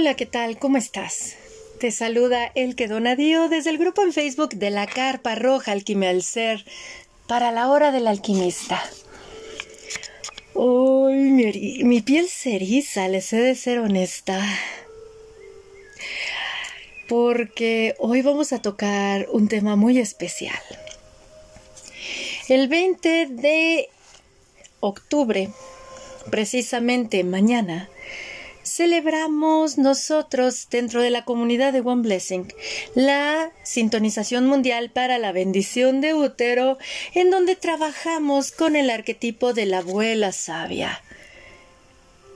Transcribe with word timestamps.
Hola, 0.00 0.14
¿qué 0.14 0.24
tal? 0.24 0.58
¿Cómo 0.58 0.78
estás? 0.78 1.36
Te 1.78 1.90
saluda 1.90 2.50
el 2.54 2.74
que 2.74 2.88
donadío 2.88 3.50
desde 3.50 3.68
el 3.68 3.76
grupo 3.76 4.02
en 4.02 4.14
Facebook 4.14 4.54
de 4.54 4.70
la 4.70 4.86
Carpa 4.86 5.34
Roja 5.34 5.72
Alquimia 5.72 6.08
al 6.08 6.22
Ser 6.22 6.64
para 7.26 7.52
la 7.52 7.68
hora 7.68 7.92
del 7.92 8.06
alquimista. 8.06 8.82
Uy, 10.54 11.12
mi, 11.12 11.84
mi 11.84 12.00
piel 12.00 12.28
se 12.28 12.56
eriza, 12.56 13.08
les 13.08 13.30
he 13.34 13.40
de 13.42 13.54
ser 13.54 13.78
honesta. 13.78 14.42
Porque 17.06 17.94
hoy 17.98 18.22
vamos 18.22 18.54
a 18.54 18.62
tocar 18.62 19.26
un 19.30 19.48
tema 19.48 19.76
muy 19.76 19.98
especial. 19.98 20.62
El 22.48 22.68
20 22.68 23.26
de 23.26 23.90
octubre, 24.80 25.50
precisamente 26.30 27.22
mañana, 27.22 27.90
celebramos 28.80 29.76
nosotros 29.76 30.68
dentro 30.70 31.02
de 31.02 31.10
la 31.10 31.26
comunidad 31.26 31.74
de 31.74 31.82
One 31.82 32.00
Blessing 32.00 32.50
la 32.94 33.52
sintonización 33.62 34.46
mundial 34.46 34.88
para 34.88 35.18
la 35.18 35.32
bendición 35.32 36.00
de 36.00 36.14
útero, 36.14 36.78
en 37.12 37.30
donde 37.30 37.56
trabajamos 37.56 38.52
con 38.52 38.76
el 38.76 38.88
arquetipo 38.88 39.52
de 39.52 39.66
la 39.66 39.80
abuela 39.80 40.32
sabia, 40.32 41.02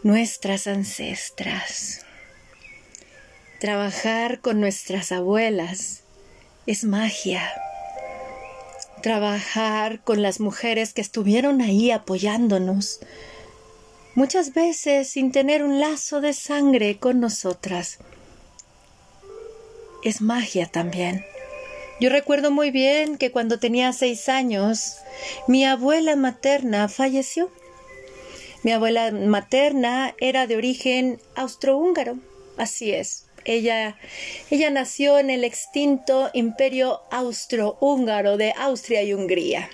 nuestras 0.03 0.67
ancestras. 0.67 2.05
Trabajar 3.59 4.41
con 4.41 4.61
nuestras 4.61 5.13
abuelas 5.13 6.03
es 6.67 6.85
magia. 6.85 7.41
Trabajar 9.03 10.05
con 10.05 10.21
las 10.21 10.41
mujeres 10.41 10.93
que 10.93 11.01
estuvieron 11.01 11.63
ahí 11.63 11.91
apoyándonos, 11.91 13.01
muchas 14.15 14.55
veces 14.55 15.09
sin 15.09 15.33
tener 15.33 15.63
un 15.63 15.81
lazo 15.81 16.21
de 16.21 16.33
sangre 16.33 16.99
con 16.99 17.21
nosotras. 17.21 17.99
Es 20.03 20.21
magia 20.21 20.67
también. 20.67 21.25
Yo 22.01 22.11
recuerdo 22.11 22.51
muy 22.51 22.71
bien 22.71 23.19
que 23.19 23.31
cuando 23.31 23.59
tenía 23.59 23.93
seis 23.93 24.29
años, 24.29 24.97
mi 25.47 25.65
abuela 25.65 26.17
materna 26.17 26.89
falleció. 26.89 27.51
Mi 28.63 28.73
abuela 28.73 29.13
materna 29.13 30.15
era 30.19 30.47
de 30.47 30.57
origen 30.57 31.21
austrohúngaro, 31.37 32.19
así 32.57 32.93
es. 32.93 33.27
Ella, 33.45 33.97
ella 34.51 34.71
nació 34.71 35.19
en 35.19 35.31
el 35.31 35.45
extinto 35.45 36.31
imperio 36.33 37.01
austrohúngaro 37.11 38.37
de 38.39 38.55
Austria 38.57 39.03
y 39.03 39.13
Hungría. 39.13 39.69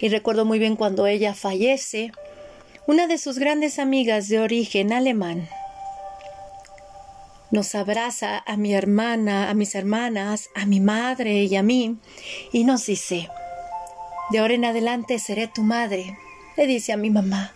Y 0.00 0.08
recuerdo 0.08 0.44
muy 0.44 0.58
bien 0.58 0.76
cuando 0.76 1.06
ella 1.06 1.34
fallece, 1.34 2.12
una 2.86 3.06
de 3.06 3.16
sus 3.18 3.38
grandes 3.38 3.78
amigas 3.78 4.28
de 4.28 4.40
origen 4.40 4.92
alemán 4.92 5.48
nos 7.52 7.74
abraza 7.74 8.42
a 8.46 8.56
mi 8.56 8.74
hermana, 8.74 9.50
a 9.50 9.54
mis 9.54 9.74
hermanas, 9.74 10.48
a 10.54 10.64
mi 10.64 10.80
madre 10.80 11.44
y 11.44 11.54
a 11.54 11.62
mí, 11.62 11.98
y 12.50 12.64
nos 12.64 12.86
dice, 12.86 13.28
de 14.30 14.38
ahora 14.38 14.54
en 14.54 14.64
adelante 14.64 15.18
seré 15.18 15.48
tu 15.48 15.62
madre, 15.62 16.18
le 16.56 16.66
dice 16.66 16.94
a 16.94 16.96
mi 16.96 17.10
mamá, 17.10 17.52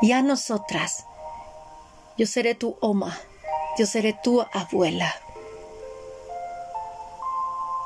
y 0.00 0.12
a 0.12 0.22
nosotras, 0.22 1.04
yo 2.16 2.26
seré 2.26 2.54
tu 2.54 2.78
oma, 2.80 3.20
yo 3.78 3.84
seré 3.84 4.16
tu 4.24 4.40
abuela. 4.52 5.14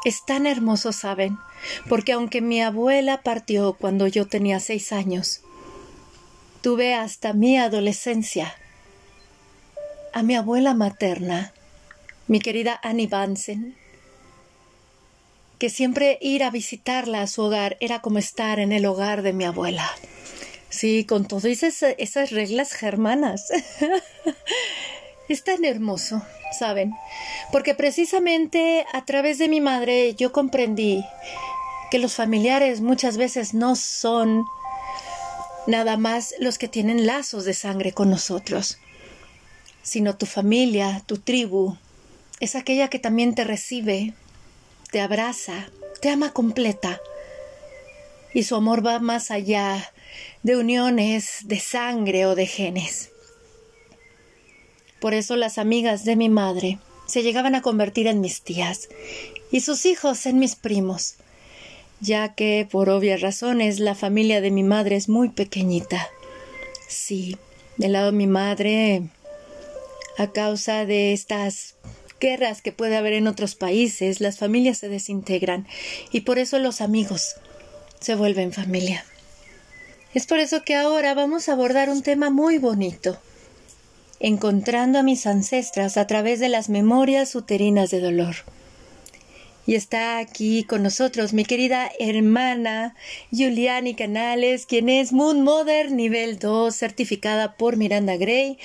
Es 0.04 0.24
tan 0.24 0.46
hermoso, 0.46 0.92
¿saben? 0.92 1.36
Porque 1.88 2.12
aunque 2.12 2.40
mi 2.40 2.62
abuela 2.62 3.22
partió 3.22 3.72
cuando 3.74 4.06
yo 4.06 4.28
tenía 4.28 4.60
seis 4.60 4.92
años, 4.92 5.42
tuve 6.62 6.94
hasta 6.94 7.32
mi 7.32 7.58
adolescencia 7.58 8.54
a 10.12 10.22
mi 10.22 10.36
abuela 10.36 10.74
materna, 10.74 11.52
mi 12.28 12.38
querida 12.38 12.78
Annie 12.82 13.08
Bansen, 13.08 13.74
que 15.58 15.70
siempre 15.70 16.18
ir 16.20 16.44
a 16.44 16.50
visitarla 16.50 17.22
a 17.22 17.26
su 17.26 17.42
hogar 17.42 17.76
era 17.80 18.00
como 18.00 18.18
estar 18.18 18.60
en 18.60 18.72
el 18.72 18.86
hogar 18.86 19.22
de 19.22 19.32
mi 19.32 19.44
abuela. 19.44 19.90
Sí, 20.68 21.04
con 21.04 21.26
todas 21.26 21.44
esas, 21.44 22.30
reglas 22.30 22.72
germanas. 22.72 23.48
es 25.28 25.44
tan 25.44 25.64
hermoso, 25.64 26.22
¿saben? 26.58 26.92
Porque 27.50 27.74
precisamente 27.74 28.86
a 28.92 29.04
través 29.04 29.38
de 29.38 29.48
mi 29.48 29.60
madre 29.60 30.14
yo 30.14 30.32
comprendí 30.32 31.04
que 31.90 31.98
los 31.98 32.14
familiares 32.14 32.80
muchas 32.80 33.16
veces 33.16 33.52
no 33.52 33.76
son 33.76 34.44
nada 35.66 35.96
más 35.96 36.34
los 36.38 36.58
que 36.58 36.68
tienen 36.68 37.06
lazos 37.06 37.44
de 37.44 37.54
sangre 37.54 37.92
con 37.92 38.10
nosotros, 38.10 38.78
sino 39.82 40.16
tu 40.16 40.26
familia, 40.26 41.02
tu 41.06 41.18
tribu, 41.18 41.76
es 42.40 42.56
aquella 42.56 42.88
que 42.88 42.98
también 42.98 43.34
te 43.34 43.44
recibe, 43.44 44.14
te 44.90 45.00
abraza, 45.00 45.68
te 46.00 46.10
ama 46.10 46.32
completa. 46.32 47.00
Y 48.34 48.44
su 48.44 48.56
amor 48.56 48.84
va 48.84 48.98
más 48.98 49.30
allá 49.30 49.92
de 50.42 50.56
uniones 50.56 51.40
de 51.44 51.60
sangre 51.60 52.26
o 52.26 52.34
de 52.34 52.46
genes. 52.46 53.10
Por 55.00 55.14
eso 55.14 55.36
las 55.36 55.58
amigas 55.58 56.04
de 56.04 56.16
mi 56.16 56.28
madre 56.28 56.78
se 57.06 57.22
llegaban 57.22 57.54
a 57.54 57.62
convertir 57.62 58.06
en 58.06 58.20
mis 58.20 58.42
tías 58.42 58.88
y 59.50 59.60
sus 59.60 59.86
hijos 59.86 60.26
en 60.26 60.38
mis 60.38 60.56
primos 60.56 61.16
ya 62.02 62.34
que, 62.34 62.66
por 62.68 62.90
obvias 62.90 63.20
razones, 63.20 63.78
la 63.78 63.94
familia 63.94 64.40
de 64.40 64.50
mi 64.50 64.64
madre 64.64 64.96
es 64.96 65.08
muy 65.08 65.28
pequeñita. 65.28 66.08
Sí, 66.88 67.36
del 67.76 67.92
lado 67.92 68.06
de 68.06 68.18
mi 68.18 68.26
madre, 68.26 69.04
a 70.18 70.26
causa 70.32 70.84
de 70.84 71.12
estas 71.12 71.76
guerras 72.20 72.60
que 72.60 72.72
puede 72.72 72.96
haber 72.96 73.12
en 73.12 73.28
otros 73.28 73.54
países, 73.54 74.20
las 74.20 74.38
familias 74.38 74.78
se 74.78 74.88
desintegran 74.88 75.66
y 76.10 76.22
por 76.22 76.40
eso 76.40 76.58
los 76.58 76.80
amigos 76.80 77.36
se 78.00 78.16
vuelven 78.16 78.52
familia. 78.52 79.04
Es 80.12 80.26
por 80.26 80.40
eso 80.40 80.62
que 80.62 80.74
ahora 80.74 81.14
vamos 81.14 81.48
a 81.48 81.52
abordar 81.52 81.88
un 81.88 82.02
tema 82.02 82.30
muy 82.30 82.58
bonito, 82.58 83.16
encontrando 84.18 84.98
a 84.98 85.02
mis 85.04 85.26
ancestras 85.26 85.96
a 85.96 86.08
través 86.08 86.40
de 86.40 86.48
las 86.48 86.68
memorias 86.68 87.34
uterinas 87.36 87.90
de 87.90 88.00
dolor. 88.00 88.34
Y 89.64 89.76
está 89.76 90.18
aquí 90.18 90.64
con 90.64 90.82
nosotros 90.82 91.32
mi 91.32 91.44
querida 91.44 91.90
hermana 92.00 92.96
Juliani 93.30 93.94
Canales, 93.94 94.66
quien 94.66 94.88
es 94.88 95.12
Moon 95.12 95.42
Mother 95.42 95.92
nivel 95.92 96.40
2, 96.40 96.74
certificada 96.74 97.56
por 97.56 97.76
Miranda 97.76 98.16
Gray, 98.16 98.58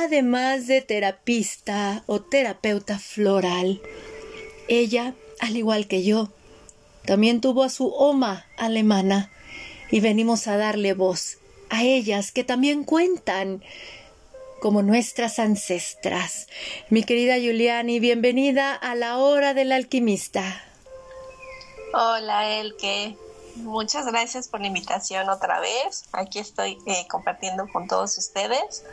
además 0.00 0.68
de 0.68 0.80
terapista 0.80 2.04
o 2.06 2.20
terapeuta 2.20 3.00
floral. 3.00 3.80
Ella, 4.68 5.14
al 5.40 5.56
igual 5.56 5.88
que 5.88 6.04
yo, 6.04 6.30
también 7.04 7.40
tuvo 7.40 7.64
a 7.64 7.68
su 7.68 7.88
oma 7.88 8.46
alemana 8.56 9.32
y 9.90 9.98
venimos 9.98 10.46
a 10.46 10.56
darle 10.56 10.92
voz 10.92 11.38
a 11.70 11.82
ellas 11.82 12.32
que 12.32 12.44
también 12.44 12.84
cuentan 12.84 13.62
como 14.60 14.82
nuestras 14.82 15.38
ancestras. 15.38 16.48
Mi 16.90 17.02
querida 17.02 17.34
Juliani, 17.34 18.00
bienvenida 18.00 18.74
a 18.74 18.94
la 18.94 19.18
hora 19.18 19.54
del 19.54 19.72
alquimista. 19.72 20.42
Hola, 21.94 22.48
Elke. 22.48 23.16
Muchas 23.56 24.06
gracias 24.06 24.48
por 24.48 24.60
la 24.60 24.68
invitación 24.68 25.28
otra 25.28 25.60
vez. 25.60 26.04
Aquí 26.12 26.38
estoy 26.38 26.78
eh, 26.86 27.06
compartiendo 27.08 27.66
con 27.72 27.88
todos 27.88 28.16
ustedes. 28.18 28.84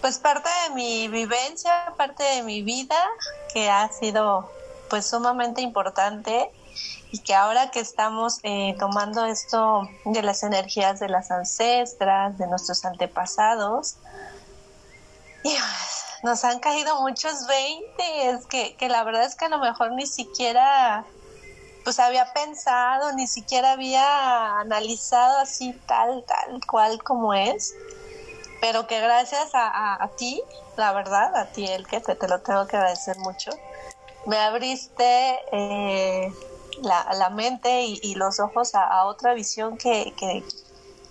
Pues 0.00 0.18
parte 0.18 0.48
de 0.66 0.74
mi 0.74 1.08
vivencia, 1.08 1.92
parte 1.96 2.24
de 2.24 2.42
mi 2.42 2.62
vida, 2.62 2.96
que 3.52 3.68
ha 3.68 3.88
sido 3.92 4.50
pues 4.88 5.06
sumamente 5.06 5.60
importante 5.60 6.50
y 7.12 7.18
que 7.18 7.34
ahora 7.34 7.70
que 7.70 7.80
estamos 7.80 8.38
eh, 8.42 8.74
tomando 8.78 9.24
esto 9.26 9.88
de 10.04 10.22
las 10.22 10.42
energías 10.42 11.00
de 11.00 11.08
las 11.08 11.30
ancestras, 11.30 12.38
de 12.38 12.46
nuestros 12.46 12.84
antepasados, 12.84 13.96
nos 16.22 16.44
han 16.44 16.60
caído 16.60 17.00
muchos 17.00 17.46
20, 17.46 18.30
es 18.30 18.46
que, 18.46 18.76
que 18.76 18.88
la 18.88 19.04
verdad 19.04 19.24
es 19.24 19.34
que 19.34 19.46
a 19.46 19.48
lo 19.48 19.58
mejor 19.58 19.92
ni 19.92 20.06
siquiera 20.06 21.04
pues 21.84 21.98
había 21.98 22.32
pensado, 22.32 23.12
ni 23.12 23.26
siquiera 23.26 23.72
había 23.72 24.60
analizado 24.60 25.38
así 25.38 25.72
tal, 25.86 26.24
tal 26.26 26.60
cual 26.66 27.02
como 27.02 27.32
es, 27.32 27.74
pero 28.60 28.86
que 28.86 29.00
gracias 29.00 29.50
a, 29.54 30.10
ti, 30.18 30.42
la 30.76 30.92
verdad, 30.92 31.34
a 31.34 31.46
ti 31.46 31.66
el 31.66 31.86
que 31.86 32.00
te, 32.00 32.14
te, 32.14 32.28
lo 32.28 32.40
tengo 32.40 32.66
que 32.66 32.76
agradecer 32.76 33.16
mucho, 33.18 33.50
me 34.26 34.36
abriste 34.36 35.38
eh, 35.52 36.32
la, 36.82 37.14
la, 37.14 37.30
mente 37.30 37.82
y, 37.82 37.98
y 38.02 38.14
los 38.14 38.38
ojos 38.40 38.74
a, 38.74 38.84
a 38.84 39.06
otra 39.06 39.32
visión 39.32 39.78
que, 39.78 40.12
que, 40.18 40.44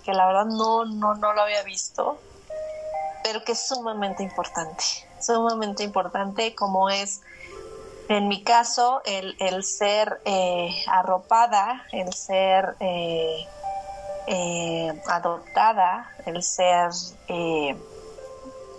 que, 0.04 0.12
la 0.12 0.26
verdad 0.26 0.46
no, 0.46 0.84
no, 0.84 1.14
no 1.14 1.32
lo 1.32 1.42
había 1.42 1.64
visto 1.64 2.18
pero 3.22 3.42
que 3.44 3.52
es 3.52 3.60
sumamente 3.66 4.22
importante, 4.22 4.84
sumamente 5.20 5.82
importante 5.82 6.54
como 6.54 6.88
es 6.90 7.20
en 8.10 8.26
mi 8.26 8.42
caso 8.42 9.02
el, 9.04 9.36
el 9.38 9.62
ser 9.62 10.20
eh, 10.24 10.68
arropada, 10.88 11.86
el 11.92 12.12
ser 12.12 12.74
eh, 12.80 13.46
eh, 14.26 15.00
adoptada, 15.06 16.10
el 16.26 16.42
ser 16.42 16.90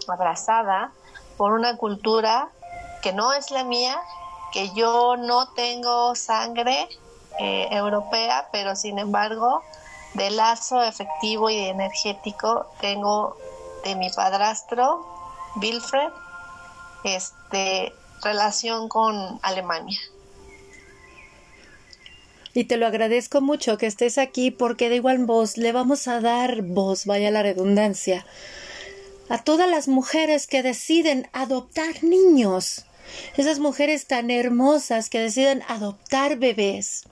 abrazada 0.09 0.91
por 1.37 1.53
una 1.53 1.77
cultura 1.77 2.49
que 3.01 3.13
no 3.13 3.31
es 3.31 3.51
la 3.51 3.63
mía, 3.63 4.01
que 4.51 4.71
yo 4.71 5.15
no 5.15 5.47
tengo 5.53 6.13
sangre 6.15 6.89
europea, 7.39 8.49
pero 8.51 8.75
sin 8.75 8.99
embargo, 8.99 9.63
de 10.13 10.29
lazo 10.29 10.83
efectivo 10.83 11.49
y 11.49 11.57
energético 11.57 12.67
tengo 12.81 13.37
de 13.83 13.95
mi 13.95 14.09
padrastro, 14.09 15.05
Wilfred, 15.61 16.11
este, 17.03 17.93
relación 18.23 18.87
con 18.87 19.39
Alemania. 19.41 19.99
Y 22.53 22.65
te 22.65 22.77
lo 22.77 22.85
agradezco 22.85 23.39
mucho 23.39 23.77
que 23.77 23.87
estés 23.87 24.17
aquí 24.17 24.51
porque 24.51 24.89
de 24.89 24.97
igual 24.97 25.25
voz 25.25 25.57
le 25.57 25.71
vamos 25.71 26.07
a 26.07 26.19
dar 26.19 26.61
voz, 26.61 27.05
vaya 27.05 27.31
la 27.31 27.43
redundancia, 27.43 28.25
a 29.29 29.37
todas 29.41 29.69
las 29.69 29.87
mujeres 29.87 30.47
que 30.47 30.61
deciden 30.61 31.29
adoptar 31.31 32.03
niños, 32.03 32.85
esas 33.37 33.59
mujeres 33.59 34.05
tan 34.05 34.29
hermosas 34.29 35.09
que 35.09 35.19
deciden 35.19 35.63
adoptar 35.69 36.37
bebés, 36.37 37.05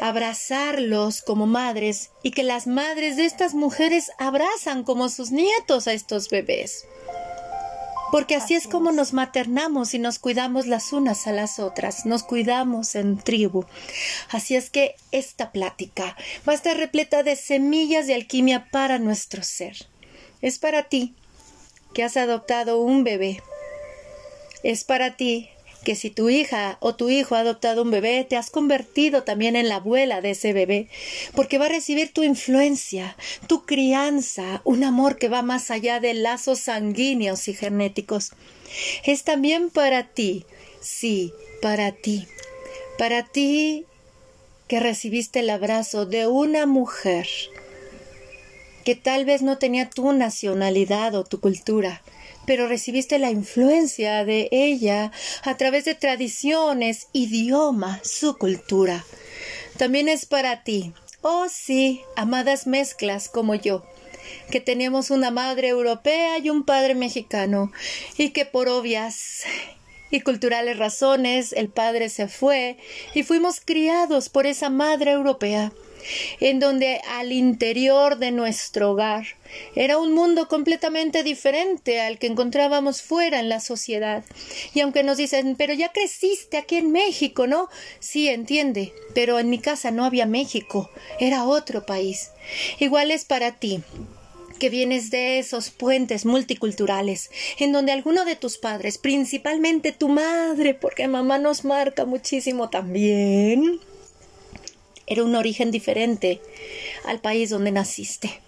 abrazarlos 0.00 1.22
como 1.22 1.46
madres 1.46 2.10
y 2.22 2.30
que 2.30 2.42
las 2.42 2.66
madres 2.66 3.16
de 3.16 3.24
estas 3.24 3.54
mujeres 3.54 4.10
abrazan 4.18 4.84
como 4.84 5.08
sus 5.08 5.30
nietos 5.30 5.88
a 5.88 5.92
estos 5.92 6.28
bebés 6.28 6.86
porque 8.10 8.36
así, 8.36 8.54
es 8.54 8.66
como 8.66 8.92
nos 8.92 9.12
maternamos 9.12 9.94
y 9.94 9.98
nos 9.98 10.18
cuidamos 10.18 10.66
las 10.66 10.92
unas 10.92 11.26
a 11.26 11.32
las 11.32 11.58
otras, 11.58 12.06
nos 12.06 12.22
cuidamos 12.22 12.94
en 12.94 13.18
tribu. 13.18 13.64
Así 14.30 14.56
es 14.56 14.70
que 14.70 14.94
esta 15.12 15.52
plática 15.52 16.16
va 16.48 16.52
a 16.52 16.56
estar 16.56 16.76
repleta 16.76 17.22
de 17.22 17.36
semillas 17.36 18.06
de 18.06 18.14
alquimia 18.14 18.68
para 18.70 18.98
nuestro 18.98 19.42
ser. 19.42 19.76
Es 20.40 20.58
para 20.58 20.84
ti 20.84 21.14
que 21.92 22.02
has 22.02 22.16
adoptado 22.16 22.80
un 22.80 23.04
bebé. 23.04 23.42
Es 24.62 24.84
para 24.84 25.16
ti 25.16 25.50
que 25.84 25.94
si 25.94 26.10
tu 26.10 26.28
hija 26.28 26.76
o 26.80 26.94
tu 26.94 27.08
hijo 27.08 27.34
ha 27.34 27.40
adoptado 27.40 27.82
un 27.82 27.90
bebé, 27.90 28.24
te 28.28 28.36
has 28.36 28.50
convertido 28.50 29.22
también 29.22 29.56
en 29.56 29.68
la 29.68 29.76
abuela 29.76 30.20
de 30.20 30.30
ese 30.30 30.52
bebé, 30.52 30.88
porque 31.34 31.58
va 31.58 31.66
a 31.66 31.70
recibir 31.70 32.12
tu 32.12 32.22
influencia, 32.22 33.16
tu 33.46 33.64
crianza, 33.64 34.60
un 34.64 34.84
amor 34.84 35.16
que 35.18 35.28
va 35.28 35.42
más 35.42 35.70
allá 35.70 36.00
de 36.00 36.14
lazos 36.14 36.60
sanguíneos 36.60 37.48
y 37.48 37.54
genéticos. 37.54 38.32
Es 39.04 39.24
también 39.24 39.70
para 39.70 40.04
ti, 40.04 40.44
sí, 40.80 41.32
para 41.62 41.92
ti, 41.92 42.26
para 42.98 43.22
ti 43.24 43.86
que 44.66 44.80
recibiste 44.80 45.40
el 45.40 45.50
abrazo 45.50 46.04
de 46.04 46.26
una 46.26 46.66
mujer 46.66 47.26
que 48.84 48.94
tal 48.94 49.24
vez 49.24 49.42
no 49.42 49.58
tenía 49.58 49.90
tu 49.90 50.12
nacionalidad 50.12 51.14
o 51.14 51.24
tu 51.24 51.40
cultura, 51.40 52.02
pero 52.48 52.66
recibiste 52.66 53.18
la 53.18 53.30
influencia 53.30 54.24
de 54.24 54.48
ella 54.50 55.12
a 55.42 55.58
través 55.58 55.84
de 55.84 55.94
tradiciones, 55.94 57.08
idioma, 57.12 58.00
su 58.02 58.38
cultura. 58.38 59.04
También 59.76 60.08
es 60.08 60.24
para 60.24 60.64
ti. 60.64 60.94
Oh 61.20 61.48
sí, 61.50 62.00
amadas 62.16 62.66
mezclas 62.66 63.28
como 63.28 63.54
yo, 63.54 63.84
que 64.50 64.62
tenemos 64.62 65.10
una 65.10 65.30
madre 65.30 65.68
europea 65.68 66.38
y 66.38 66.48
un 66.48 66.64
padre 66.64 66.94
mexicano, 66.94 67.70
y 68.16 68.30
que 68.30 68.46
por 68.46 68.70
obvias 68.70 69.42
y 70.10 70.22
culturales 70.22 70.78
razones 70.78 71.52
el 71.52 71.68
padre 71.68 72.08
se 72.08 72.28
fue 72.28 72.78
y 73.14 73.24
fuimos 73.24 73.60
criados 73.62 74.30
por 74.30 74.46
esa 74.46 74.70
madre 74.70 75.10
europea 75.10 75.70
en 76.40 76.60
donde 76.60 77.00
al 77.08 77.32
interior 77.32 78.18
de 78.18 78.30
nuestro 78.30 78.92
hogar 78.92 79.26
era 79.74 79.98
un 79.98 80.12
mundo 80.12 80.48
completamente 80.48 81.22
diferente 81.22 82.00
al 82.00 82.18
que 82.18 82.26
encontrábamos 82.26 83.02
fuera 83.02 83.40
en 83.40 83.48
la 83.48 83.60
sociedad. 83.60 84.24
Y 84.74 84.80
aunque 84.80 85.02
nos 85.02 85.16
dicen, 85.16 85.56
pero 85.56 85.74
ya 85.74 85.92
creciste 85.92 86.58
aquí 86.58 86.76
en 86.76 86.92
México, 86.92 87.46
¿no? 87.46 87.68
Sí, 88.00 88.28
entiende, 88.28 88.92
pero 89.14 89.38
en 89.38 89.50
mi 89.50 89.58
casa 89.58 89.90
no 89.90 90.04
había 90.04 90.26
México, 90.26 90.90
era 91.18 91.44
otro 91.44 91.86
país. 91.86 92.30
Igual 92.78 93.10
es 93.10 93.24
para 93.24 93.52
ti 93.52 93.82
que 94.58 94.70
vienes 94.70 95.10
de 95.10 95.38
esos 95.38 95.70
puentes 95.70 96.26
multiculturales, 96.26 97.30
en 97.58 97.72
donde 97.72 97.92
alguno 97.92 98.24
de 98.24 98.36
tus 98.36 98.58
padres, 98.58 98.98
principalmente 98.98 99.92
tu 99.92 100.08
madre, 100.08 100.74
porque 100.74 101.06
mamá 101.08 101.38
nos 101.38 101.64
marca 101.64 102.04
muchísimo 102.04 102.68
también, 102.68 103.80
era 105.08 105.24
un 105.24 105.34
origen 105.34 105.70
diferente 105.70 106.40
al 107.04 107.20
país 107.20 107.50
donde 107.50 107.72
naciste. 107.72 108.40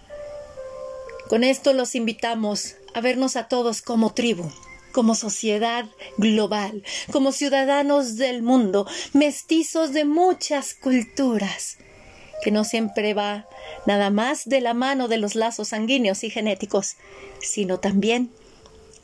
Con 1.28 1.44
esto 1.44 1.72
los 1.72 1.94
invitamos 1.94 2.74
a 2.94 3.00
vernos 3.00 3.36
a 3.36 3.48
todos 3.48 3.82
como 3.82 4.12
tribu, 4.12 4.50
como 4.92 5.14
sociedad 5.14 5.86
global, 6.18 6.82
como 7.12 7.32
ciudadanos 7.32 8.16
del 8.16 8.42
mundo, 8.42 8.86
mestizos 9.12 9.92
de 9.92 10.04
muchas 10.04 10.74
culturas, 10.74 11.78
que 12.42 12.50
no 12.50 12.64
siempre 12.64 13.14
va 13.14 13.46
nada 13.86 14.10
más 14.10 14.44
de 14.46 14.60
la 14.60 14.74
mano 14.74 15.08
de 15.08 15.18
los 15.18 15.34
lazos 15.34 15.68
sanguíneos 15.68 16.24
y 16.24 16.30
genéticos, 16.30 16.96
sino 17.40 17.78
también 17.78 18.30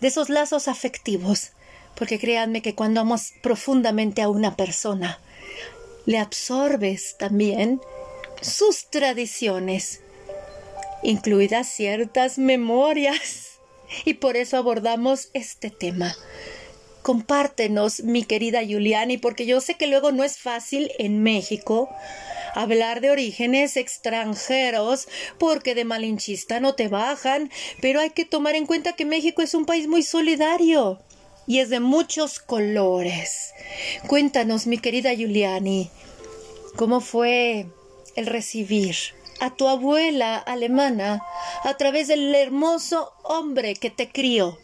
de 0.00 0.08
esos 0.08 0.29
lazos 0.29 0.69
afectivos, 0.69 1.53
porque 1.94 2.19
créanme 2.19 2.61
que 2.61 2.75
cuando 2.75 3.00
amamos 3.00 3.32
profundamente 3.43 4.20
a 4.20 4.29
una 4.29 4.56
persona, 4.56 5.20
le 6.06 6.19
absorbes 6.19 7.17
también 7.19 7.81
sus 8.41 8.88
tradiciones, 8.91 10.00
incluidas 11.03 11.69
ciertas 11.69 12.38
memorias. 12.38 13.53
Y 14.05 14.14
por 14.14 14.37
eso 14.37 14.56
abordamos 14.56 15.31
este 15.32 15.70
tema. 15.70 16.17
Compártenos, 17.03 18.03
mi 18.03 18.25
querida 18.25 18.62
Juliani, 18.69 19.17
porque 19.17 19.47
yo 19.47 19.61
sé 19.61 19.75
que 19.75 19.87
luego 19.87 20.11
no 20.11 20.25
es 20.25 20.38
fácil 20.38 20.91
en 20.99 21.23
México 21.23 21.88
hablar 22.56 23.00
de 23.00 23.12
orígenes 23.12 23.76
extranjeros, 23.76 25.06
porque 25.38 25.76
de 25.76 25.85
malinchista 25.85 26.58
no 26.58 26.75
te 26.75 26.88
bajan, 26.88 27.50
pero 27.81 28.00
hay 28.00 28.11
que 28.11 28.25
tomar 28.25 28.56
en 28.56 28.67
cuenta 28.67 28.94
que 28.94 29.05
México 29.05 29.41
es 29.41 29.55
un 29.55 29.67
país 29.67 29.86
muy 29.86 30.03
solidario 30.03 31.06
y 31.46 31.60
es 31.60 31.70
de 31.70 31.81
muchos 31.81 32.38
colores. 32.38 33.53
Cuéntanos, 34.06 34.67
mi 34.67 34.79
querida 34.79 35.15
Giuliani, 35.15 35.91
¿cómo 36.76 37.00
fue 37.00 37.67
el 38.17 38.26
recibir 38.26 38.96
a 39.41 39.55
tu 39.55 39.69
abuela 39.69 40.36
alemana 40.36 41.22
a 41.65 41.76
través 41.76 42.08
del 42.08 42.34
hermoso 42.34 43.12
hombre 43.22 43.74
que 43.74 43.91
te 43.91 44.10
crió? 44.10 44.58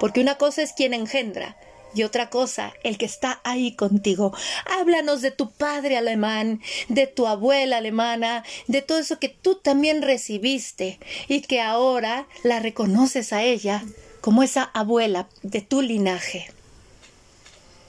Porque 0.00 0.20
una 0.20 0.36
cosa 0.36 0.62
es 0.62 0.72
quien 0.72 0.94
engendra 0.94 1.56
y 1.94 2.02
otra 2.02 2.28
cosa, 2.28 2.74
el 2.82 2.98
que 2.98 3.06
está 3.06 3.40
ahí 3.42 3.74
contigo. 3.74 4.34
Háblanos 4.66 5.22
de 5.22 5.30
tu 5.30 5.50
padre 5.50 5.96
alemán, 5.96 6.60
de 6.88 7.06
tu 7.06 7.26
abuela 7.26 7.78
alemana, 7.78 8.44
de 8.66 8.82
todo 8.82 8.98
eso 8.98 9.18
que 9.18 9.30
tú 9.30 9.54
también 9.54 10.02
recibiste 10.02 11.00
y 11.26 11.40
que 11.40 11.62
ahora 11.62 12.28
la 12.42 12.60
reconoces 12.60 13.32
a 13.32 13.42
ella 13.42 13.82
como 14.26 14.42
esa 14.42 14.64
abuela 14.74 15.28
de 15.44 15.60
tu 15.60 15.82
linaje. 15.82 16.52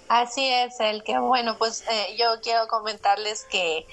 Así 0.07 0.47
es, 0.47 0.79
el 0.79 1.03
que, 1.03 1.17
bueno, 1.17 1.57
pues 1.57 1.83
eh, 1.89 2.15
yo 2.15 2.39
quiero 2.43 2.67
comentarles 2.67 3.43
que, 3.45 3.87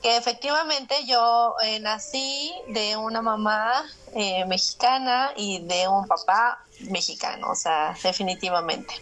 que 0.00 0.16
efectivamente 0.16 0.94
yo 1.06 1.56
eh, 1.64 1.80
nací 1.80 2.54
de 2.68 2.96
una 2.96 3.22
mamá 3.22 3.84
eh, 4.14 4.44
mexicana 4.44 5.32
y 5.34 5.58
de 5.58 5.88
un 5.88 6.06
papá 6.06 6.64
mexicano, 6.90 7.50
o 7.50 7.56
sea, 7.56 7.92
definitivamente. 8.04 8.94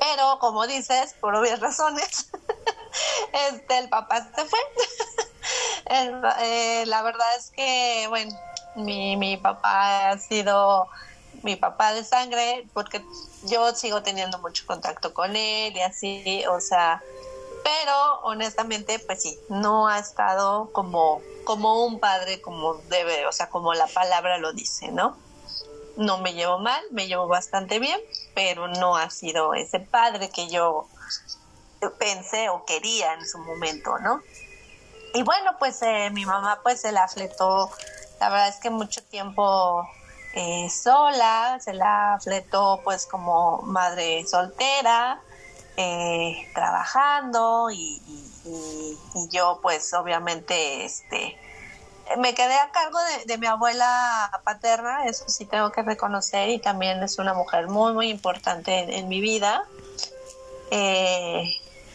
Pero 0.00 0.38
como 0.38 0.66
dices, 0.66 1.16
por 1.20 1.34
obvias 1.34 1.60
razones, 1.60 2.30
este, 3.52 3.76
el 3.76 3.90
papá 3.90 4.26
se 4.34 4.42
fue. 4.46 4.58
la 6.86 7.02
verdad 7.02 7.36
es 7.36 7.50
que, 7.50 8.06
bueno, 8.08 8.34
mi, 8.74 9.18
mi 9.18 9.36
papá 9.36 10.12
ha 10.12 10.18
sido 10.18 10.88
mi 11.42 11.56
papá 11.56 11.92
de 11.92 12.04
sangre, 12.04 12.66
porque 12.72 13.04
yo 13.44 13.74
sigo 13.74 14.02
teniendo 14.02 14.38
mucho 14.38 14.66
contacto 14.66 15.14
con 15.14 15.36
él 15.36 15.76
y 15.76 15.80
así, 15.80 16.44
o 16.46 16.60
sea, 16.60 17.02
pero 17.64 18.20
honestamente, 18.22 18.98
pues 18.98 19.22
sí, 19.22 19.38
no 19.48 19.88
ha 19.88 19.98
estado 19.98 20.70
como, 20.72 21.20
como 21.44 21.84
un 21.84 22.00
padre 22.00 22.40
como 22.40 22.74
debe, 22.88 23.26
o 23.26 23.32
sea, 23.32 23.48
como 23.48 23.74
la 23.74 23.86
palabra 23.86 24.38
lo 24.38 24.52
dice, 24.52 24.90
¿no? 24.90 25.16
No 25.96 26.18
me 26.18 26.34
llevo 26.34 26.58
mal, 26.58 26.82
me 26.92 27.08
llevo 27.08 27.26
bastante 27.26 27.78
bien, 27.78 28.00
pero 28.34 28.68
no 28.68 28.96
ha 28.96 29.10
sido 29.10 29.54
ese 29.54 29.80
padre 29.80 30.30
que 30.30 30.48
yo 30.48 30.86
pensé 31.98 32.48
o 32.48 32.64
quería 32.64 33.14
en 33.14 33.26
su 33.26 33.38
momento, 33.38 33.98
¿no? 33.98 34.22
Y 35.14 35.22
bueno, 35.22 35.56
pues 35.58 35.80
eh, 35.82 36.10
mi 36.10 36.24
mamá 36.24 36.60
pues 36.62 36.80
se 36.80 36.92
la 36.92 37.08
fletó, 37.08 37.70
la 38.20 38.28
verdad 38.28 38.48
es 38.48 38.56
que 38.56 38.70
mucho 38.70 39.02
tiempo 39.04 39.88
eh, 40.34 40.68
sola, 40.70 41.58
se 41.60 41.72
la 41.74 42.18
fletó 42.22 42.80
pues 42.84 43.06
como 43.06 43.62
madre 43.62 44.26
soltera, 44.26 45.20
eh, 45.76 46.48
trabajando 46.54 47.70
y, 47.70 48.02
yo 49.30 49.58
pues 49.60 49.92
obviamente 49.92 50.84
este 50.84 51.38
me 52.16 52.34
quedé 52.34 52.54
a 52.54 52.70
cargo 52.70 52.98
de, 53.26 53.36
mi 53.36 53.46
abuela 53.46 54.30
paterna, 54.42 55.04
eso 55.04 55.28
sí 55.28 55.44
tengo 55.44 55.70
que 55.70 55.82
reconocer, 55.82 56.48
y 56.48 56.58
también 56.58 57.02
es 57.02 57.18
una 57.18 57.34
mujer 57.34 57.68
muy, 57.68 57.92
muy 57.92 58.08
importante 58.08 58.98
en, 58.98 59.08
mi 59.08 59.20
vida, 59.20 59.64
eh, 60.70 61.44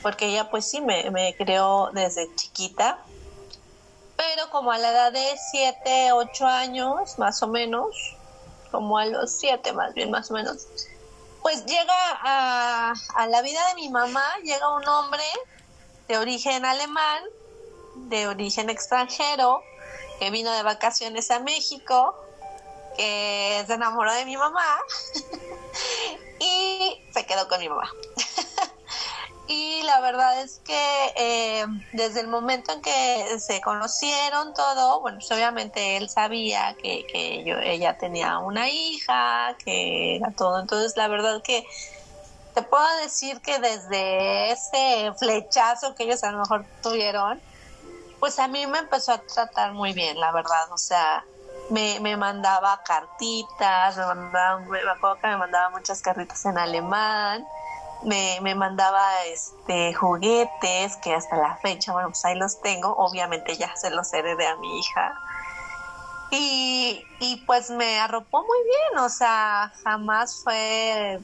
porque 0.04 0.28
ella 0.28 0.52
pues 0.52 0.70
sí 0.70 0.82
me, 0.82 1.10
me 1.10 1.36
creó 1.36 1.90
desde 1.94 2.28
chiquita, 2.36 3.00
pero 4.16 4.50
como 4.52 4.72
a 4.72 4.78
la 4.78 4.92
edad 4.92 5.12
de 5.12 5.26
7, 5.52 6.12
8 6.14 6.46
años, 6.46 7.18
más 7.18 7.42
o 7.42 7.48
menos, 7.48 8.16
como 8.74 8.98
a 8.98 9.06
los 9.06 9.32
7 9.32 9.72
más 9.74 9.94
bien, 9.94 10.10
más 10.10 10.32
o 10.32 10.34
menos, 10.34 10.68
pues 11.44 11.64
llega 11.68 11.94
a, 12.24 12.94
a 13.16 13.28
la 13.28 13.44
vida 13.44 13.60
de 13.68 13.76
mi 13.76 13.90
mamá, 13.90 14.26
llega 14.44 14.76
un 14.76 14.88
hombre 14.88 15.24
de 16.08 16.18
origen 16.18 16.66
alemán, 16.66 17.22
de 18.10 18.28
origen 18.28 18.72
extranjero, 18.72 19.62
que 20.20 20.32
vino 20.32 20.52
de 20.52 20.64
vacaciones 20.64 21.30
a 21.30 21.40
México, 21.40 22.16
que 22.98 23.64
se 23.68 23.74
enamoró 23.74 24.12
de 24.14 24.26
mi 24.26 24.38
mamá 24.38 24.80
y 26.40 27.00
se 27.14 27.26
quedó 27.28 27.48
con 27.48 27.60
mi 27.60 27.70
mamá. 27.70 27.92
Y 29.48 29.82
la 29.84 30.00
verdad 30.00 30.42
es 30.42 30.60
que 30.64 31.14
eh, 31.18 31.66
desde 31.92 32.22
el 32.22 32.28
momento 32.28 32.72
en 32.72 32.82
que 32.82 33.40
se 33.40 33.60
conocieron 33.62 34.54
todo, 34.54 35.02
bueno, 35.02 35.18
pues 35.18 35.32
obviamente 35.32 35.98
él 35.98 36.10
sabía 36.10 36.76
que, 36.82 37.06
que 37.12 37.44
yo, 37.44 37.58
ella 37.58 37.98
tenía 37.98 38.40
una 38.40 38.70
hija, 38.70 39.56
que 39.64 40.16
era 40.16 40.32
todo, 40.32 40.62
entonces 40.62 40.96
la 40.96 41.10
verdad 41.10 41.42
que 41.44 41.66
te 42.54 42.62
puedo 42.62 42.86
decir 43.02 43.42
que 43.42 43.60
desde 43.60 44.52
ese 44.52 45.12
flechazo 45.20 45.94
que 45.96 46.04
ellos 46.04 46.24
a 46.24 46.32
lo 46.32 46.40
mejor 46.40 46.66
tuvieron, 46.82 47.42
pues 48.20 48.40
a 48.40 48.48
mí 48.48 48.66
me 48.68 48.80
empezó 48.80 49.12
a 49.12 49.18
tratar 49.18 49.74
muy 49.74 49.92
bien, 49.92 50.18
la 50.20 50.32
verdad, 50.32 50.72
o 50.72 50.78
sea, 50.78 51.26
me, 51.70 52.00
me 52.00 52.16
mandaba 52.16 52.82
cartitas, 52.86 53.98
me 53.98 54.06
mandaba, 54.06 54.60
me 54.60 54.80
acuerdo 54.80 55.18
que 55.20 55.28
me 55.28 55.38
mandaba 55.38 55.70
muchas 55.72 56.02
cartitas 56.02 56.46
en 56.46 56.58
alemán, 56.58 57.46
me, 58.06 58.40
me 58.42 58.56
mandaba 58.56 59.24
este 59.26 59.94
juguetes 59.94 60.98
que 60.98 61.14
hasta 61.14 61.38
la 61.38 61.58
fecha, 61.58 61.94
bueno, 61.94 62.10
pues 62.10 62.24
ahí 62.26 62.36
los 62.36 62.62
tengo, 62.62 62.94
obviamente 62.98 63.56
ya 63.56 63.76
se 63.76 63.90
los 63.90 64.14
heredé 64.14 64.48
a 64.48 64.56
mi 64.58 64.80
hija. 64.80 65.14
Y, 66.32 67.06
y 67.20 67.38
pues 67.46 67.70
me 67.70 68.00
arropó 68.00 68.44
muy 68.44 68.58
bien, 68.64 69.04
o 69.04 69.10
sea, 69.10 69.72
jamás 69.84 70.42
fue 70.44 71.20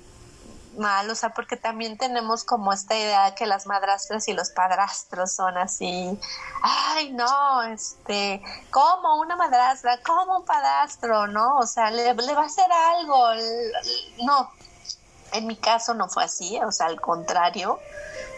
mal, 0.77 1.09
o 1.09 1.15
sea, 1.15 1.29
porque 1.29 1.57
también 1.57 1.97
tenemos 1.97 2.43
como 2.43 2.71
esta 2.73 2.95
idea 2.95 3.25
de 3.25 3.35
que 3.35 3.45
las 3.45 3.65
madrastras 3.67 4.27
y 4.27 4.33
los 4.33 4.51
padrastros 4.51 5.33
son 5.33 5.57
así, 5.57 6.17
ay, 6.61 7.11
no, 7.11 7.63
este, 7.63 8.41
como 8.71 9.19
una 9.19 9.35
madrastra, 9.35 9.99
como 10.03 10.37
un 10.37 10.45
padrastro, 10.45 11.27
¿no? 11.27 11.57
O 11.57 11.65
sea, 11.65 11.91
le, 11.91 12.13
va 12.13 12.41
a 12.41 12.45
hacer 12.45 12.71
algo, 12.71 13.29
no, 14.23 14.49
en 15.33 15.47
mi 15.47 15.55
caso 15.55 15.93
no 15.93 16.09
fue 16.09 16.23
así, 16.23 16.59
o 16.59 16.71
sea, 16.71 16.87
al 16.87 16.99
contrario, 16.99 17.79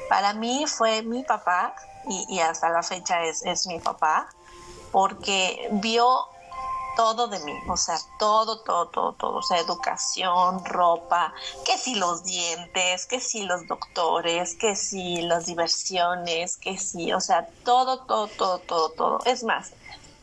para 0.10 0.34
mí 0.34 0.66
fue 0.68 1.02
mi 1.04 1.24
papá 1.24 1.76
y, 2.08 2.26
y 2.36 2.40
hasta 2.40 2.70
la 2.70 2.84
fecha 2.84 3.24
es, 3.24 3.46
es 3.46 3.68
mi 3.68 3.80
papá, 3.80 4.30
porque 4.92 5.70
vio 5.72 6.28
todo 6.96 7.28
de 7.28 7.40
mí, 7.40 7.54
o 7.68 7.78
sea, 7.78 7.98
todo, 8.20 8.60
todo, 8.60 8.88
todo, 8.88 9.14
todo, 9.14 9.36
o 9.38 9.42
sea, 9.42 9.60
educación, 9.60 10.64
ropa, 10.66 11.34
que 11.66 11.78
si 11.78 11.96
los 11.96 12.24
dientes, 12.24 13.06
que 13.06 13.20
si 13.20 13.44
los 13.44 13.66
doctores, 13.68 14.56
que 14.56 14.76
si 14.76 15.22
las 15.22 15.46
diversiones, 15.46 16.58
que 16.58 16.78
si, 16.78 17.14
o 17.14 17.20
sea, 17.20 17.48
todo, 17.64 18.06
todo, 18.06 18.28
todo, 18.28 18.60
todo, 18.60 18.90
todo. 18.90 19.20
Es 19.26 19.44
más, 19.44 19.72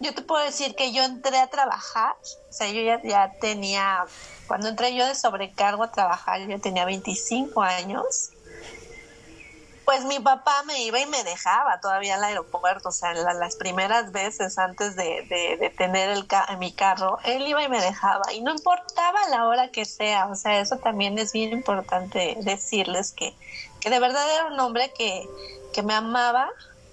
yo 0.00 0.14
te 0.14 0.23
puedo 0.23 0.45
decir 0.45 0.75
que 0.75 0.93
yo 0.93 1.02
entré 1.02 1.38
a 1.38 1.49
trabajar, 1.49 2.14
o 2.49 2.52
sea, 2.52 2.69
yo 2.71 2.83
ya, 2.83 3.00
ya 3.02 3.33
tenía, 3.40 4.05
cuando 4.47 4.69
entré 4.69 4.95
yo 4.95 5.07
de 5.07 5.14
sobrecargo 5.14 5.83
a 5.83 5.93
trabajar, 5.93 6.47
yo 6.47 6.61
tenía 6.61 6.85
25 6.85 7.62
años 7.62 8.31
pues 9.88 10.05
mi 10.05 10.21
papá 10.21 10.64
me 10.64 10.83
iba 10.83 11.00
y 11.00 11.07
me 11.07 11.25
dejaba 11.25 11.81
todavía 11.81 12.17
al 12.17 12.25
aeropuerto, 12.25 12.90
o 12.90 12.93
sea, 12.93 13.14
las 13.14 13.57
primeras 13.57 14.12
veces 14.12 14.59
antes 14.59 14.97
de, 14.97 15.73
tener 15.78 16.11
el 16.11 16.26
mi 16.59 16.73
carro, 16.73 17.19
él 17.25 17.47
iba 17.49 17.62
y 17.62 17.71
me 17.71 17.81
dejaba 17.81 18.31
y 18.35 18.43
no 18.43 18.50
importaba 18.50 19.19
la 19.31 19.47
hora 19.47 19.71
que 19.71 19.87
sea, 19.87 20.26
o 20.26 20.35
sea, 20.35 20.61
eso 20.61 20.76
también 20.76 21.19
es 21.19 21.33
bien 21.33 21.52
importante 21.52 22.37
decirles 22.43 23.12
que, 23.12 23.35
que 23.81 23.88
de 23.88 23.99
verdad 23.99 24.31
era 24.31 24.49
un 24.49 24.61
hombre 24.61 24.93
que, 24.93 25.26
que 25.73 25.83
me 25.83 25.95
amaba 25.95 26.50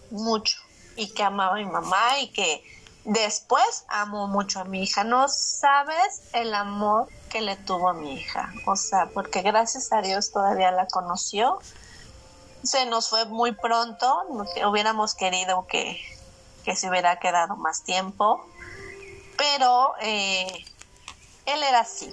mucho 0.09 0.57
y 0.95 1.13
que 1.13 1.21
amaba 1.21 1.55
a 1.55 1.59
mi 1.59 1.65
mamá 1.65 2.19
y 2.21 2.29
que 2.29 2.63
después 3.05 3.85
amó 3.87 4.27
mucho 4.27 4.59
a 4.59 4.65
mi 4.65 4.83
hija. 4.83 5.03
No 5.03 5.27
sabes 5.29 6.21
el 6.33 6.53
amor 6.53 7.07
que 7.29 7.41
le 7.41 7.55
tuvo 7.55 7.89
a 7.89 7.93
mi 7.93 8.13
hija, 8.13 8.51
o 8.65 8.75
sea, 8.75 9.07
porque 9.13 9.41
gracias 9.41 9.91
a 9.91 10.01
Dios 10.01 10.31
todavía 10.31 10.71
la 10.71 10.87
conoció 10.87 11.59
se 12.65 12.85
nos 12.85 13.09
fue 13.09 13.25
muy 13.25 13.51
pronto, 13.51 14.23
hubiéramos 14.67 15.15
querido 15.15 15.65
que, 15.67 15.99
se 16.75 16.89
hubiera 16.89 17.19
quedado 17.19 17.55
más 17.57 17.83
tiempo, 17.83 18.43
pero 19.37 19.93
eh, 20.01 20.47
él 21.45 21.63
era 21.63 21.81
así. 21.81 22.11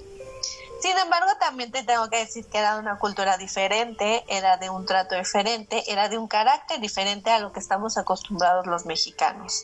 Sin 0.79 0.97
embargo, 0.97 1.29
también 1.39 1.71
te 1.71 1.83
tengo 1.83 2.07
que 2.09 2.17
decir 2.17 2.45
que 2.45 2.59
era 2.59 2.75
de 2.75 2.81
una 2.81 2.99
cultura 2.99 3.37
diferente, 3.37 4.23
era 4.27 4.57
de 4.57 4.69
un 4.69 4.85
trato 4.85 5.15
diferente, 5.15 5.83
era 5.91 6.07
de 6.07 6.17
un 6.17 6.27
carácter 6.27 6.79
diferente 6.79 7.31
a 7.31 7.39
lo 7.39 7.51
que 7.51 7.59
estamos 7.59 7.97
acostumbrados 7.97 8.67
los 8.67 8.85
mexicanos. 8.85 9.63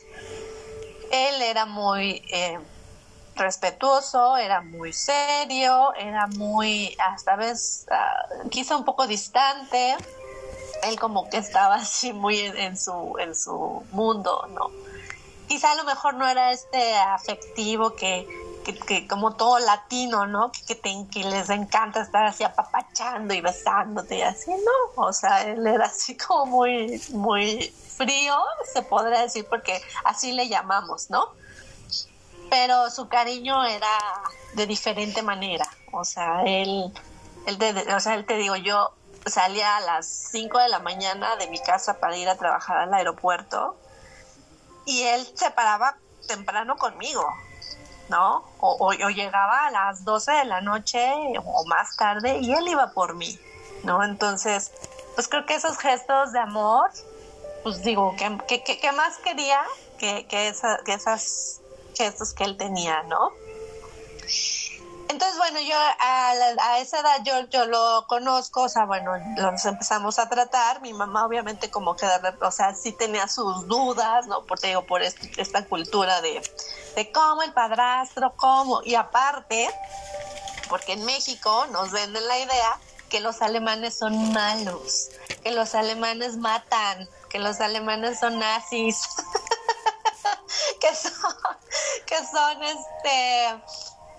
Él 1.12 1.42
era 1.42 1.66
muy 1.66 2.22
eh, 2.32 2.60
respetuoso, 3.36 4.38
era 4.38 4.62
muy 4.62 4.94
serio, 4.94 5.94
era 5.96 6.28
muy, 6.28 6.96
hasta 7.00 7.36
vez, 7.36 7.86
uh, 7.90 8.50
quizá 8.50 8.76
un 8.78 8.86
poco 8.86 9.08
distante, 9.08 9.96
él 10.84 11.00
como 11.00 11.30
que 11.30 11.38
estaba 11.38 11.76
así 11.82 12.14
muy 12.14 12.40
en, 12.40 12.78
su, 12.78 13.16
en 13.20 13.36
su 13.36 13.84
mundo, 13.92 14.48
¿no? 14.54 14.72
Quizá 15.48 15.72
a 15.72 15.76
lo 15.76 15.84
mejor 15.84 16.14
no 16.14 16.28
era 16.28 16.52
este 16.52 16.96
afectivo 16.96 17.96
que, 17.96 18.28
que, 18.64 19.08
como 19.08 19.36
todo 19.36 19.60
latino, 19.60 20.28
¿no? 20.28 20.52
Que, 20.68 20.76
te, 20.76 20.94
que 21.12 21.24
les 21.24 21.50
encanta 21.50 22.02
estar 22.02 22.26
así 22.26 22.44
apapachando 22.44 23.34
y 23.34 23.42
besándote 23.42 24.18
y 24.18 24.22
así, 24.22 24.52
¿no? 24.52 25.04
O 25.04 25.14
sea, 25.14 25.44
él 25.44 25.66
era 25.66 25.86
así 25.86 26.16
como 26.18 26.46
muy, 26.46 27.02
muy 27.12 27.74
frío, 27.98 28.38
se 28.74 28.82
podría 28.82 29.22
decir, 29.22 29.46
porque 29.50 29.82
así 30.04 30.32
le 30.32 30.48
llamamos, 30.48 31.10
¿no? 31.10 31.30
Pero 32.50 32.90
su 32.90 33.08
cariño 33.08 33.64
era 33.66 33.98
de 34.54 34.66
diferente 34.66 35.22
manera, 35.22 35.68
o 35.92 36.04
sea, 36.04 36.44
él, 36.46 36.92
él 37.46 37.86
o 37.96 38.00
sea, 38.00 38.16
él 38.16 38.26
te 38.26 38.38
digo, 38.38 38.56
yo 38.56 38.92
salía 39.26 39.78
a 39.78 39.82
las 39.82 40.08
5 40.08 40.58
de 40.60 40.70
la 40.70 40.80
mañana 40.80 41.36
de 41.36 41.48
mi 41.48 41.60
casa 41.60 42.00
para 42.00 42.18
ir 42.18 42.28
a 42.30 42.38
trabajar 42.38 42.78
al 42.78 42.94
aeropuerto 42.94 43.78
y 44.86 45.04
él 45.04 45.28
se 45.36 45.52
paraba 45.52 45.98
temprano 46.28 46.78
conmigo, 46.78 47.28
¿no? 48.10 48.44
O, 48.60 48.92
llegaba 48.92 49.68
a 49.68 49.72
las 49.72 50.04
12 50.04 50.32
de 50.32 50.46
la 50.46 50.62
noche 50.62 51.14
o 51.44 51.66
más 51.66 51.96
tarde 51.96 52.40
y 52.40 52.54
él 52.54 52.68
iba 52.68 52.92
por 52.92 53.16
mí, 53.16 53.40
¿no? 53.84 54.04
Entonces, 54.04 54.72
pues 55.16 55.28
creo 55.28 55.46
que 55.46 55.56
esos 55.56 55.78
gestos 55.78 56.34
de 56.34 56.40
amor, 56.40 56.90
pues 57.64 57.84
digo, 57.84 58.16
¿qué, 58.18 58.64
que, 58.64 58.92
más 58.92 59.18
quería 59.18 59.62
que, 59.98 60.26
que, 60.28 60.54
que 60.86 60.94
esos 60.94 61.62
gestos 61.96 62.34
que 62.34 62.44
él 62.44 62.58
tenía, 62.58 63.04
¿no? 63.04 63.32
Entonces, 65.10 65.40
bueno, 65.40 65.60
yo 65.60 65.76
a, 65.76 66.80
esa 66.80 67.00
edad 67.00 67.24
yo, 67.24 67.50
yo 67.50 67.66
lo 67.66 68.06
conozco, 68.08 68.62
o 68.62 68.70
sea, 68.70 68.86
bueno, 68.86 69.18
nos 69.38 69.66
empezamos 69.66 70.20
a 70.20 70.30
tratar, 70.30 70.82
mi 70.82 70.94
mamá 70.94 71.26
obviamente 71.26 71.72
como 71.72 71.96
que, 71.96 72.06
o 72.42 72.52
sea, 72.52 72.76
sí 72.76 72.92
tenía 72.92 73.28
sus 73.28 73.68
dudas, 73.68 74.28
¿no? 74.28 74.44
Por, 74.46 74.60
digo, 74.60 74.86
por 74.86 75.02
esta 75.02 75.66
cultura 75.66 76.22
de, 76.22 76.40
de 77.00 77.14
cómo 77.14 77.44
el 77.44 77.54
padrastro, 77.54 78.34
cómo, 78.36 78.82
y 78.84 78.96
aparte, 78.96 79.74
porque 80.68 80.92
en 80.92 81.06
México 81.06 81.66
nos 81.68 81.92
venden 81.92 82.28
la 82.28 82.38
idea 82.38 82.78
que 83.10 83.22
los 83.22 83.42
alemanes 83.42 83.98
son 83.98 84.34
malos, 84.34 85.08
que 85.42 85.52
los 85.52 85.76
alemanes 85.76 86.36
matan, 86.36 87.08
que 87.30 87.40
los 87.40 87.62
alemanes 87.62 88.20
son 88.20 88.38
nazis, 88.38 89.00
que 90.82 90.94
son, 90.94 91.34
que 92.06 92.18
son 92.18 92.64
este 92.64 93.64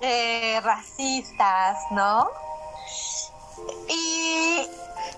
eh, 0.01 0.61
racistas, 0.63 1.77
¿no? 1.91 2.31
Y, 3.89 4.67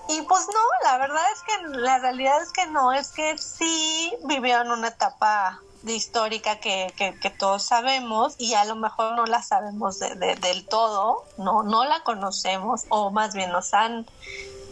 y 0.09 0.21
pues 0.23 0.47
no, 0.53 0.89
la 0.91 0.97
verdad 0.97 1.23
es 1.31 1.41
que 1.43 1.67
la 1.79 1.99
realidad 1.99 2.41
es 2.41 2.51
que 2.51 2.65
no, 2.65 2.91
es 2.91 3.07
que 3.13 3.37
sí 3.37 4.13
vivió 4.25 4.59
en 4.59 4.69
una 4.69 4.89
etapa 4.89 5.61
histórica 5.85 6.59
que, 6.59 6.93
que, 6.95 7.29
todos 7.29 7.63
sabemos 7.63 8.35
y 8.37 8.53
a 8.53 8.63
lo 8.65 8.75
mejor 8.75 9.15
no 9.15 9.25
la 9.25 9.43
sabemos 9.43 9.99
del 9.99 10.65
todo, 10.67 11.25
no, 11.37 11.63
no 11.63 11.83
la 11.83 12.03
conocemos 12.03 12.85
o 12.89 13.11
más 13.11 13.33
bien 13.33 13.51
nos 13.51 13.73
han 13.73 14.05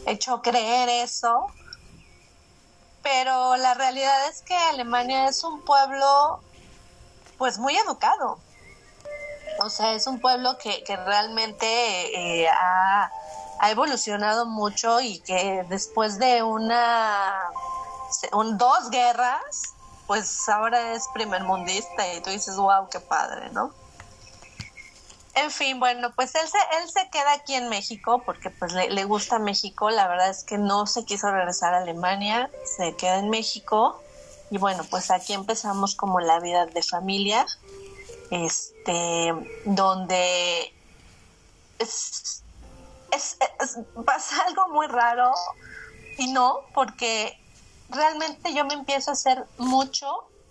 hecho 0.06 0.42
creer 0.42 0.88
eso, 0.90 1.48
pero 3.04 3.58
la 3.58 3.74
realidad 3.74 4.28
es 4.30 4.42
que 4.42 4.56
Alemania 4.56 5.28
es 5.28 5.44
un 5.44 5.62
pueblo 5.62 6.40
pues 7.38 7.58
muy 7.58 7.76
educado. 7.76 8.38
O 9.64 9.70
sea, 9.70 9.94
es 9.94 10.08
un 10.08 10.20
pueblo 10.20 10.58
que, 10.58 10.84
que 10.84 10.96
realmente 10.96 12.44
eh, 12.44 12.48
ha, 12.50 13.12
evolucionado 13.70 14.46
mucho 14.48 15.02
y 15.02 15.20
que 15.20 15.64
después 15.70 16.18
de 16.18 16.42
una, 16.42 17.44
un, 18.34 18.58
dos 18.58 18.90
guerras, 18.90 19.76
pues 20.12 20.50
ahora 20.50 20.92
es 20.92 21.08
primer 21.14 21.46
mundista 21.46 22.14
y 22.14 22.20
tú 22.20 22.32
dices, 22.32 22.58
wow, 22.58 22.90
qué 22.90 23.00
padre, 23.00 23.50
¿no? 23.52 23.72
En 25.36 25.50
fin, 25.50 25.80
bueno, 25.80 26.12
pues 26.18 26.36
él 26.36 26.46
se, 26.50 26.58
él 26.82 26.90
se 26.90 27.10
queda 27.10 27.32
aquí 27.32 27.54
en 27.54 27.70
México 27.70 28.22
porque 28.26 28.50
pues 28.50 28.74
le, 28.74 28.90
le, 28.90 29.06
gusta 29.06 29.40
México. 29.40 29.90
La 29.90 30.10
verdad 30.10 30.30
es 30.30 30.44
que 30.44 30.58
no 30.58 30.86
se 30.86 31.06
quiso 31.06 31.32
regresar 31.32 31.74
a 31.74 31.78
Alemania, 31.78 32.52
se 32.66 32.94
queda 32.98 33.20
en 33.20 33.30
México. 33.30 34.04
Y 34.50 34.58
bueno, 34.58 34.84
pues 34.90 35.12
aquí 35.12 35.32
empezamos 35.32 35.96
como 35.96 36.20
la 36.20 36.42
vida 36.42 36.66
de 36.66 36.84
familia, 36.84 37.46
este, 38.32 39.34
donde 39.64 40.74
es, 41.80 42.44
es, 43.12 43.38
pasa 44.06 44.44
algo 44.46 44.68
muy 44.74 44.88
raro 44.88 45.32
y 46.18 46.34
no, 46.34 46.60
porque 46.74 47.41
realmente 47.92 48.54
yo 48.54 48.66
me 48.66 48.74
empiezo 48.74 49.12
a 49.12 49.14
hacer 49.14 49.46
mucho 49.58 50.08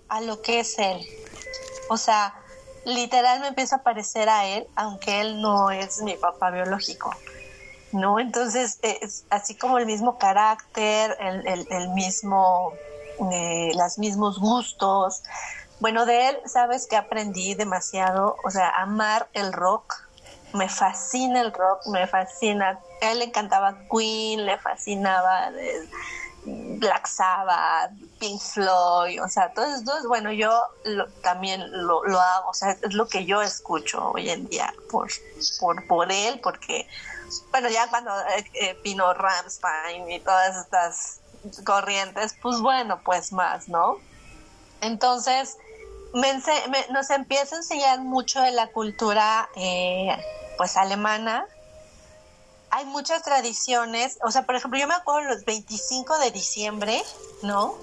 a 0.08 0.20
lo 0.20 0.42
que 0.42 0.60
es 0.60 0.78
él. 0.78 1.00
O 1.88 1.96
sea, 1.96 2.34
literal 2.84 3.40
me 3.40 3.48
empieza 3.48 3.76
a 3.76 3.82
parecer 3.82 4.28
a 4.28 4.46
él, 4.46 4.66
aunque 4.76 5.20
él 5.20 5.40
no 5.40 5.70
es 5.70 6.02
mi 6.02 6.16
papá 6.16 6.50
biológico. 6.50 7.14
¿No? 7.92 8.20
Entonces, 8.20 8.78
es 8.82 9.24
así 9.30 9.56
como 9.56 9.78
el 9.78 9.86
mismo 9.86 10.16
carácter, 10.16 11.16
el, 11.18 11.66
el, 11.68 11.88
mismo, 11.88 12.72
eh, 13.32 13.72
los 13.74 13.98
mismos 13.98 14.38
gustos. 14.38 15.22
Bueno, 15.80 16.06
de 16.06 16.28
él, 16.28 16.38
sabes 16.44 16.86
que 16.86 16.96
aprendí 16.96 17.54
demasiado, 17.54 18.36
o 18.44 18.50
sea, 18.50 18.70
amar 18.70 19.28
el 19.32 19.52
rock. 19.52 19.94
Me 20.52 20.68
fascina 20.68 21.40
el 21.40 21.52
rock, 21.52 21.86
me 21.86 22.06
fascina. 22.06 22.78
A 23.02 23.10
él 23.10 23.18
le 23.20 23.24
encantaba 23.24 23.76
Queen, 23.90 24.46
le 24.46 24.56
fascinaba. 24.58 25.50
Black 26.44 27.06
Sabbath, 27.06 27.92
Pink 28.18 28.40
Floyd, 28.40 29.22
o 29.22 29.28
sea, 29.28 29.52
todo 29.52 29.66
eso, 29.66 30.08
bueno, 30.08 30.32
yo 30.32 30.62
también 31.22 31.62
lo, 31.86 32.02
hago, 32.18 32.50
o 32.50 32.54
sea, 32.54 32.70
es 32.70 32.94
lo 32.94 33.06
que 33.06 33.26
yo 33.26 33.42
escucho 33.42 34.12
hoy 34.12 34.30
en 34.30 34.48
día 34.48 34.72
por, 34.90 35.08
por, 35.58 35.86
por 35.86 36.10
él, 36.10 36.40
porque, 36.42 36.88
bueno, 37.50 37.68
ya 37.68 37.88
cuando 37.88 38.10
eh, 38.20 38.50
eh, 38.54 38.78
vino 38.82 39.12
Ramstein 39.12 40.10
y 40.10 40.20
todas 40.20 40.56
estas 40.56 41.20
corrientes, 41.64 42.34
pues 42.40 42.60
bueno, 42.60 43.00
pues 43.04 43.32
más, 43.32 43.68
¿no? 43.68 43.98
Entonces, 44.80 45.58
me, 46.14 46.32
nos 46.90 47.10
empieza 47.10 47.56
a 47.56 47.58
enseñar 47.58 48.00
mucho 48.00 48.40
de 48.40 48.52
la 48.52 48.68
cultura, 48.68 49.48
eh, 49.56 50.16
pues, 50.56 50.76
alemana, 50.76 51.46
hay 52.70 52.84
muchas 52.86 53.22
tradiciones, 53.22 54.18
o 54.22 54.30
sea, 54.30 54.46
por 54.46 54.54
ejemplo, 54.54 54.78
yo 54.78 54.86
me 54.86 54.94
acuerdo 54.94 55.28
los 55.28 55.44
25 55.44 56.18
de 56.18 56.30
diciembre, 56.30 57.02
¿no? 57.42 57.74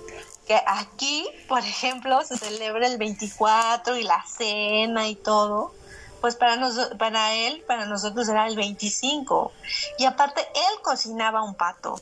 Que 0.47 0.61
aquí, 0.65 1.27
por 1.49 1.59
ejemplo, 1.59 2.23
se 2.23 2.37
celebra 2.37 2.87
el 2.87 2.97
24 2.97 3.97
y 3.97 4.03
la 4.03 4.23
cena 4.25 5.07
y 5.09 5.15
todo. 5.15 5.73
Pues 6.21 6.35
para, 6.35 6.55
nos, 6.55 6.77
para 6.97 7.33
él, 7.33 7.63
para 7.67 7.85
nosotros 7.85 8.27
era 8.29 8.47
el 8.47 8.55
25. 8.55 9.51
Y 9.99 10.05
aparte, 10.05 10.41
él 10.41 10.81
cocinaba 10.81 11.43
un 11.43 11.53
pato, 11.55 11.99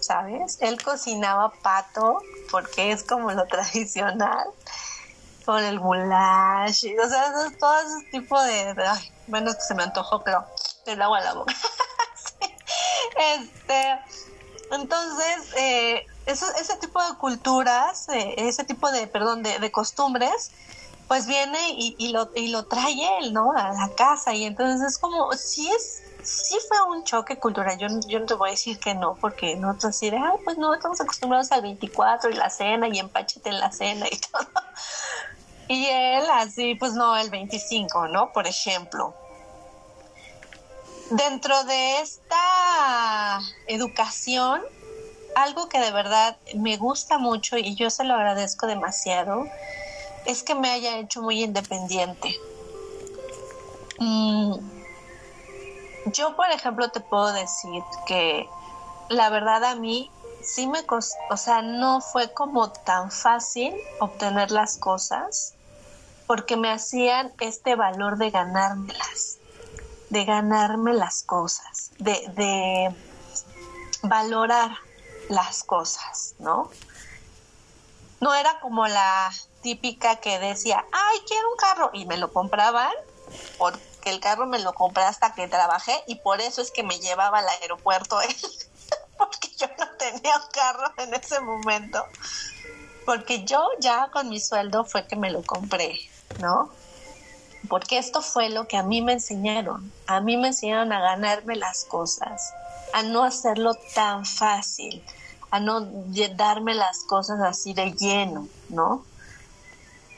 ¿sabes? 0.00 0.58
Él 0.60 0.80
cocinaba 0.82 1.52
pato 1.62 2.20
porque 2.50 2.92
es 2.92 3.02
como 3.02 3.32
lo 3.32 3.46
tradicional, 3.46 4.46
con 5.46 5.64
el 5.64 5.80
goulash, 5.80 6.84
o 7.02 7.08
sea, 7.08 7.32
todo 7.58 7.80
ese 7.80 8.10
tipo 8.10 8.40
de... 8.42 8.74
ay, 8.86 9.12
bueno, 9.26 9.52
se 9.58 9.74
me 9.74 9.84
antojó, 9.84 10.22
pero 10.22 10.44
el 10.86 11.00
agua 11.00 11.18
a 11.18 11.22
la 11.22 11.34
boca. 11.34 11.54
Este, 13.20 14.00
entonces, 14.72 15.54
eh, 15.56 16.06
ese 16.26 16.76
tipo 16.80 17.02
de 17.02 17.18
culturas, 17.18 18.08
eh, 18.08 18.34
ese 18.38 18.64
tipo 18.64 18.90
de, 18.90 19.06
perdón, 19.06 19.42
de, 19.42 19.70
costumbres, 19.70 20.52
pues 21.08 21.26
viene 21.26 21.58
y, 21.76 22.12
lo, 22.12 22.66
trae 22.66 23.18
él, 23.18 23.32
¿no? 23.32 23.52
A 23.52 23.72
la 23.72 23.90
casa. 23.96 24.32
Y 24.32 24.44
entonces 24.44 24.92
es 24.92 24.98
como, 24.98 25.32
sí 25.32 25.68
es, 25.68 26.02
sí 26.22 26.56
fue 26.68 26.82
un 26.82 27.04
choque 27.04 27.36
cultural. 27.36 27.76
Yo, 27.78 27.88
yo 28.06 28.20
no 28.20 28.26
te 28.26 28.34
voy 28.34 28.50
a 28.50 28.52
decir 28.52 28.78
que 28.78 28.94
no, 28.94 29.16
porque 29.20 29.56
nosotros 29.56 29.96
así 29.96 30.10
de, 30.10 30.16
ay, 30.16 30.38
pues 30.44 30.56
no, 30.56 30.72
estamos 30.72 31.00
acostumbrados 31.00 31.50
al 31.52 31.62
24 31.62 32.30
y 32.30 32.34
la 32.34 32.48
cena 32.48 32.88
y 32.88 32.98
empáchete 33.00 33.48
en 33.48 33.58
la 33.58 33.72
cena 33.72 34.06
y 34.10 34.16
todo. 34.32 34.46
Y 35.68 35.86
él 35.86 36.24
así, 36.32 36.74
pues 36.76 36.94
no, 36.94 37.16
el 37.16 37.30
25, 37.30 38.08
¿no? 38.08 38.32
Por 38.32 38.46
ejemplo. 38.46 39.14
Dentro 41.10 41.64
de 41.64 42.00
esta 42.00 43.40
educación, 43.66 44.62
algo 45.34 45.68
que 45.68 45.80
de 45.80 45.90
verdad 45.90 46.38
me 46.54 46.76
gusta 46.76 47.18
mucho 47.18 47.58
y 47.58 47.74
yo 47.74 47.90
se 47.90 48.04
lo 48.04 48.14
agradezco 48.14 48.68
demasiado, 48.68 49.44
es 50.24 50.44
que 50.44 50.54
me 50.54 50.70
haya 50.70 50.98
hecho 50.98 51.20
muy 51.22 51.42
independiente. 51.42 52.36
Mm, 53.98 54.54
yo, 56.12 56.36
por 56.36 56.48
ejemplo, 56.50 56.88
te 56.90 57.00
puedo 57.00 57.32
decir 57.32 57.82
que 58.06 58.48
la 59.08 59.30
verdad 59.30 59.64
a 59.64 59.74
mí 59.74 60.12
sí 60.40 60.68
me 60.68 60.86
costó, 60.86 61.20
o 61.28 61.36
sea, 61.36 61.60
no 61.60 62.00
fue 62.00 62.32
como 62.32 62.70
tan 62.70 63.10
fácil 63.10 63.74
obtener 63.98 64.52
las 64.52 64.78
cosas 64.78 65.56
porque 66.28 66.56
me 66.56 66.70
hacían 66.70 67.32
este 67.40 67.74
valor 67.74 68.16
de 68.16 68.30
ganármelas 68.30 69.39
de 70.10 70.24
ganarme 70.24 70.92
las 70.92 71.22
cosas, 71.22 71.92
de, 71.98 72.12
de 72.34 72.94
valorar 74.02 74.72
las 75.28 75.62
cosas, 75.64 76.34
¿no? 76.38 76.70
No 78.20 78.34
era 78.34 78.60
como 78.60 78.86
la 78.86 79.32
típica 79.62 80.16
que 80.16 80.38
decía, 80.38 80.84
ay, 80.92 81.18
quiero 81.26 81.50
un 81.50 81.56
carro, 81.56 81.90
y 81.92 82.04
me 82.06 82.18
lo 82.18 82.32
compraban, 82.32 82.92
porque 83.56 83.80
el 84.04 84.20
carro 84.20 84.46
me 84.46 84.58
lo 84.58 84.74
compré 84.74 85.04
hasta 85.04 85.32
que 85.34 85.48
trabajé, 85.48 86.02
y 86.06 86.16
por 86.16 86.40
eso 86.40 86.60
es 86.60 86.70
que 86.70 86.82
me 86.82 86.98
llevaba 86.98 87.38
al 87.38 87.48
aeropuerto 87.48 88.20
él, 88.22 88.36
porque 89.16 89.48
yo 89.56 89.68
no 89.78 89.88
tenía 89.96 90.36
un 90.36 90.50
carro 90.52 90.92
en 90.96 91.14
ese 91.14 91.40
momento, 91.40 92.04
porque 93.06 93.44
yo 93.44 93.66
ya 93.78 94.10
con 94.12 94.28
mi 94.28 94.40
sueldo 94.40 94.84
fue 94.84 95.06
que 95.06 95.16
me 95.16 95.30
lo 95.30 95.42
compré, 95.42 96.00
¿no? 96.40 96.70
Porque 97.70 97.98
esto 97.98 98.20
fue 98.20 98.48
lo 98.50 98.66
que 98.66 98.76
a 98.76 98.82
mí 98.82 99.00
me 99.00 99.12
enseñaron. 99.12 99.92
A 100.08 100.20
mí 100.20 100.36
me 100.36 100.48
enseñaron 100.48 100.92
a 100.92 101.00
ganarme 101.00 101.54
las 101.54 101.84
cosas, 101.84 102.52
a 102.92 103.04
no 103.04 103.22
hacerlo 103.22 103.76
tan 103.94 104.26
fácil, 104.26 105.04
a 105.52 105.60
no 105.60 105.80
darme 106.34 106.74
las 106.74 107.04
cosas 107.04 107.40
así 107.40 107.72
de 107.72 107.92
lleno, 107.92 108.48
¿no? 108.70 109.04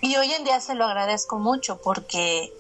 Y 0.00 0.16
hoy 0.16 0.32
en 0.32 0.44
día 0.44 0.60
se 0.60 0.74
lo 0.74 0.86
agradezco 0.86 1.38
mucho 1.38 1.78
porque 1.82 2.50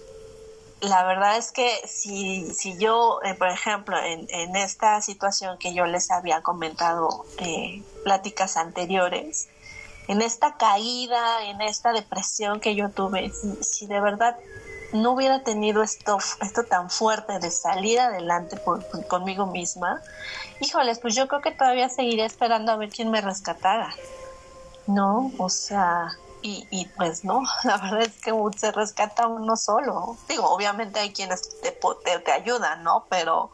la 0.80 1.04
verdad 1.04 1.38
es 1.38 1.52
que 1.52 1.70
si, 1.86 2.52
si 2.52 2.76
yo, 2.76 3.18
eh, 3.24 3.34
por 3.34 3.48
ejemplo, 3.48 3.96
en, 3.98 4.26
en, 4.28 4.56
esta 4.56 5.00
situación 5.00 5.56
que 5.56 5.72
yo 5.72 5.86
les 5.86 6.10
había 6.10 6.42
comentado 6.42 7.24
eh, 7.38 7.82
pláticas 8.04 8.58
anteriores, 8.58 9.48
en 10.08 10.20
esta 10.20 10.58
caída, 10.58 11.46
en 11.46 11.62
esta 11.62 11.92
depresión 11.92 12.60
que 12.60 12.74
yo 12.74 12.90
tuve, 12.90 13.32
si 13.62 13.86
de 13.86 14.00
verdad 14.00 14.36
no 14.92 15.12
hubiera 15.12 15.42
tenido 15.42 15.82
esto, 15.82 16.18
esto 16.40 16.64
tan 16.64 16.90
fuerte 16.90 17.38
de 17.38 17.50
salir 17.50 18.00
adelante 18.00 18.58
conmigo 19.08 19.46
misma, 19.46 20.00
híjoles, 20.60 20.98
pues 21.00 21.14
yo 21.14 21.28
creo 21.28 21.40
que 21.40 21.52
todavía 21.52 21.88
seguiré 21.88 22.24
esperando 22.24 22.72
a 22.72 22.76
ver 22.76 22.90
quién 22.90 23.10
me 23.10 23.20
rescatara. 23.20 23.94
No, 24.86 25.32
o 25.38 25.48
sea, 25.48 26.08
y, 26.42 26.66
y 26.70 26.86
pues 26.96 27.24
no, 27.24 27.42
la 27.64 27.78
verdad 27.78 28.02
es 28.02 28.20
que 28.20 28.32
se 28.56 28.72
rescata 28.72 29.26
uno 29.26 29.56
solo. 29.56 30.16
Digo, 30.28 30.48
obviamente 30.48 31.00
hay 31.00 31.12
quienes 31.12 31.60
te, 31.60 31.78
te, 32.04 32.18
te 32.18 32.32
ayudan, 32.32 32.82
¿no? 32.82 33.06
Pero 33.08 33.50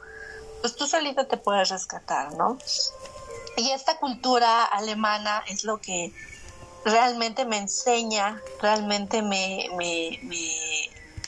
pues 0.60 0.74
tú 0.74 0.86
solita 0.86 1.28
te 1.28 1.36
puedes 1.36 1.68
rescatar, 1.68 2.32
¿no? 2.34 2.58
Y 3.56 3.70
esta 3.70 3.98
cultura 3.98 4.64
alemana 4.64 5.42
es 5.48 5.64
lo 5.64 5.80
que 5.80 6.12
realmente 6.84 7.44
me 7.44 7.58
enseña, 7.58 8.42
realmente 8.60 9.22
me, 9.22 9.68
me, 9.76 10.18
me, 10.22 10.50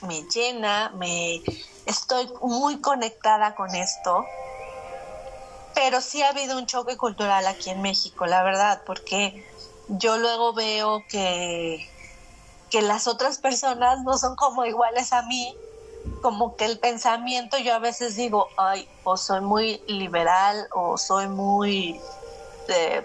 me 0.02 0.22
llena, 0.24 0.90
me 0.96 1.42
estoy 1.86 2.28
muy 2.42 2.80
conectada 2.80 3.54
con 3.54 3.74
esto. 3.74 4.26
Pero 5.74 6.00
sí 6.00 6.22
ha 6.22 6.30
habido 6.30 6.58
un 6.58 6.66
choque 6.66 6.96
cultural 6.96 7.46
aquí 7.46 7.70
en 7.70 7.80
México, 7.80 8.26
la 8.26 8.42
verdad, 8.42 8.82
porque 8.86 9.32
yo 9.88 10.18
luego 10.18 10.52
veo 10.52 11.06
que, 11.08 11.78
que 12.70 12.82
las 12.82 13.06
otras 13.06 13.38
personas 13.38 13.98
no 14.04 14.18
son 14.18 14.36
como 14.36 14.64
iguales 14.64 15.12
a 15.12 15.22
mí, 15.22 15.58
como 16.20 16.56
que 16.56 16.66
el 16.66 16.78
pensamiento 16.80 17.58
yo 17.58 17.74
a 17.74 17.78
veces 17.78 18.16
digo, 18.16 18.50
ay, 18.56 18.88
o 19.04 19.16
soy 19.16 19.40
muy 19.40 19.82
liberal 19.86 20.66
o 20.74 20.98
soy 20.98 21.28
muy, 21.28 22.00
eh, 22.68 23.02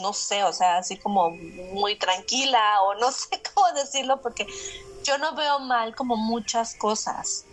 no 0.00 0.12
sé, 0.12 0.44
o 0.44 0.52
sea, 0.52 0.78
así 0.78 0.98
como 0.98 1.38
muy 1.38 1.98
tranquila 1.98 2.82
o 2.82 2.94
no 2.96 3.10
sé 3.12 3.42
cómo 3.54 3.72
decirlo 3.72 4.20
porque 4.22 4.46
yo 5.02 5.18
no 5.18 5.34
veo 5.34 5.58
mal 5.58 5.94
como 5.94 6.16
muchas 6.16 6.74
cosas. 6.74 7.44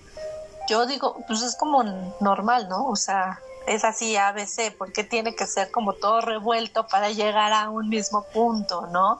Yo 0.68 0.86
digo, 0.86 1.24
pues 1.28 1.42
es 1.42 1.56
como 1.56 1.84
normal, 2.20 2.70
¿no? 2.70 2.88
O 2.88 2.96
sea, 2.96 3.40
es 3.68 3.84
así 3.84 4.16
ABC, 4.16 4.76
porque 4.78 5.04
tiene 5.04 5.36
que 5.36 5.48
ser 5.48 5.72
como 5.72 5.94
todo 5.94 6.22
revuelto 6.22 6.88
para 6.88 7.10
llegar 7.10 7.54
a 7.54 7.70
un 7.70 7.90
mismo 7.90 8.24
punto, 8.34 8.88
¿no? 8.88 9.20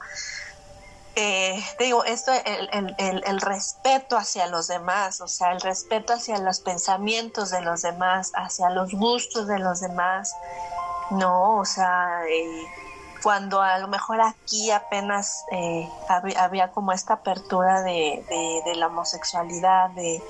Eh, 1.16 1.62
digo, 1.78 2.04
esto, 2.04 2.32
el, 2.32 2.94
el, 2.98 3.22
el, 3.26 3.40
respeto 3.40 4.16
hacia 4.16 4.46
los 4.46 4.68
demás, 4.68 5.20
o 5.20 5.26
sea, 5.26 5.52
el 5.52 5.60
respeto 5.60 6.12
hacia 6.12 6.38
los 6.38 6.60
pensamientos 6.60 7.50
de 7.50 7.60
los 7.62 7.82
demás, 7.82 8.30
hacia 8.36 8.70
los 8.70 8.92
gustos 8.92 9.48
de 9.48 9.58
los 9.58 9.80
demás, 9.80 10.34
no, 11.10 11.58
o 11.58 11.64
sea, 11.64 12.22
eh, 12.28 12.64
cuando 13.22 13.60
a 13.60 13.78
lo 13.78 13.88
mejor 13.88 14.20
aquí 14.20 14.70
apenas 14.70 15.44
eh, 15.52 15.88
había, 16.08 16.70
como 16.72 16.92
esta 16.92 17.14
apertura 17.14 17.82
de, 17.82 18.24
de, 18.64 18.74
la 18.76 18.88
homosexualidad, 18.88 19.90
de, 19.90 20.22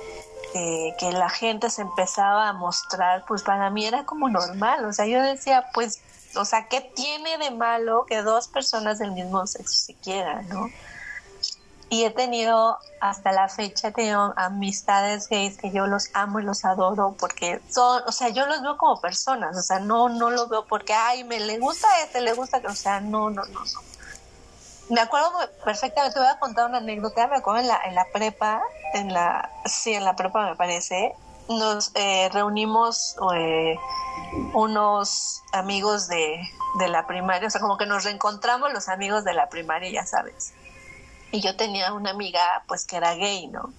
que 0.99 1.13
la 1.13 1.29
gente 1.29 1.71
se 1.71 1.83
empezaba 1.83 2.49
a 2.49 2.53
mostrar, 2.53 3.25
pues 3.27 3.43
para 3.43 3.71
mí 3.71 3.87
era 3.87 4.05
como 4.05 4.29
normal, 4.29 4.85
o 4.85 4.93
sea, 4.93 5.07
yo 5.07 5.23
decía, 5.23 5.67
pues, 5.73 6.01
o 6.37 6.45
sea, 6.45 6.67
¿qué 6.67 6.81
tiene 6.81 7.39
de 7.39 7.51
malo 7.51 8.05
que 8.07 8.23
dos 8.23 8.49
personas 8.49 8.99
del 8.99 9.13
mismo 9.13 9.47
sexo 9.47 9.77
se 9.77 9.95
quieran, 9.95 10.49
no? 10.49 10.69
Y 11.93 12.05
he 12.05 12.11
tenido, 12.11 12.79
hasta 13.01 13.33
la 13.33 13.49
fecha, 13.49 13.91
tenido 13.91 14.33
amistades 14.37 15.29
gays 15.29 15.59
que 15.59 15.73
yo 15.73 15.89
los 15.89 16.09
amo 16.15 16.39
y 16.39 16.45
los 16.45 16.65
adoro 16.65 17.17
porque 17.19 17.61
son, 17.69 18.05
o 18.07 18.13
sea, 18.13 18.29
yo 18.29 18.47
los 18.47 18.63
veo 18.63 18.77
como 18.77 19.01
personas, 19.01 19.59
o 19.59 19.61
sea, 19.61 19.81
no, 19.81 20.09
no 20.09 20.31
los 20.31 20.49
veo 20.49 20.65
porque, 20.67 20.95
ay, 20.95 21.25
me 21.25 21.41
le 21.41 21.59
gusta 21.59 21.89
este, 22.05 22.21
le 22.21 22.33
gusta, 22.33 22.63
o 22.65 22.75
sea, 22.77 23.01
no, 23.01 23.29
no, 23.29 23.45
no, 23.45 23.61
no. 23.65 23.81
Me 24.89 25.01
acuerdo 25.01 25.33
perfectamente, 25.65 26.15
te 26.15 26.21
voy 26.21 26.29
a 26.29 26.39
contar 26.39 26.67
una 26.67 26.79
anécdota, 26.79 27.27
me 27.27 27.39
acuerdo 27.39 27.61
en 27.61 27.67
la, 27.67 27.81
en 27.85 27.97
la 27.97 28.07
prepa, 28.13 28.63
en 28.95 29.13
la, 29.13 29.51
sí, 29.65 29.93
en 29.93 30.05
la 30.05 30.15
prepa 30.15 30.49
me 30.49 30.55
parece, 30.55 31.17
nos 31.49 31.91
eh, 31.97 32.29
reunimos 32.33 33.17
eh, 33.35 33.77
unos 34.55 35.43
amigos 35.53 36.07
de, 36.07 36.41
de 36.79 36.89
la 36.89 37.09
primaria, 37.09 37.49
o 37.49 37.51
sea, 37.51 37.61
como 37.61 37.77
que 37.77 37.87
nos 37.87 38.05
reencontramos 38.05 38.73
los 38.73 38.89
amigos 38.89 39.25
de 39.25 39.35
la 39.35 39.49
primaria, 39.49 39.91
ya 39.91 40.07
sabes 40.07 40.53
y 41.33 41.41
yo 41.41 41.57
tenía 41.57 41.93
una 41.93 42.11
amiga 42.11 42.65
pues 42.67 42.87
que 42.87 42.97
era 42.97 43.15
gay, 43.15 43.47
¿no? 43.49 43.73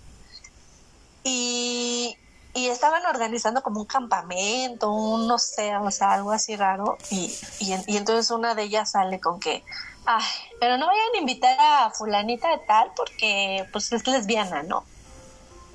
Y, 1.23 2.17
y 2.53 2.67
estaban 2.67 3.05
organizando 3.05 3.61
como 3.61 3.79
un 3.81 3.85
campamento, 3.85 4.91
un 4.91 5.27
no 5.27 5.37
sé, 5.37 5.75
o 5.77 5.91
sea, 5.91 6.13
algo 6.13 6.31
así 6.31 6.55
raro. 6.55 6.97
Y, 7.09 7.33
y, 7.59 7.97
entonces 7.97 8.31
una 8.31 8.55
de 8.55 8.63
ellas 8.63 8.91
sale 8.91 9.19
con 9.19 9.39
que, 9.39 9.63
ay, 10.05 10.23
pero 10.59 10.77
no 10.77 10.87
vayan 10.87 11.15
a 11.15 11.17
invitar 11.19 11.57
a 11.59 11.91
fulanita 11.91 12.49
de 12.49 12.59
tal 12.59 12.91
porque 12.95 13.67
pues 13.71 13.91
es 13.91 14.07
lesbiana, 14.07 14.63
¿no? 14.63 14.83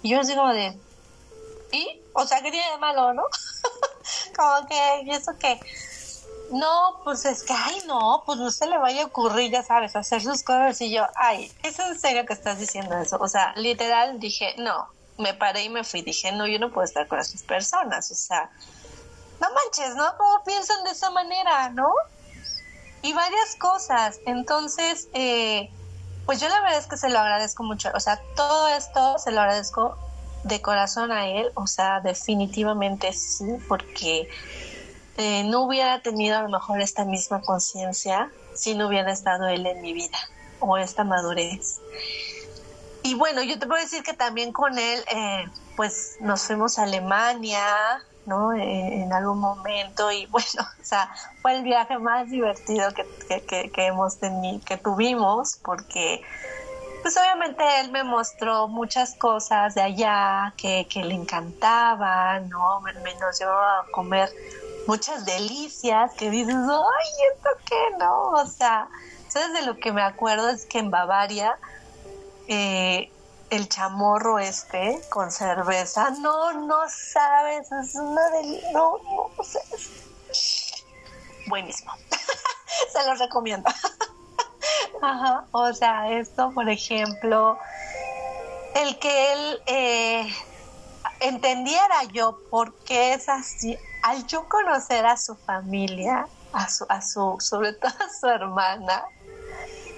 Y 0.03 0.11
yo 0.11 0.19
les 0.19 0.29
digo 0.29 0.47
de, 0.49 0.79
¿y? 1.73 2.03
O 2.13 2.27
sea, 2.27 2.41
¿qué 2.43 2.51
tiene 2.51 2.71
de 2.71 2.79
malo, 2.79 3.13
no? 3.15 3.25
como 4.37 4.67
que, 4.67 5.03
¿y 5.05 5.11
eso 5.11 5.33
qué? 5.39 5.61
No, 6.51 7.01
pues 7.03 7.25
es 7.25 7.43
que, 7.43 7.53
ay, 7.53 7.83
no, 7.87 8.23
pues 8.25 8.39
no 8.39 8.51
se 8.51 8.67
le 8.67 8.79
vaya 8.79 9.03
a 9.03 9.07
ocurrir, 9.07 9.51
ya 9.51 9.63
sabes, 9.63 9.97
hacer 9.97 10.23
sus 10.23 10.43
cosas. 10.43 10.81
Y 10.81 10.93
yo, 10.93 11.07
ay, 11.17 11.51
¿es 11.63 11.79
en 11.79 11.99
serio 11.99 12.25
que 12.25 12.33
estás 12.33 12.59
diciendo 12.59 12.97
eso? 12.99 13.17
O 13.21 13.29
sea, 13.29 13.53
literal 13.57 14.21
dije, 14.21 14.55
no, 14.59 14.89
me 15.19 15.35
paré 15.35 15.65
y 15.65 15.69
me 15.69 15.85
fui. 15.85 16.03
Dije, 16.03 16.33
no, 16.33 16.47
yo 16.47 16.59
no 16.59 16.71
puedo 16.71 16.85
estar 16.85 17.09
con 17.09 17.19
esas 17.19 17.43
personas. 17.43 18.11
O 18.11 18.15
sea, 18.15 18.51
no 19.41 19.49
manches, 19.53 19.95
¿no? 19.97 20.17
¿Cómo 20.17 20.45
piensan 20.45 20.85
de 20.85 20.91
esa 20.91 21.11
manera, 21.11 21.71
no? 21.71 21.93
Y 23.03 23.13
varias 23.13 23.57
cosas. 23.57 24.21
Entonces, 24.27 25.09
eh, 25.15 25.71
pues 26.27 26.41
yo 26.41 26.49
la 26.49 26.61
verdad 26.61 26.79
es 26.79 26.87
que 26.87 26.97
se 26.97 27.09
lo 27.09 27.19
agradezco 27.19 27.63
mucho. 27.63 27.91
O 27.95 28.01
sea, 28.01 28.21
todo 28.35 28.69
esto 28.69 29.19
se 29.19 29.33
lo 29.33 29.41
agradezco 29.41 29.97
de 30.45 30.63
corazón 30.63 31.11
a 31.11 31.27
él. 31.27 31.51
O 31.55 31.67
sea, 31.67 32.01
definitivamente 32.01 33.13
sí, 33.13 33.45
porque 33.69 34.29
eh, 35.17 35.45
no 35.45 35.63
hubiera 35.63 36.01
tenido 36.03 36.39
a 36.39 36.43
lo 36.43 36.49
mejor 36.49 36.81
esta 36.81 37.05
misma 37.05 37.41
conciencia 37.43 38.31
si 38.55 38.75
no 38.75 38.89
hubiera 38.89 39.13
estado 39.13 39.47
él 39.49 39.67
en 39.67 39.81
mi 39.81 39.93
vida 39.93 40.19
o 40.61 40.77
esta 40.77 41.05
madurez. 41.05 41.81
Y 43.03 43.15
bueno, 43.15 43.43
yo 43.43 43.59
te 43.59 43.67
puedo 43.67 43.81
decir 43.81 44.03
que 44.03 44.15
también 44.15 44.53
con 44.53 44.79
él, 44.79 45.01
eh, 45.15 45.47
pues 45.77 46.17
nos 46.21 46.43
fuimos 46.43 46.79
a 46.79 46.83
Alemania, 46.83 47.63
¿no? 48.27 48.53
Eh, 48.53 49.03
en 49.03 49.13
algún 49.13 49.39
momento 49.39 50.11
y 50.11 50.27
bueno, 50.31 50.67
o 50.81 50.85
sea, 50.85 51.09
fue 51.41 51.57
el 51.57 51.63
viaje 51.63 51.99
más 51.99 52.29
divertido 52.29 52.93
que, 52.93 53.07
que, 53.47 53.71
que, 53.71 53.87
hemos 53.87 54.19
tenido, 54.19 54.61
que 54.65 54.77
tuvimos 54.77 55.59
porque 55.63 56.23
pues 57.03 57.17
obviamente 57.17 57.63
él 57.81 57.93
me 57.93 58.03
mostró 58.03 58.67
muchas 58.67 59.15
cosas 59.15 59.77
de 59.77 59.83
allá 59.83 60.53
que, 60.57 60.89
que 60.91 61.05
le 61.05 61.15
encantaban, 61.15 62.49
¿no? 62.49 62.81
Me, 62.81 62.93
nos 63.15 63.39
llevó 63.39 63.53
a 63.53 63.87
comer 63.93 64.29
muchas 64.87 65.25
delicias 65.25 66.13
que 66.13 66.31
dices, 66.31 66.55
ay, 66.55 67.09
¿esto 67.35 67.51
qué 67.65 67.97
no? 67.99 68.31
O 68.31 68.47
sea, 68.47 68.89
¿sabes 69.29 69.53
de 69.53 69.63
lo 69.63 69.77
que 69.77 69.93
me 69.93 70.03
acuerdo? 70.03 70.49
Es 70.49 70.65
que 70.67 70.79
en 70.79 70.91
Bavaria, 70.91 71.59
eh, 72.49 73.11
el 73.51 73.69
chamorro 73.69 74.39
este 74.39 75.01
con 75.11 75.31
cerveza, 75.31 76.11
no, 76.21 76.53
no 76.53 76.79
sabes, 76.89 77.71
es 77.73 77.95
una 77.95 78.29
del... 78.31 78.61
No, 78.73 78.99
no, 78.99 79.45
sé. 79.45 79.61
Buenísimo. 81.47 81.93
Se 82.93 83.07
lo 83.07 83.15
recomiendo. 83.15 83.71
Ajá, 85.03 85.45
o 85.53 85.73
sea, 85.73 86.11
esto, 86.11 86.51
por 86.53 86.69
ejemplo, 86.69 87.59
el 88.75 88.99
que 88.99 89.33
él 89.33 89.63
eh, 89.67 90.35
entendiera 91.21 92.05
yo 92.13 92.39
por 92.51 92.75
qué 92.85 93.15
es 93.15 93.29
así, 93.29 93.79
al 94.07 94.25
yo 94.29 94.49
conocer 94.49 95.05
a 95.05 95.17
su 95.17 95.35
familia, 95.35 96.29
a 96.53 96.69
su, 96.69 96.87
a 96.89 97.03
su, 97.03 97.37
sobre 97.41 97.73
todo 97.73 97.91
a 97.91 98.09
su 98.09 98.29
hermana, 98.29 99.05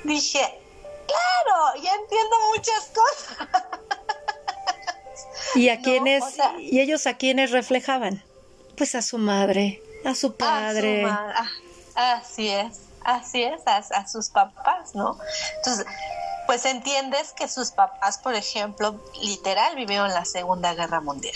dije, 0.03 0.41
claro, 1.07 1.83
ya 1.83 1.95
entiendo 1.95 2.37
muchas 2.55 2.91
cosas. 2.95 3.49
¿Y 5.55 5.69
a 5.69 5.81
quiénes, 5.83 6.25
y 6.59 6.81
ellos 6.81 7.07
a 7.07 7.19
quiénes 7.19 7.51
reflejaban? 7.51 8.25
Pues 8.79 8.95
a 8.95 9.03
su 9.03 9.19
madre, 9.19 9.83
a 10.07 10.15
su 10.15 10.35
padre. 10.35 11.05
Ah, 11.05 11.51
así 11.95 12.49
es, 12.49 12.81
así 13.05 13.43
es, 13.43 13.61
a, 13.67 13.77
a 13.77 14.09
sus 14.09 14.31
papás, 14.31 14.95
¿no? 14.95 15.19
Entonces, 15.57 15.85
pues 16.47 16.65
entiendes 16.65 17.35
que 17.35 17.47
sus 17.47 17.73
papás, 17.73 18.17
por 18.17 18.35
ejemplo, 18.35 18.99
literal 19.21 19.77
vivieron 19.77 20.09
la 20.15 20.25
Segunda 20.25 20.73
Guerra 20.73 21.03
Mundial. 21.03 21.35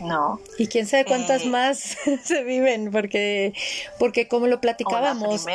No. 0.00 0.40
Y 0.58 0.66
quién 0.66 0.86
sabe 0.86 1.04
cuántas 1.04 1.42
eh, 1.42 1.48
más 1.48 1.96
se 2.24 2.42
viven, 2.44 2.90
porque, 2.90 3.54
porque 3.98 4.28
como 4.28 4.46
lo 4.46 4.60
platicábamos, 4.60 5.46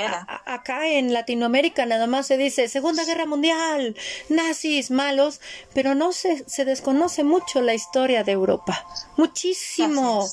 acá 0.45 0.87
en 0.87 1.13
Latinoamérica 1.13 1.85
nada 1.85 2.07
más 2.07 2.27
se 2.27 2.37
dice 2.37 2.67
Segunda 2.67 3.03
Guerra 3.05 3.25
Mundial, 3.25 3.95
nazis, 4.29 4.91
malos, 4.91 5.41
pero 5.73 5.95
no 5.95 6.11
se, 6.11 6.47
se 6.47 6.65
desconoce 6.65 7.23
mucho 7.23 7.61
la 7.61 7.73
historia 7.73 8.23
de 8.23 8.31
Europa. 8.31 8.85
Muchísimo. 9.17 10.27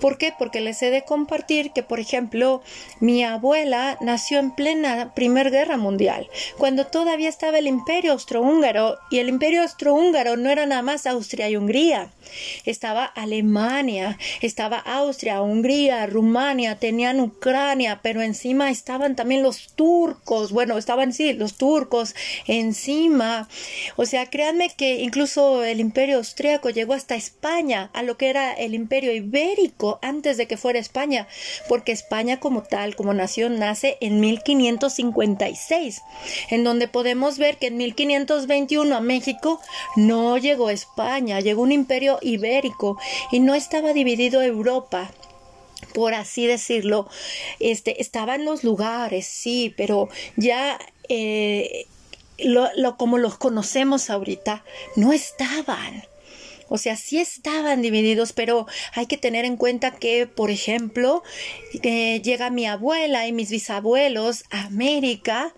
¿Por 0.00 0.18
qué? 0.18 0.32
Porque 0.36 0.60
les 0.60 0.82
he 0.82 0.90
de 0.90 1.04
compartir 1.04 1.72
que, 1.72 1.82
por 1.82 2.00
ejemplo, 2.00 2.62
mi 3.00 3.24
abuela 3.24 3.96
nació 4.00 4.38
en 4.38 4.54
plena 4.54 5.14
Primera 5.14 5.50
Guerra 5.50 5.76
Mundial, 5.76 6.28
cuando 6.56 6.86
todavía 6.86 7.28
estaba 7.28 7.58
el 7.58 7.66
Imperio 7.66 8.12
Austrohúngaro, 8.12 8.98
y 9.10 9.18
el 9.18 9.28
Imperio 9.28 9.62
Austrohúngaro 9.62 10.36
no 10.36 10.50
era 10.50 10.66
nada 10.66 10.82
más 10.82 11.06
Austria 11.06 11.48
y 11.48 11.56
Hungría, 11.56 12.10
estaba 12.64 13.04
Alemania, 13.28 14.18
estaba 14.40 14.78
Austria, 14.78 15.42
Hungría, 15.42 16.06
Rumania, 16.06 16.78
tenían 16.78 17.20
Ucrania, 17.20 18.00
pero 18.02 18.22
encima 18.22 18.70
estaban 18.70 19.16
también 19.16 19.42
los 19.42 19.74
turcos, 19.74 20.50
bueno, 20.50 20.78
estaban 20.78 21.12
sí, 21.12 21.34
los 21.34 21.54
turcos 21.54 22.14
encima. 22.46 23.48
O 23.96 24.06
sea, 24.06 24.26
créanme 24.26 24.70
que 24.70 25.02
incluso 25.02 25.62
el 25.62 25.80
imperio 25.80 26.16
austríaco 26.16 26.70
llegó 26.70 26.94
hasta 26.94 27.14
España, 27.16 27.90
a 27.92 28.02
lo 28.02 28.16
que 28.16 28.30
era 28.30 28.54
el 28.54 28.74
imperio 28.74 29.12
ibérico 29.12 29.98
antes 30.00 30.36
de 30.38 30.46
que 30.46 30.56
fuera 30.56 30.78
España, 30.78 31.28
porque 31.68 31.92
España 31.92 32.40
como 32.40 32.62
tal, 32.62 32.96
como 32.96 33.12
nación, 33.12 33.58
nace 33.58 33.98
en 34.00 34.20
1556, 34.20 36.00
en 36.50 36.64
donde 36.64 36.88
podemos 36.88 37.36
ver 37.36 37.58
que 37.58 37.66
en 37.66 37.76
1521 37.76 38.96
a 38.96 39.00
México 39.00 39.60
no 39.96 40.38
llegó 40.38 40.70
España, 40.70 41.40
llegó 41.40 41.62
un 41.62 41.72
imperio 41.72 42.18
ibérico 42.22 42.98
y 43.30 43.40
no 43.40 43.54
estaba 43.54 43.92
dividido 43.92 44.42
Europa 44.42 45.10
por 45.94 46.14
así 46.14 46.46
decirlo, 46.46 47.08
este, 47.60 48.02
estaban 48.02 48.44
los 48.44 48.64
lugares, 48.64 49.26
sí, 49.26 49.74
pero 49.76 50.08
ya 50.36 50.78
eh, 51.08 51.86
lo, 52.38 52.96
como 52.96 53.18
los 53.18 53.38
conocemos 53.38 54.10
ahorita, 54.10 54.64
no 54.96 55.12
estaban. 55.12 56.04
O 56.68 56.78
sea, 56.78 56.96
sí 56.96 57.18
estaban 57.18 57.82
divididos, 57.82 58.32
pero 58.32 58.66
hay 58.94 59.06
que 59.06 59.16
tener 59.16 59.44
en 59.44 59.56
cuenta 59.56 59.92
que, 59.92 60.26
por 60.26 60.50
ejemplo, 60.50 61.22
llega 61.82 62.50
mi 62.50 62.66
abuela 62.66 63.26
y 63.26 63.32
mis 63.32 63.50
bisabuelos 63.50 64.44
a 64.50 64.62
América, 64.64 65.54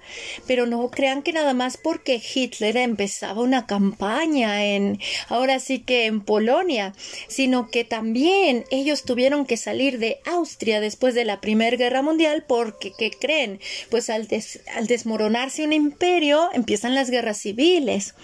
pero 0.46 0.66
no 0.66 0.90
crean 0.90 1.22
que 1.22 1.32
nada 1.32 1.54
más 1.54 1.76
porque 1.76 2.20
Hitler 2.22 2.76
empezaba 2.76 3.42
una 3.42 3.66
campaña 3.66 4.64
en, 4.64 5.00
ahora 5.28 5.58
sí 5.58 5.80
que 5.80 6.06
en 6.06 6.20
Polonia, 6.20 6.94
sino 7.28 7.70
que 7.70 7.84
también 7.84 8.64
ellos 8.70 9.04
tuvieron 9.04 9.46
que 9.46 9.56
salir 9.56 9.98
de 9.98 10.20
Austria 10.26 10.80
después 10.80 11.14
de 11.14 11.24
la 11.24 11.40
Primera 11.40 11.76
Guerra 11.76 12.02
Mundial 12.02 12.44
porque, 12.46 12.92
¿qué 12.96 13.10
creen? 13.10 13.60
Pues 13.90 14.10
al, 14.10 14.28
al 14.74 14.86
desmoronarse 14.86 15.64
un 15.64 15.72
imperio 15.72 16.50
empiezan 16.52 16.94
las 16.94 17.10
guerras 17.10 17.38
civiles 17.38 18.14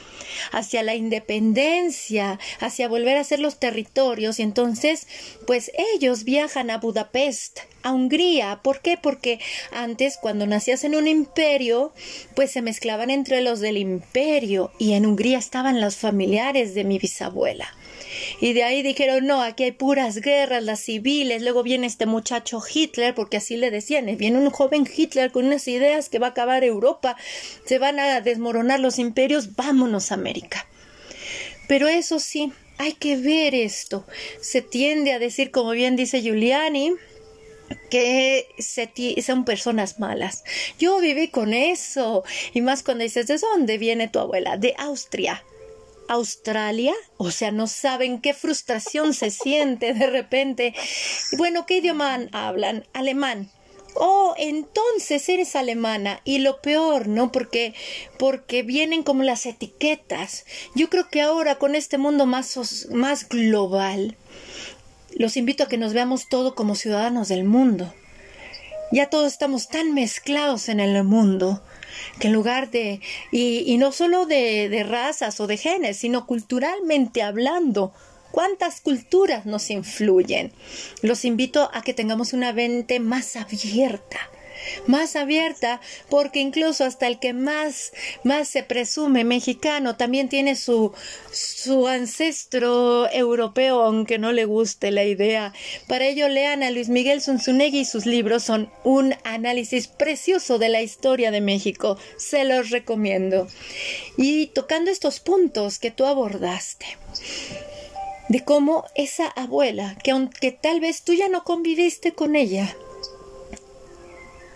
hacia 0.53 0.83
la 0.83 0.95
independencia, 0.95 2.39
hacia 2.61 2.76
volver 2.89 3.17
a 3.17 3.25
ser 3.25 3.41
los 3.41 3.59
territorios 3.59 4.39
y 4.39 4.43
entonces 4.43 5.07
pues 5.47 5.71
ellos 5.95 6.25
viajan 6.25 6.71
a 6.71 6.79
Budapest, 6.79 7.61
a 7.83 7.93
Hungría. 7.93 8.61
¿Por 8.63 8.81
qué? 8.81 8.99
Porque 9.03 9.41
antes 9.73 10.19
cuando 10.21 10.47
nacías 10.47 10.85
en 10.85 10.95
un 10.95 11.09
imperio 11.09 11.93
pues 12.35 12.51
se 12.51 12.63
mezclaban 12.63 13.11
entre 13.11 13.41
los 13.41 13.61
del 13.61 13.79
imperio 13.79 14.71
y 14.79 14.93
en 14.93 15.07
Hungría 15.07 15.39
estaban 15.39 15.81
los 15.81 15.97
familiares 15.97 16.75
de 16.75 16.85
mi 16.85 16.99
bisabuela. 16.99 17.75
Y 18.41 18.53
de 18.53 18.65
ahí 18.65 18.83
dijeron, 18.83 19.27
no, 19.27 19.43
aquí 19.43 19.65
hay 19.65 19.73
puras 19.73 20.21
guerras, 20.21 20.63
las 20.63 20.81
civiles, 20.81 21.43
luego 21.43 21.63
viene 21.63 21.87
este 21.87 22.07
muchacho 22.07 22.61
Hitler, 22.63 23.15
porque 23.15 23.39
así 23.39 23.57
le 23.57 23.71
decían, 23.71 24.07
viene 24.17 24.39
un 24.39 24.51
joven 24.51 24.87
Hitler 24.87 25.33
con 25.33 25.47
unas 25.47 25.67
ideas 25.69 26.09
que 26.09 26.19
va 26.19 26.29
a 26.29 26.31
acabar 26.31 26.65
Europa, 26.65 27.17
se 27.65 27.79
van 27.79 27.99
a 27.99 28.21
desmoronar 28.21 28.81
los 28.81 28.99
imperios, 28.99 29.55
vámonos 29.57 30.11
a 30.11 30.15
América. 30.15 30.67
Pero 31.69 31.89
eso 31.89 32.21
sí, 32.21 32.53
hay 32.79 32.93
que 32.93 33.17
ver 33.17 33.55
esto. 33.55 34.07
Se 34.41 34.63
tiende 34.63 35.13
a 35.13 35.19
decir, 35.19 35.51
como 35.51 35.71
bien 35.71 35.97
dice 35.97 36.21
Giuliani, 36.21 36.95
que 37.91 38.47
son 39.23 39.45
personas 39.45 39.99
malas. 39.99 40.45
Yo 40.79 40.99
viví 41.01 41.29
con 41.29 41.55
eso. 41.55 42.25
Y 42.55 42.61
más 42.61 42.83
cuando 42.83 43.05
dices, 43.05 43.27
¿de 43.27 43.39
dónde 43.39 43.79
viene 43.79 44.09
tu 44.09 44.19
abuela? 44.19 44.57
De 44.57 44.75
Austria. 44.79 45.45
Australia, 46.09 46.95
o 47.17 47.33
sea, 47.33 47.51
no 47.51 47.67
saben 47.67 48.21
qué 48.21 48.33
frustración 48.33 49.13
se 49.13 49.33
siente 49.33 49.93
de 49.93 50.07
repente. 50.07 50.73
Bueno, 51.37 51.67
¿qué 51.67 51.79
idioma 51.79 52.29
hablan? 52.31 52.87
Alemán. 52.93 53.51
Oh, 53.99 54.35
entonces 54.37 55.29
eres 55.29 55.57
alemana 55.57 56.21
y 56.25 56.39
lo 56.39 56.61
peor, 56.61 57.09
¿no? 57.09 57.33
Porque 57.33 57.75
porque 58.19 58.63
vienen 58.63 59.03
como 59.03 59.23
las 59.23 59.47
etiquetas. 59.47 60.45
Yo 60.75 60.91
creo 60.91 61.09
que 61.09 61.23
ahora 61.23 61.57
con 61.57 61.75
este 61.75 61.97
mundo 61.97 62.27
más 62.27 62.89
más 62.91 63.29
global 63.29 64.17
los 65.15 65.37
invito 65.39 65.65
a 65.65 65.69
que 65.69 65.79
nos 65.79 65.95
veamos 65.95 66.29
todo 66.29 66.55
como 66.55 66.75
ciudadanos 66.75 67.29
del 67.29 67.45
mundo. 67.45 67.93
Ya 68.93 69.09
todos 69.09 69.33
estamos 69.33 69.69
tan 69.69 69.95
mezclados 69.95 70.69
en 70.69 70.79
el 70.79 71.03
mundo 71.03 71.63
que 72.21 72.29
en 72.29 72.35
lugar 72.35 72.71
de, 72.71 73.01
y, 73.33 73.77
no 73.79 73.93
solo 73.93 74.27
de, 74.27 74.69
de 74.69 74.85
razas 74.85 75.41
o 75.41 75.47
de 75.47 75.57
genes, 75.57 75.97
sino 75.97 76.27
culturalmente 76.27 77.23
hablando, 77.23 77.93
cuántas 78.37 78.83
culturas 78.83 79.47
nos 79.47 79.71
influyen. 79.71 80.53
Los 81.01 81.25
invito 81.25 81.71
a 81.73 81.81
que 81.81 81.95
tengamos 81.95 82.35
una 82.35 82.53
mente 82.53 83.01
más 83.01 83.35
abierta, 83.35 84.19
más 84.87 85.17
abierta, 85.17 85.81
porque 86.11 86.41
incluso 86.41 86.85
hasta 86.85 87.07
el 87.07 87.19
que 87.19 87.33
más, 87.33 87.95
más 88.25 88.49
se 88.49 88.63
presume 88.63 89.25
mexicano 89.25 89.97
también 89.97 90.29
tiene 90.29 90.55
su, 90.55 90.93
su 91.33 91.89
ancestro 91.89 93.11
europeo, 93.11 93.81
aunque 93.81 94.19
no 94.19 94.33
le 94.33 94.45
guste 94.45 94.91
la 94.91 95.05
idea. 95.05 95.55
Para 95.89 96.07
ello 96.07 96.29
lean 96.29 96.63
a 96.63 96.71
Luis 96.71 96.91
Miguel 96.91 97.23
Zunzunegui 97.23 97.79
y 97.79 97.85
sus 97.87 98.05
libros 98.05 98.43
son 98.43 98.71
un 98.85 99.15
análisis 99.25 99.89
precioso 99.89 100.59
de 100.59 100.69
la 100.69 100.83
historia 100.83 101.31
de 101.31 101.41
México. 101.41 101.97
Se 102.19 102.45
los 102.45 102.69
recomiendo. 102.69 103.49
Y 104.19 104.49
tocando 104.49 104.91
estos 104.91 105.21
puntos 105.21 105.79
que 105.79 105.91
tú 105.91 106.05
abordaste 106.05 106.85
de 108.29 108.45
cómo 108.45 108.85
esa 108.95 109.27
abuela, 109.29 109.97
que 110.03 110.11
aunque 110.11 110.53
tal 110.53 110.81
vez 110.81 111.03
tú 111.03 111.13
ya 111.15 111.29
no 111.29 111.45
conviviste 111.45 112.13
con 112.13 112.37
ella, 112.37 112.77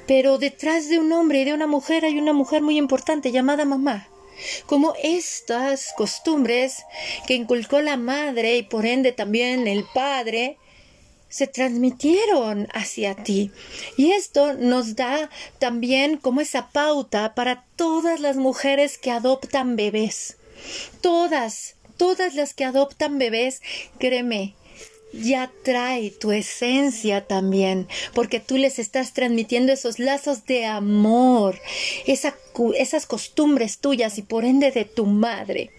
pero 0.06 0.38
detrás 0.38 0.88
de 0.88 0.98
un 0.98 1.12
hombre 1.12 1.40
y 1.40 1.44
de 1.44 1.54
una 1.54 1.68
mujer 1.68 2.04
hay 2.04 2.18
una 2.18 2.33
mujer 2.33 2.62
muy 2.62 2.76
importante 2.76 3.30
llamada 3.30 3.64
mamá. 3.64 4.09
Como 4.66 4.94
estas 5.02 5.92
costumbres 5.96 6.83
que 7.26 7.35
inculcó 7.35 7.80
la 7.80 7.96
madre 7.96 8.56
y 8.56 8.62
por 8.62 8.87
ende 8.87 9.12
también 9.12 9.68
el 9.68 9.85
padre, 9.94 10.56
se 11.28 11.46
transmitieron 11.46 12.66
hacia 12.74 13.14
ti. 13.14 13.52
Y 13.96 14.11
esto 14.11 14.54
nos 14.54 14.96
da 14.96 15.30
también 15.59 16.16
como 16.16 16.40
esa 16.40 16.70
pauta 16.70 17.35
para 17.35 17.64
todas 17.76 18.18
las 18.20 18.37
mujeres 18.37 18.98
que 18.98 19.12
adoptan 19.12 19.76
bebés. 19.76 20.37
Todas, 21.00 21.76
todas 22.00 22.34
las 22.34 22.54
que 22.54 22.64
adoptan 22.64 23.18
bebés, 23.18 23.60
créeme, 23.98 24.54
ya 25.12 25.51
trae 25.62 26.11
tu 26.11 26.33
esencia 26.33 27.27
también, 27.27 27.88
porque 28.14 28.40
tú 28.40 28.57
les 28.57 28.79
estás 28.79 29.12
transmitiendo 29.12 29.73
esos 29.73 29.99
lazos 29.99 30.46
de 30.46 30.66
amor, 30.66 31.59
esas 32.07 33.07
costumbres 33.07 33.79
tuyas 33.79 34.18
y 34.18 34.23
por 34.23 34.44
ende 34.44 34.70
de 34.70 34.85
tu 34.85 35.07
madre, 35.07 35.70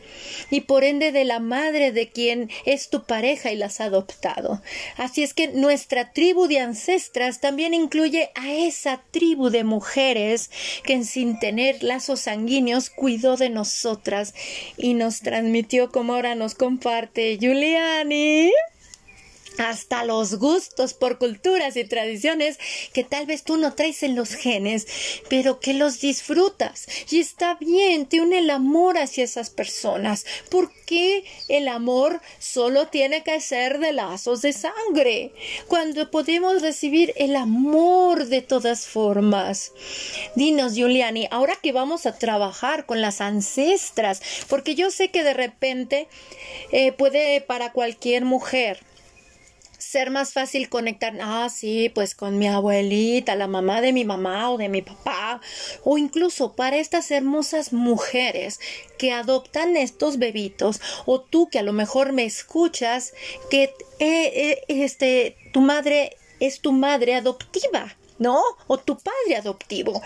y 0.50 0.62
por 0.62 0.84
ende 0.84 1.12
de 1.12 1.24
la 1.24 1.40
madre 1.40 1.92
de 1.92 2.10
quien 2.10 2.50
es 2.66 2.90
tu 2.90 3.06
pareja 3.06 3.52
y 3.52 3.56
las 3.56 3.80
ha 3.80 3.86
adoptado. 3.86 4.62
Así 4.98 5.24
es 5.24 5.34
que 5.34 5.48
nuestra 5.50 6.12
tribu 6.12 6.48
de 6.48 6.60
ancestras 6.60 7.40
también 7.40 7.74
incluye 7.74 8.32
a 8.36 8.52
esa 8.54 9.02
tribu 9.12 9.50
de 9.50 9.64
mujeres 9.64 10.50
que 10.84 11.04
sin 11.04 11.40
tener 11.40 11.84
lazos 11.84 12.22
sanguíneos 12.22 12.90
cuidó 12.90 13.38
de 13.38 13.50
nosotras 13.50 14.34
y 14.78 14.94
nos 14.94 15.22
transmitió 15.22 15.92
como 15.92 16.14
ahora 16.14 16.36
nos 16.36 16.56
comparte 16.56 17.38
Giuliani 17.38 18.52
hasta 19.58 20.06
los 20.06 20.36
gustos 20.36 20.94
por 20.94 21.18
culturas 21.18 21.76
y 21.76 21.84
tradiciones 21.84 22.58
que 22.94 23.04
tal 23.04 23.26
vez 23.26 23.44
tú 23.44 23.58
no 23.58 23.74
traes 23.74 24.04
en 24.04 24.16
los 24.16 24.34
genes, 24.34 24.88
pero 25.30 25.60
que 25.60 25.74
los 25.74 26.00
disfrutas. 26.00 26.88
Y 27.10 27.20
está 27.20 27.56
bien, 27.56 28.06
te 28.06 28.22
une 28.22 28.40
el 28.40 28.50
amor 28.50 28.98
hacia 28.98 29.24
esas 29.24 29.50
personas. 29.50 30.26
¿Por 30.50 30.72
qué 30.86 31.24
el 31.48 31.68
amor 31.68 32.22
solo 32.40 32.88
tiene 32.88 33.24
que 33.24 33.40
ser 33.42 33.80
de 33.80 33.94
lazos 33.94 34.42
de 34.42 34.54
sangre? 34.54 35.34
Cuando 35.68 36.10
podemos 36.12 36.62
recibir 36.62 37.14
el 37.18 37.36
amor 37.36 38.26
de 38.28 38.42
todas 38.42 38.88
formas. 38.88 39.72
Dinos, 40.36 40.76
Giuliani, 40.76 41.28
ahora 41.32 41.58
que 41.62 41.72
vamos 41.72 42.06
a 42.06 42.18
trabajar 42.18 42.86
con 42.86 43.02
las 43.02 43.22
ancestras, 43.22 44.22
porque 44.48 44.76
yo 44.76 44.92
sé 44.92 45.10
que 45.10 45.24
de 45.24 45.34
repente 45.34 46.08
eh, 46.72 46.92
puede 46.92 47.42
para 47.42 47.72
cualquier 47.72 48.26
mujer 48.26 48.80
ser 49.82 50.12
más 50.12 50.32
fácil 50.34 50.70
conectar, 50.70 51.14
ah, 51.22 51.50
sí, 51.50 51.92
pues 51.94 52.16
con 52.16 52.38
mi 52.38 52.48
abuelita, 52.48 53.36
la 53.36 53.48
mamá 53.48 53.82
de 53.82 53.94
mi 53.94 54.06
mamá 54.06 54.52
o 54.52 54.58
de 54.58 54.70
mi 54.70 54.82
papá, 54.82 55.42
o 55.84 55.98
incluso 55.98 56.54
para 56.54 56.78
estas 56.78 57.12
hermosas 57.12 57.74
mujeres 57.74 58.60
que 58.98 59.12
adoptan 59.12 59.76
estos 59.76 60.20
bebitos, 60.20 60.80
o 61.06 61.22
tú 61.22 61.50
que 61.50 61.60
a 61.60 61.64
lo 61.64 61.74
mejor 61.74 62.14
me 62.14 62.24
escuchas, 62.24 63.14
que 63.50 63.64
eh, 63.64 63.72
eh, 64.00 64.64
este, 64.68 65.36
tu 65.52 65.62
madre 65.62 66.16
es 66.40 66.62
tu 66.62 66.72
madre 66.72 67.16
adoptiva. 67.16 67.96
¿no? 68.20 68.40
O 68.68 68.78
tu 68.78 69.00
padre 69.00 69.36
adoptivo. 69.36 70.00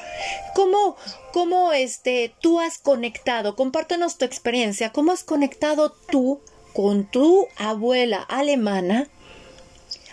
¿Cómo, 0.53 0.95
cómo 1.33 1.73
este, 1.73 2.33
tú 2.39 2.61
has 2.61 2.77
conectado? 2.77 3.57
Compártenos 3.57 4.17
tu 4.17 4.23
experiencia. 4.23 4.93
¿Cómo 4.93 5.11
has 5.11 5.25
conectado 5.25 5.91
tú 5.91 6.39
con 6.73 7.03
tu 7.11 7.49
abuela 7.57 8.21
alemana 8.21 9.09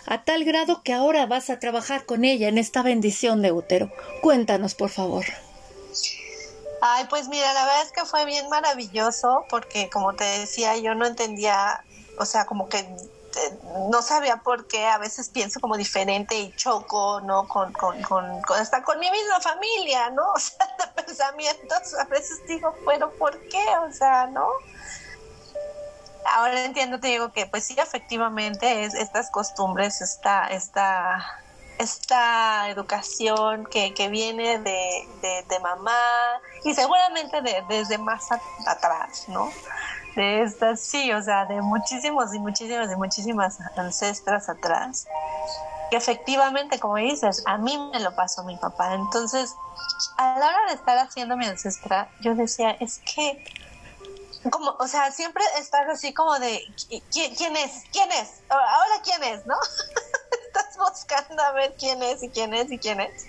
a 0.07 0.25
tal 0.25 0.45
grado 0.45 0.83
que 0.83 0.93
ahora 0.93 1.27
vas 1.27 1.51
a 1.51 1.59
trabajar 1.59 2.05
con 2.07 2.25
ella 2.25 2.49
en 2.49 2.59
esta 2.59 2.83
bendición 2.83 3.43
de 3.43 3.53
útero. 3.53 3.91
Cuéntanos, 4.21 4.75
por 4.75 4.91
favor. 4.91 5.25
Ay, 6.81 7.07
pues 7.09 7.29
mira, 7.29 7.53
la 7.55 7.65
verdad 7.65 7.83
es 7.85 7.93
que 7.93 8.05
fue 8.05 8.25
bien 8.25 8.49
maravilloso 8.49 9.45
porque 9.49 9.89
como 9.89 10.15
te 10.15 10.25
decía, 10.25 10.77
yo 10.77 10.95
no 10.97 11.07
entendía, 11.07 11.85
o 12.19 12.25
sea, 12.25 12.45
como 12.45 12.69
que 12.69 12.79
eh, 12.79 13.59
no 13.89 14.03
sabía 14.03 14.39
por 14.39 14.67
qué, 14.67 14.87
a 14.87 14.99
veces 14.99 15.29
pienso 15.29 15.61
como 15.61 15.77
diferente 15.77 16.35
y 16.35 16.53
choco, 16.57 17.21
¿no? 17.21 17.47
Con, 17.47 17.73
con, 17.73 18.03
con, 18.03 18.43
hasta 18.57 18.83
con 18.83 18.99
mi 18.99 19.11
misma 19.11 19.41
familia, 19.41 20.11
¿no? 20.11 20.25
O 20.35 20.39
sea, 20.39 20.67
de 20.79 21.03
pensamientos, 21.03 21.95
a 21.95 22.05
veces 22.07 22.45
digo, 22.49 22.75
pero 22.85 23.11
¿por 23.13 23.39
qué? 23.49 23.65
O 23.89 23.93
sea, 23.93 24.27
¿no? 24.27 24.47
Ahora 26.27 26.65
entiendo, 26.65 27.01
te 27.01 27.09
digo 27.09 27.33
que 27.33 27.47
pues 27.47 27.65
sí, 27.65 27.77
efectivamente, 27.79 28.85
es 28.85 28.95
estas 28.95 29.31
costumbres, 29.31 30.01
esta, 30.01 30.47
esta, 30.49 31.25
esta 31.79 32.69
educación 32.69 33.67
que, 33.71 33.95
que 33.95 34.09
viene 34.09 34.59
de, 34.59 35.09
de, 35.49 35.59
mamá 35.61 36.41
y 36.65 36.75
seguramente 36.75 37.41
de, 37.43 37.63
desde 37.69 37.99
más 37.99 38.29
atrás, 38.67 39.29
¿no? 39.29 39.51
de 40.17 40.43
estas, 40.43 40.81
sí, 40.81 41.13
o 41.13 41.23
sea, 41.23 41.47
de 41.47 41.61
muchísimos 41.63 42.35
y 42.35 42.39
muchísimas 42.39 42.91
y 42.91 42.97
muchísimas 42.97 43.59
ancestras 43.77 44.49
atrás, 44.49 45.07
que 45.91 45.97
efectivamente, 45.97 46.79
como 46.79 46.97
dices, 46.97 47.43
a 47.47 47.59
mí 47.59 47.79
me 47.93 48.01
lo 48.01 48.15
pasó 48.15 48.45
mi 48.45 48.57
papá. 48.57 48.95
Entonces, 48.95 49.55
a 50.17 50.39
la 50.39 50.47
hora 50.49 50.67
de 50.69 50.75
estar 50.75 50.99
haciendo 50.99 51.37
mi 51.37 51.47
ancestra, 51.47 52.09
yo 52.21 52.35
decía, 52.35 52.71
es 52.81 53.01
que, 53.01 53.45
como, 54.51 54.77
o 54.79 54.89
sea, 54.89 55.11
siempre 55.13 55.45
estás 55.59 55.89
así 55.89 56.13
como 56.13 56.39
de, 56.39 56.63
¿quién, 57.13 57.57
es? 57.57 57.85
¿Quién 57.93 58.11
es? 58.13 58.41
Ahora, 58.49 59.03
¿quién 59.05 59.23
es? 59.23 59.47
¿No? 59.47 59.55
estás 60.47 60.77
buscando 60.77 61.43
a 61.43 61.53
ver 61.53 61.75
quién 61.79 62.03
es 62.03 62.23
y 62.23 62.29
quién 62.29 62.53
es 62.55 62.71
y 62.71 62.79
quién 62.79 63.01
es. 63.01 63.27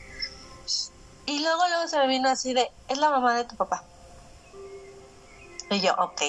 Y 1.26 1.40
luego, 1.40 1.68
luego 1.68 1.88
se 1.88 1.98
me 2.00 2.08
vino 2.08 2.30
así 2.30 2.54
de, 2.54 2.70
es 2.88 2.98
la 2.98 3.10
mamá 3.10 3.36
de 3.36 3.46
tu 3.46 3.56
papá. 3.56 3.84
Y 5.70 5.80
yo, 5.80 5.94
ok, 5.98 6.22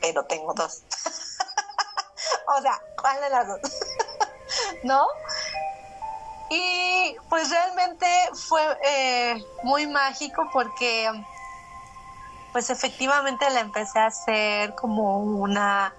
pero 0.00 0.24
tengo 0.26 0.54
dos. 0.54 0.82
o 2.56 2.62
sea, 2.62 2.80
¿cuál 3.00 3.20
de 3.20 3.30
las 3.30 3.48
dos? 3.48 3.60
¿No? 4.84 5.06
Y 6.50 7.16
pues 7.28 7.50
realmente 7.50 8.06
fue 8.48 8.62
eh, 8.84 9.44
muy 9.62 9.86
mágico 9.86 10.48
porque 10.52 11.10
pues 12.54 12.70
efectivamente 12.70 13.44
la 13.50 13.60
empecé 13.60 13.98
a 13.98 14.06
hacer 14.06 14.76
como 14.76 15.18
una 15.18 15.92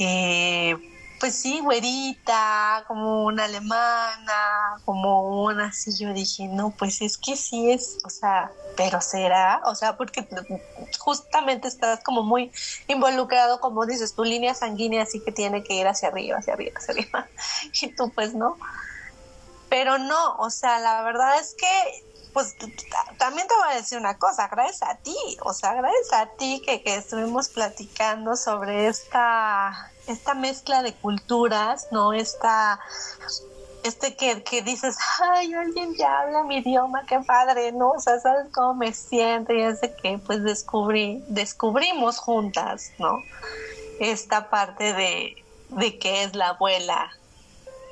eh, 0.00 0.76
pues 1.20 1.36
sí, 1.36 1.60
güerita, 1.60 2.84
como 2.88 3.26
una 3.26 3.44
alemana, 3.44 4.80
como 4.84 5.44
una 5.44 5.66
así. 5.66 5.96
Yo 5.96 6.12
dije, 6.12 6.48
no, 6.48 6.74
pues 6.76 7.00
es 7.00 7.16
que 7.16 7.36
sí 7.36 7.70
es, 7.70 7.98
o 8.04 8.10
sea, 8.10 8.50
pero 8.76 9.00
será, 9.00 9.62
o 9.66 9.76
sea, 9.76 9.96
porque 9.96 10.26
justamente 10.98 11.68
estás 11.68 12.02
como 12.02 12.24
muy 12.24 12.50
involucrado, 12.88 13.60
como 13.60 13.86
dices, 13.86 14.16
tu 14.16 14.24
línea 14.24 14.52
sanguínea 14.54 15.04
así 15.04 15.20
que 15.20 15.30
tiene 15.30 15.62
que 15.62 15.74
ir 15.74 15.86
hacia 15.86 16.08
arriba, 16.08 16.38
hacia 16.38 16.54
arriba, 16.54 16.72
hacia 16.76 16.94
arriba. 16.94 17.28
Y 17.80 17.94
tú, 17.94 18.10
pues 18.12 18.34
no. 18.34 18.58
Pero 19.68 19.98
no, 19.98 20.34
o 20.38 20.50
sea, 20.50 20.80
la 20.80 21.02
verdad 21.02 21.38
es 21.38 21.54
que 21.54 22.04
pues 22.32 22.56
también 23.18 23.46
te 23.46 23.54
voy 23.54 23.72
a 23.72 23.76
decir 23.76 23.98
una 23.98 24.16
cosa, 24.18 24.48
gracias 24.48 24.82
a 24.82 24.96
ti, 24.96 25.16
o 25.42 25.52
sea, 25.52 25.74
gracias 25.74 26.12
a 26.12 26.26
ti 26.26 26.62
que, 26.64 26.82
que 26.82 26.96
estuvimos 26.96 27.48
platicando 27.48 28.36
sobre 28.36 28.86
esta, 28.86 29.90
esta 30.06 30.34
mezcla 30.34 30.82
de 30.82 30.94
culturas, 30.94 31.88
¿no? 31.90 32.12
Esta, 32.14 32.80
este 33.84 34.16
que, 34.16 34.42
que 34.42 34.62
dices, 34.62 34.96
ay, 35.20 35.52
alguien 35.52 35.94
ya 35.94 36.20
habla 36.20 36.44
mi 36.44 36.58
idioma, 36.58 37.04
qué 37.06 37.20
padre, 37.20 37.72
¿no? 37.72 37.90
O 37.90 38.00
sea, 38.00 38.18
sabes 38.18 38.46
cómo 38.52 38.74
me 38.74 38.94
siento 38.94 39.52
y 39.52 39.62
es 39.62 39.80
de 39.82 39.94
que 39.94 40.18
pues 40.18 40.42
descubrí, 40.42 41.22
descubrimos 41.28 42.18
juntas, 42.18 42.92
¿no? 42.98 43.22
Esta 44.00 44.48
parte 44.48 44.94
de, 44.94 45.44
de 45.68 45.98
que 45.98 46.24
es 46.24 46.34
la 46.34 46.48
abuela 46.50 47.10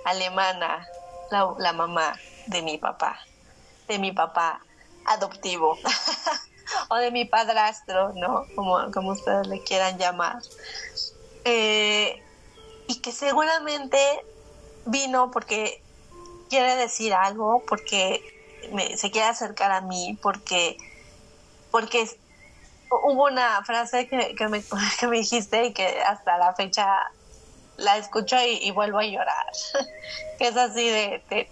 alemana, 0.07 0.87
la, 1.31 1.55
la 1.59 1.73
mamá 1.75 2.15
de 2.47 2.63
mi 2.63 2.79
papá 2.79 3.21
de 3.91 3.99
mi 3.99 4.13
papá 4.13 4.61
adoptivo 5.05 5.77
o 6.89 6.97
de 6.97 7.11
mi 7.11 7.25
padrastro, 7.25 8.13
¿no? 8.15 8.47
Como, 8.55 8.91
como 8.93 9.11
ustedes 9.11 9.49
le 9.49 9.63
quieran 9.63 9.99
llamar. 9.99 10.39
Eh, 11.45 12.23
y 12.87 13.01
que 13.01 13.13
seguramente 13.13 13.99
vino 14.87 15.31
porque 15.31 15.83
quiere 16.49 16.77
decir 16.77 17.13
algo, 17.13 17.65
porque 17.69 18.23
se 18.97 19.11
quiere 19.11 19.29
acercar 19.29 19.73
a 19.73 19.81
mí, 19.81 20.19
porque, 20.23 20.77
porque 21.71 22.09
hubo 22.91 23.25
una 23.25 23.65
frase 23.65 24.09
que, 24.09 24.35
que, 24.37 24.49
me, 24.49 24.63
que 25.01 25.07
me 25.09 25.19
dijiste 25.19 25.67
y 25.67 25.73
que 25.73 26.01
hasta 26.03 26.39
la 26.39 26.55
fecha 26.55 26.87
la 27.77 27.97
escucho 27.97 28.37
y, 28.45 28.71
vuelvo 28.73 28.99
a 28.99 29.05
llorar, 29.05 29.47
que 30.39 30.49
es 30.49 30.57
así 30.57 30.89
de 30.89 31.49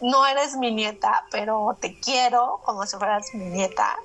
no 0.00 0.26
eres 0.26 0.56
mi 0.56 0.72
nieta, 0.72 1.26
pero 1.30 1.76
te 1.80 1.98
quiero 2.00 2.60
como 2.64 2.86
si 2.86 2.96
fueras 2.96 3.26
mi 3.34 3.46
nieta. 3.46 3.96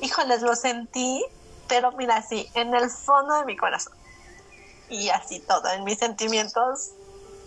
Híjoles, 0.00 0.42
lo 0.42 0.54
sentí, 0.56 1.24
pero 1.68 1.92
mira, 1.92 2.16
así, 2.16 2.48
en 2.54 2.74
el 2.74 2.90
fondo 2.90 3.38
de 3.38 3.44
mi 3.44 3.56
corazón. 3.56 3.94
Y 4.88 5.08
así 5.08 5.40
todo, 5.40 5.70
en 5.70 5.84
mis 5.84 5.98
sentimientos, 5.98 6.90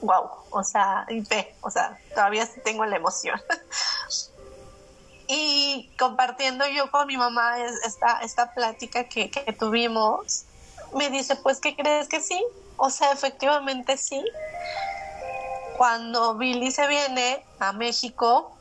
wow, 0.01 0.29
o 0.49 0.63
sea, 0.63 1.05
y 1.09 1.21
ve, 1.21 1.55
o 1.61 1.69
sea, 1.69 1.99
todavía 2.13 2.47
tengo 2.63 2.85
la 2.85 2.95
emoción. 2.95 3.39
y 5.27 5.91
compartiendo 5.99 6.65
yo 6.67 6.89
con 6.89 7.07
mi 7.07 7.17
mamá 7.17 7.59
esta, 7.59 8.19
esta 8.21 8.53
plática 8.53 9.03
que, 9.05 9.29
que 9.29 9.53
tuvimos, 9.53 10.45
me 10.93 11.09
dice, 11.09 11.35
pues, 11.35 11.59
¿qué 11.59 11.75
crees 11.75 12.07
que 12.07 12.21
sí? 12.21 12.43
O 12.77 12.89
sea, 12.89 13.11
efectivamente 13.11 13.97
sí 13.97 14.23
cuando 15.77 16.35
Billy 16.35 16.71
se 16.71 16.87
viene 16.87 17.45
a 17.59 17.71
México, 17.73 18.57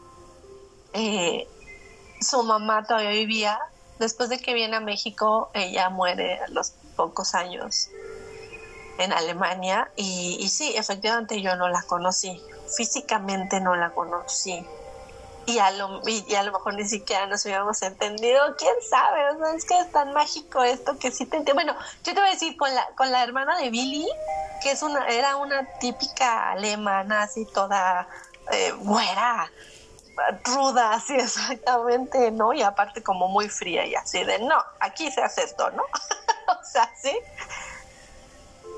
eh, 0.93 1.49
su 2.21 2.43
mamá 2.43 2.87
todavía 2.87 3.11
vivía. 3.11 3.59
Después 3.99 4.29
de 4.29 4.39
que 4.39 4.53
viene 4.53 4.77
a 4.77 4.81
México, 4.81 5.51
ella 5.55 5.89
muere 5.89 6.39
a 6.41 6.49
los 6.49 6.73
pocos 6.97 7.35
años 7.35 7.89
en 8.99 9.13
Alemania. 9.13 9.91
Y, 9.97 10.37
y 10.41 10.49
sí, 10.49 10.75
efectivamente 10.77 11.41
yo 11.41 11.57
no 11.57 11.69
la 11.69 11.83
conocí, 11.83 12.41
físicamente 12.77 13.61
no 13.61 13.75
la 13.75 13.91
conocí 13.91 14.67
y 15.47 15.59
a 15.61 15.71
lo, 15.71 16.01
y, 16.07 16.35
a 16.35 16.43
lo 16.43 16.53
mejor 16.53 16.75
ni 16.75 16.85
siquiera 16.85 17.27
nos 17.27 17.45
hubiéramos 17.45 17.81
entendido, 17.83 18.57
quién 18.57 18.75
sabe, 18.91 19.31
o 19.31 19.39
sea, 19.39 19.55
es 19.55 19.65
que 19.65 19.79
es 19.79 19.93
tan 19.93 20.13
mágico 20.13 20.63
esto 20.63 20.99
que 20.99 21.13
sí 21.13 21.25
te 21.25 21.37
entiendo. 21.37 21.63
Bueno, 21.63 21.79
yo 22.03 22.15
te 22.15 22.21
voy 22.21 22.29
a 22.29 22.33
decir, 22.33 22.57
con 22.57 22.75
la, 22.75 22.87
con 22.97 23.13
la 23.13 23.23
hermana 23.23 23.57
de 23.57 23.71
Billy, 23.71 24.09
que 24.61 24.73
es 24.73 24.83
una, 24.83 25.07
era 25.07 25.37
una 25.37 25.65
típica 25.79 26.51
alemana, 26.51 27.23
así 27.23 27.47
toda 27.47 28.09
eh, 28.51 28.73
güera, 28.73 29.51
ruda, 30.45 30.95
así 30.95 31.15
exactamente, 31.15 32.33
¿no? 32.33 32.53
Y 32.53 32.63
aparte 32.63 33.03
como 33.03 33.29
muy 33.29 33.49
fría 33.49 33.87
y 33.87 33.95
así 33.95 34.25
de, 34.25 34.41
no, 34.41 34.57
aquí 34.81 35.11
se 35.13 35.23
hace 35.23 35.45
esto, 35.45 35.71
¿no? 35.71 35.83
o 36.49 36.65
sea, 36.65 36.91
sí. 37.01 37.17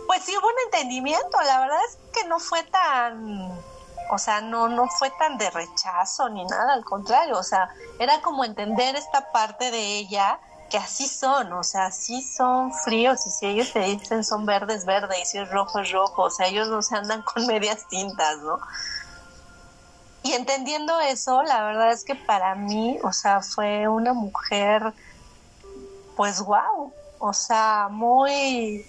Pues 0.06 0.22
sí 0.22 0.36
hubo 0.36 0.46
un 0.46 0.60
entendimiento, 0.66 1.40
la 1.44 1.60
verdad 1.60 1.80
es 1.88 1.98
que 2.12 2.26
no 2.28 2.38
fue 2.40 2.62
tan 2.64 3.58
o 4.10 4.18
sea, 4.18 4.40
no, 4.40 4.68
no 4.68 4.88
fue 4.88 5.10
tan 5.10 5.38
de 5.38 5.50
rechazo 5.50 6.28
ni 6.28 6.44
nada, 6.44 6.74
al 6.74 6.84
contrario, 6.84 7.38
o 7.38 7.42
sea, 7.42 7.68
era 7.98 8.20
como 8.20 8.44
entender 8.44 8.96
esta 8.96 9.30
parte 9.32 9.70
de 9.70 9.98
ella 9.98 10.40
que 10.70 10.76
así 10.76 11.06
son, 11.06 11.52
o 11.52 11.64
sea, 11.64 11.86
así 11.86 12.22
son 12.22 12.72
fríos 12.72 13.26
y 13.26 13.30
si 13.30 13.46
ellos 13.46 13.72
te 13.72 13.80
dicen 13.80 14.22
son 14.22 14.44
verdes, 14.44 14.84
verde 14.84 15.18
y 15.20 15.24
si 15.24 15.38
es 15.38 15.50
rojo, 15.50 15.80
es 15.80 15.90
rojo, 15.90 16.24
o 16.24 16.30
sea, 16.30 16.46
ellos 16.46 16.68
no 16.68 16.82
se 16.82 16.96
andan 16.96 17.22
con 17.22 17.46
medias 17.46 17.86
tintas, 17.88 18.38
¿no? 18.38 18.58
Y 20.22 20.32
entendiendo 20.32 21.00
eso, 21.00 21.42
la 21.42 21.62
verdad 21.62 21.92
es 21.92 22.04
que 22.04 22.14
para 22.14 22.54
mí, 22.54 22.98
o 23.02 23.12
sea, 23.12 23.40
fue 23.40 23.88
una 23.88 24.12
mujer, 24.12 24.92
pues 26.16 26.40
wow, 26.40 26.92
o 27.18 27.32
sea, 27.32 27.88
muy, 27.90 28.84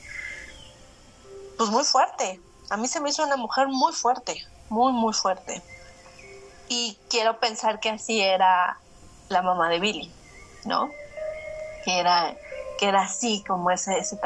pues 1.58 1.70
muy 1.70 1.84
fuerte. 1.84 2.42
A 2.70 2.78
mí 2.78 2.88
se 2.88 3.00
me 3.00 3.10
hizo 3.10 3.24
una 3.24 3.38
mujer 3.38 3.68
muy 3.68 3.94
fuerte, 3.94 4.44
muy, 4.70 4.92
muy 4.94 5.14
fuerte. 5.14 5.62
Y 6.68 6.98
quiero 7.10 7.40
pensar 7.40 7.80
que 7.80 7.90
así 7.90 8.22
era 8.22 8.78
la 9.30 9.42
mamá 9.42 9.70
de 9.70 9.80
Billy, 9.80 10.14
¿no? 10.66 10.90
Que 11.84 12.00
era, 12.00 12.36
que 12.78 12.88
era 12.88 13.02
así, 13.02 13.44
como 13.48 13.72
ese, 13.72 13.98
ese, 13.98 14.20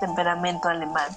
temperamento 0.00 0.68
alemán. 0.68 1.16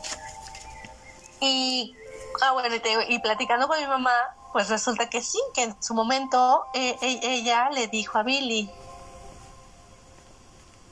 Y, 1.42 1.96
ah, 2.42 2.52
bueno, 2.54 2.74
y, 3.08 3.20
platicando 3.20 3.68
con 3.68 3.80
mi 3.80 3.88
mamá, 3.88 4.14
pues 4.54 4.70
resulta 4.70 5.10
que 5.10 5.22
sí, 5.22 5.40
que 5.54 5.64
en 5.64 5.84
su 5.84 5.94
momento 5.94 6.66
e, 6.74 6.98
e, 7.02 7.20
ella 7.24 7.70
le 7.70 7.88
dijo 7.88 8.18
a 8.18 8.24
Billy, 8.24 8.70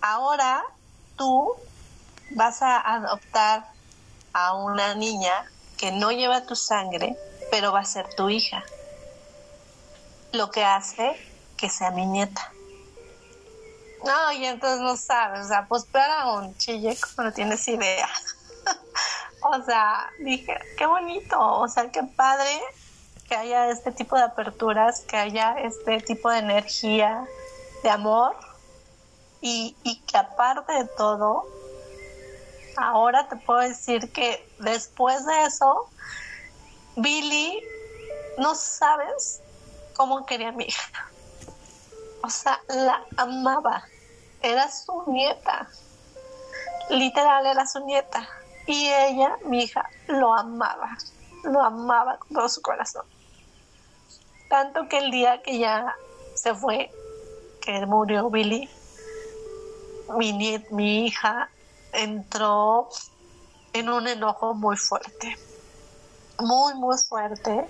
ahora 0.02 0.64
tú 1.16 1.54
vas 2.32 2.62
a 2.62 2.80
adoptar 2.80 3.72
a 4.34 4.54
una 4.54 4.96
niña 4.96 5.46
que 5.78 5.92
no 5.92 6.12
lleva 6.12 6.46
tu 6.46 6.56
sangre, 6.56 7.18
pero 7.52 7.72
va 7.72 7.82
a 7.82 7.86
ser 7.86 8.08
tu 8.16 8.30
hija. 8.30 8.64
Lo 10.32 10.52
que 10.52 10.64
hace 10.64 11.16
que 11.58 11.70
sea 11.70 11.92
mi 11.92 12.06
nieta. 12.06 12.52
No, 14.06 14.32
y 14.32 14.46
entonces 14.46 14.80
no 14.80 14.96
sabes, 14.96 15.46
o 15.46 15.48
sea, 15.48 15.66
pues 15.68 15.86
para 15.86 16.32
un 16.34 16.56
chille 16.58 16.96
como 17.16 17.28
no 17.28 17.34
tienes 17.34 17.68
idea. 17.68 18.08
o 19.42 19.62
sea, 19.64 20.10
dije, 20.20 20.58
qué 20.78 20.86
bonito, 20.86 21.40
o 21.40 21.68
sea, 21.68 21.92
qué 21.92 22.04
padre 22.04 22.62
que 23.28 23.36
haya 23.36 23.70
este 23.70 23.92
tipo 23.92 24.16
de 24.16 24.24
aperturas, 24.24 25.02
que 25.02 25.18
haya 25.18 25.56
este 25.60 26.00
tipo 26.00 26.30
de 26.30 26.40
energía, 26.40 27.26
de 27.84 27.90
amor, 27.90 28.36
y, 29.42 29.76
y 29.84 30.00
que 30.02 30.18
aparte 30.18 30.72
de 30.72 30.86
todo, 30.86 31.46
ahora 32.78 33.28
te 33.28 33.36
puedo 33.36 33.60
decir 33.60 34.12
que 34.12 34.48
después 34.60 35.26
de 35.26 35.44
eso, 35.44 35.90
Billy, 36.98 37.64
no 38.40 38.56
sabes 38.56 39.42
cómo 39.96 40.26
quería 40.26 40.50
a 40.50 40.52
mi 40.52 40.66
hija. 40.66 41.12
O 42.24 42.30
sea, 42.30 42.60
la 42.68 43.04
amaba. 43.16 43.84
Era 44.42 44.70
su 44.72 45.04
nieta. 45.08 45.68
literal 46.90 47.46
era 47.46 47.68
su 47.68 47.86
nieta. 47.86 48.28
Y 48.66 48.88
ella, 48.90 49.38
mi 49.46 49.64
hija, 49.64 49.88
lo 50.08 50.34
amaba, 50.34 50.98
lo 51.44 51.62
amaba 51.62 52.18
con 52.18 52.30
todo 52.30 52.50
su 52.50 52.62
corazón. 52.62 53.06
Tanto 54.50 54.90
que 54.90 54.98
el 54.98 55.12
día 55.12 55.42
que 55.44 55.60
ya 55.60 55.96
se 56.34 56.56
fue, 56.56 56.92
que 57.62 57.86
murió 57.86 58.30
Billy, 58.30 58.68
mi, 60.18 60.64
mi 60.72 61.06
hija 61.06 61.50
entró 61.94 62.90
en 63.74 63.90
un 63.90 64.08
enojo 64.08 64.54
muy 64.54 64.78
fuerte, 64.78 65.38
muy, 66.40 66.74
muy 66.76 66.98
fuerte, 66.98 67.68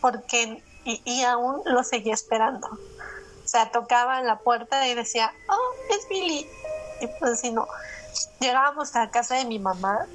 porque, 0.00 0.62
y, 0.84 1.02
y 1.04 1.22
aún 1.22 1.62
lo 1.64 1.82
seguía 1.84 2.14
esperando. 2.14 2.68
O 2.68 3.48
sea, 3.48 3.70
tocaba 3.70 4.20
en 4.20 4.26
la 4.26 4.38
puerta 4.38 4.86
y 4.88 4.94
decía, 4.94 5.32
oh, 5.48 5.94
es 5.94 6.08
Billy. 6.08 6.46
Y 7.00 7.06
pues 7.18 7.40
si 7.40 7.50
no, 7.52 7.66
llegábamos 8.40 8.94
a 8.96 9.00
la 9.00 9.10
casa 9.10 9.36
de 9.36 9.44
mi 9.44 9.58
mamá 9.58 10.06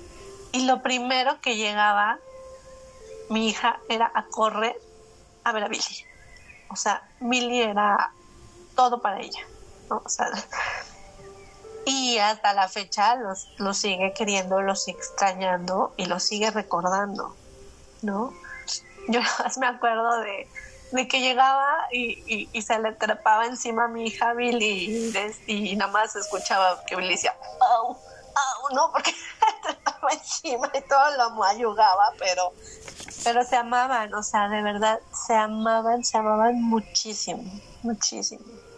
y 0.52 0.66
lo 0.66 0.82
primero 0.82 1.40
que 1.42 1.56
llegaba 1.56 2.18
mi 3.30 3.50
hija 3.50 3.80
era 3.90 4.12
a 4.14 4.26
correr 4.26 4.76
a 5.44 5.52
ver 5.52 5.64
a 5.64 5.68
Billy. 5.68 6.06
O 6.70 6.76
sea, 6.76 7.08
Billy 7.20 7.62
era 7.62 8.12
todo 8.76 9.02
para 9.02 9.20
ella. 9.20 9.42
O 9.90 10.08
sea, 10.08 10.30
y 11.86 12.18
hasta 12.18 12.54
la 12.54 12.68
fecha 12.68 13.16
los, 13.16 13.48
lo 13.58 13.74
sigue 13.74 14.14
queriendo, 14.14 14.62
lo 14.62 14.76
sigue 14.76 14.98
extrañando 14.98 15.94
y 15.98 16.06
lo 16.06 16.20
sigue 16.20 16.52
recordando, 16.52 17.36
¿no? 18.02 18.34
Yo 19.08 19.22
me 19.60 19.68
acuerdo 19.68 20.20
de, 20.22 20.48
de 20.92 21.08
que 21.08 21.22
llegaba 21.22 21.88
y, 21.92 22.50
y, 22.52 22.62
se 22.62 22.80
le 22.80 22.94
trepaba 22.94 23.46
encima 23.46 23.86
a 23.86 23.88
mi 23.88 24.08
hija 24.08 24.34
Billy 24.34 25.12
y, 25.48 25.72
y, 25.72 25.76
nada 25.76 25.92
más 25.92 26.16
escuchaba 26.16 26.84
que 26.86 26.96
Billy 26.96 27.12
decía, 27.12 27.36
au, 27.60 27.90
au, 27.92 28.76
no, 28.76 28.92
porque 28.92 29.12
se 29.68 29.74
trepaba 29.74 30.12
encima 30.12 30.72
y 30.74 30.82
todo 30.82 31.18
lo 31.18 31.44
ayudaba, 31.44 32.14
pero, 32.18 32.54
pero 33.24 33.44
se 33.44 33.56
amaban, 33.56 34.14
o 34.14 34.24
sea, 34.24 34.50
de 34.50 34.62
verdad, 34.62 35.00
se 35.28 35.36
amaban, 35.36 36.04
se 36.04 36.18
amaban 36.18 36.62
muchísimo, 36.62 37.44
muchísimo. 37.84 38.69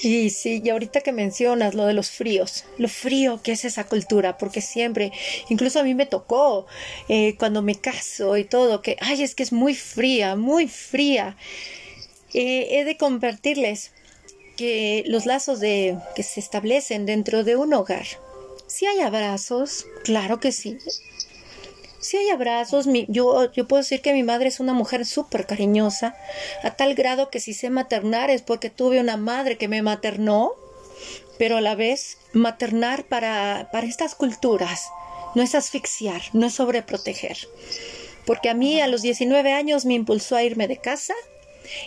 Sí, 0.00 0.30
sí, 0.30 0.62
y 0.64 0.70
ahorita 0.70 1.00
que 1.00 1.12
mencionas 1.12 1.74
lo 1.74 1.84
de 1.84 1.92
los 1.92 2.10
fríos, 2.10 2.64
lo 2.76 2.88
frío 2.88 3.40
que 3.42 3.52
es 3.52 3.64
esa 3.64 3.84
cultura, 3.84 4.38
porque 4.38 4.60
siempre, 4.60 5.12
incluso 5.48 5.80
a 5.80 5.82
mí 5.82 5.94
me 5.94 6.06
tocó 6.06 6.66
eh, 7.08 7.34
cuando 7.36 7.62
me 7.62 7.74
caso 7.74 8.36
y 8.36 8.44
todo, 8.44 8.80
que, 8.80 8.96
ay, 9.00 9.22
es 9.22 9.34
que 9.34 9.42
es 9.42 9.52
muy 9.52 9.74
fría, 9.74 10.36
muy 10.36 10.68
fría. 10.68 11.36
Eh, 12.32 12.78
he 12.78 12.84
de 12.84 12.96
convertirles 12.96 13.90
que 14.56 15.02
los 15.06 15.26
lazos 15.26 15.58
de, 15.58 15.96
que 16.14 16.22
se 16.22 16.38
establecen 16.40 17.04
dentro 17.04 17.42
de 17.42 17.56
un 17.56 17.74
hogar, 17.74 18.06
si 18.68 18.86
hay 18.86 19.00
abrazos, 19.00 19.86
claro 20.04 20.38
que 20.40 20.52
sí, 20.52 20.78
si 22.00 22.16
hay 22.16 22.28
abrazos, 22.30 22.86
yo, 23.08 23.50
puedo 23.68 23.82
decir 23.82 24.00
que 24.00 24.12
mi 24.12 24.22
madre 24.22 24.48
es 24.48 24.60
una 24.60 24.72
mujer 24.72 25.04
súper 25.04 25.46
cariñosa, 25.46 26.16
a 26.62 26.70
tal 26.72 26.94
grado 26.94 27.30
que 27.30 27.40
si 27.40 27.54
sé 27.54 27.70
maternar 27.70 28.30
es 28.30 28.42
porque 28.42 28.70
tuve 28.70 29.00
una 29.00 29.16
madre 29.16 29.56
que 29.56 29.68
me 29.68 29.82
maternó, 29.82 30.52
pero 31.38 31.56
a 31.56 31.60
la 31.60 31.74
vez 31.74 32.18
maternar 32.32 33.04
para, 33.04 33.68
para 33.72 33.86
estas 33.86 34.14
culturas 34.14 34.90
no 35.34 35.42
es 35.42 35.54
asfixiar, 35.54 36.22
no 36.32 36.46
es 36.46 36.54
sobreproteger. 36.54 37.36
Porque 38.26 38.50
a 38.50 38.54
mí 38.54 38.80
a 38.80 38.88
los 38.88 39.02
19 39.02 39.52
años 39.52 39.84
me 39.84 39.94
impulsó 39.94 40.36
a 40.36 40.42
irme 40.42 40.68
de 40.68 40.76
casa 40.76 41.14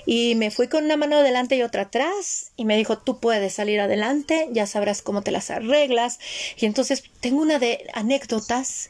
y 0.05 0.35
me 0.35 0.51
fui 0.51 0.67
con 0.67 0.85
una 0.85 0.97
mano 0.97 1.17
adelante 1.17 1.55
y 1.55 1.63
otra 1.63 1.83
atrás 1.83 2.51
y 2.55 2.65
me 2.65 2.77
dijo, 2.77 2.97
tú 2.97 3.19
puedes 3.19 3.53
salir 3.53 3.79
adelante, 3.79 4.47
ya 4.51 4.65
sabrás 4.65 5.01
cómo 5.01 5.21
te 5.21 5.31
las 5.31 5.51
arreglas. 5.51 6.19
Y 6.57 6.65
entonces 6.65 7.03
tengo 7.19 7.41
una 7.41 7.59
de 7.59 7.87
anécdotas 7.93 8.89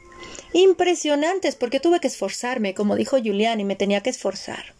impresionantes 0.54 1.56
porque 1.56 1.80
tuve 1.80 2.00
que 2.00 2.08
esforzarme, 2.08 2.74
como 2.74 2.96
dijo 2.96 3.18
Julián, 3.18 3.60
y 3.60 3.64
me 3.64 3.76
tenía 3.76 4.02
que 4.02 4.10
esforzar. 4.10 4.74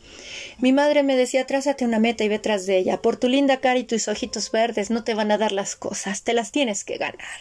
Mi 0.60 0.74
madre 0.74 1.04
me 1.04 1.16
decía, 1.16 1.48
trázate 1.48 1.86
una 1.86 2.00
meta 2.00 2.24
y 2.24 2.30
ve 2.30 2.40
tras 2.40 2.66
de 2.66 2.78
ella. 2.78 3.02
Por 3.02 3.18
tu 3.18 3.28
linda 3.28 3.58
cara 3.58 3.80
y 3.80 3.84
tus 3.84 4.08
ojitos 4.08 4.52
verdes 4.52 4.92
no 4.92 5.04
te 5.04 5.14
van 5.14 5.32
a 5.32 5.38
dar 5.38 5.52
las 5.52 5.76
cosas, 5.76 6.24
te 6.24 6.34
las 6.34 6.52
tienes 6.52 6.84
que 6.84 6.98
ganar. 6.98 7.40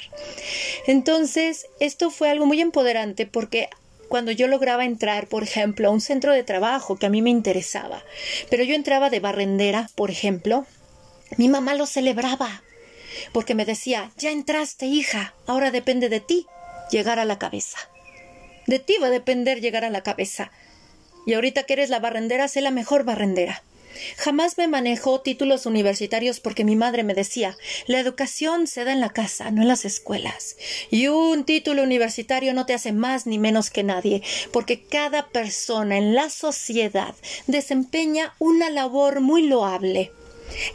Entonces, 0.87 1.67
esto 1.81 2.11
fue 2.11 2.31
algo 2.31 2.47
muy 2.47 2.61
empoderante 2.61 3.27
porque 3.27 3.69
cuando 4.09 4.33
yo 4.33 4.49
lograba 4.49 4.85
entrar, 4.85 5.29
por 5.29 5.43
ejemplo, 5.43 5.89
a 5.89 5.93
un 5.93 6.01
centro 6.01 6.33
de 6.33 6.43
trabajo 6.43 6.97
que 6.97 7.07
a 7.07 7.11
mí 7.11 7.23
me 7.23 7.31
interesaba, 7.31 8.03
pero 8.49 8.65
yo 8.65 8.75
entraba 8.75 9.11
de 9.11 9.21
barrendera, 9.21 9.89
por 9.95 10.11
ejemplo, 10.11 10.67
mi 11.37 11.49
mamá 11.49 11.75
lo 11.75 11.87
celebraba, 11.87 12.63
porque 13.33 13.55
me 13.55 13.65
decía, 13.65 14.11
ya 14.17 14.31
entraste, 14.31 14.87
hija, 14.87 15.35
ahora 15.47 15.71
depende 15.71 16.09
de 16.09 16.21
ti 16.21 16.47
llegar 16.91 17.19
a 17.19 17.25
la 17.25 17.39
cabeza. 17.39 17.90
De 18.71 18.79
ti 18.79 18.95
va 19.03 19.09
a 19.09 19.11
depender 19.11 19.61
llegar 19.61 19.85
a 19.85 19.91
la 19.91 20.05
cabeza. 20.05 20.53
Y 21.27 21.35
ahorita 21.35 21.65
que 21.65 21.73
eres 21.73 21.91
la 21.91 21.99
barrendera, 21.99 22.47
sé 22.47 22.61
la 22.61 22.71
mejor 22.71 23.03
barrendera. 23.03 23.65
Jamás 24.17 24.59
me 24.59 24.69
manejó 24.69 25.23
títulos 25.23 25.67
universitarios 25.67 26.39
porque 26.39 26.65
mi 26.65 26.77
madre 26.77 27.03
me 27.03 27.15
decía 27.15 27.57
la 27.89 27.99
educación 27.99 28.69
se 28.69 28.85
da 28.85 28.93
en 28.93 29.01
la 29.01 29.09
casa, 29.09 29.51
no 29.51 29.63
en 29.63 29.67
las 29.67 29.85
escuelas. 29.85 30.57
Y 30.89 31.09
un 31.09 31.43
título 31.43 31.83
universitario 31.83 32.55
no 32.55 32.65
te 32.65 32.75
hace 32.75 32.93
más 32.93 33.27
ni 33.27 33.41
menos 33.41 33.71
que 33.71 33.83
nadie, 33.83 34.23
porque 34.53 34.81
cada 34.81 35.27
persona 35.31 35.99
en 35.99 36.15
la 36.15 36.31
sociedad 36.31 37.17
desempeña 37.49 38.37
una 38.39 38.71
labor 38.71 39.21
muy 39.21 39.49
loable. 39.49 40.13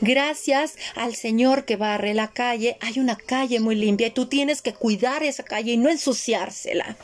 Gracias 0.01 0.77
al 0.95 1.15
Señor 1.15 1.65
que 1.65 1.75
barre 1.75 2.13
la 2.13 2.29
calle, 2.29 2.77
hay 2.81 2.99
una 2.99 3.15
calle 3.15 3.59
muy 3.59 3.75
limpia 3.75 4.07
y 4.07 4.11
tú 4.11 4.27
tienes 4.27 4.61
que 4.61 4.73
cuidar 4.73 5.23
esa 5.23 5.43
calle 5.43 5.73
y 5.73 5.77
no 5.77 5.89
ensuciársela. 5.89 6.97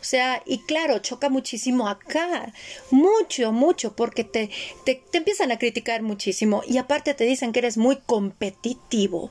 O 0.00 0.04
sea, 0.04 0.42
y 0.46 0.58
claro, 0.58 0.98
choca 0.98 1.28
muchísimo 1.28 1.88
acá, 1.88 2.52
mucho, 2.90 3.52
mucho, 3.52 3.94
porque 3.94 4.24
te, 4.24 4.50
te, 4.84 5.02
te 5.10 5.18
empiezan 5.18 5.52
a 5.52 5.58
criticar 5.58 6.02
muchísimo 6.02 6.62
y 6.66 6.78
aparte 6.78 7.14
te 7.14 7.24
dicen 7.24 7.52
que 7.52 7.60
eres 7.60 7.76
muy 7.76 7.96
competitivo, 7.96 9.30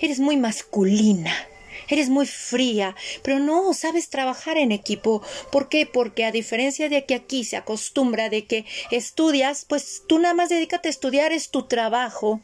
eres 0.00 0.20
muy 0.20 0.36
masculina 0.36 1.34
eres 1.88 2.08
muy 2.08 2.26
fría, 2.26 2.94
pero 3.22 3.38
no 3.38 3.72
sabes 3.74 4.08
trabajar 4.10 4.58
en 4.58 4.72
equipo. 4.72 5.22
¿Por 5.50 5.68
qué? 5.68 5.86
Porque 5.86 6.24
a 6.24 6.32
diferencia 6.32 6.88
de 6.88 7.04
que 7.04 7.14
aquí 7.14 7.44
se 7.44 7.56
acostumbra 7.56 8.28
de 8.28 8.46
que 8.46 8.64
estudias, 8.90 9.64
pues 9.68 10.02
tú 10.06 10.18
nada 10.18 10.34
más 10.34 10.48
dedícate 10.48 10.88
a 10.88 10.90
estudiar, 10.90 11.32
es 11.32 11.50
tu 11.50 11.64
trabajo 11.64 12.40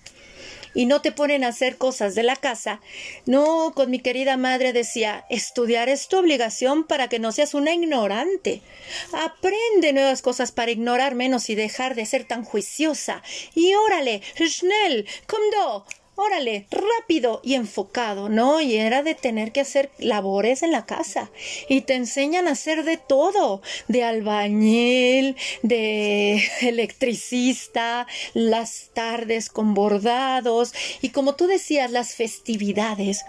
y 0.75 0.87
no 0.87 1.01
te 1.01 1.13
ponen 1.13 1.45
a 1.45 1.49
hacer 1.49 1.79
cosas 1.79 2.15
de 2.15 2.25
la 2.25 2.37
casa. 2.37 2.81
No, 3.27 3.73
con 3.75 3.91
mi 3.91 4.01
querida 4.01 4.37
madre 4.37 4.73
decía, 4.73 5.25
estudiar 5.31 5.89
es 5.89 6.09
tu 6.09 6.19
obligación 6.19 6.85
para 6.85 7.09
que 7.09 7.21
no 7.21 7.33
seas 7.33 7.55
una 7.55 7.73
ignorante. 7.73 8.61
Aprende 9.13 9.93
nuevas 9.93 10.21
cosas 10.21 10.53
para 10.53 10.73
ignorar 10.73 11.15
menos 11.15 11.49
y 11.49 11.55
dejar 11.55 11.95
de 11.95 12.07
ser 12.07 12.25
tan 12.25 12.45
juiciosa. 12.45 13.23
Y 13.55 13.75
órale, 13.75 14.21
schnell, 14.37 15.07
do 15.53 15.87
órale, 16.17 16.67
rápido 16.71 17.41
y 17.43 17.55
enfocado, 17.55 18.29
¿no? 18.29 18.61
Y 18.61 18.77
era 18.77 19.03
de 19.03 19.15
tener 19.15 19.53
que 19.53 19.61
hacer 19.61 19.91
labores 19.99 20.63
en 20.63 20.73
la 20.73 20.87
casa. 20.87 21.31
Y 21.69 21.83
te 21.83 21.95
enseñan 21.95 22.49
a 22.49 22.53
hacer 22.53 22.85
de 22.85 22.97
todo, 22.97 23.63
de 23.89 24.05
albañil, 24.05 25.37
de 25.63 26.43
electricista, 26.61 28.07
las 28.33 28.91
tardes 28.95 29.49
con 29.49 29.75
bordados 29.75 30.73
y 31.01 31.11
como 31.11 31.35
tú 31.35 31.47
decías, 31.47 31.91
las 31.91 32.15
festividades. 32.15 33.25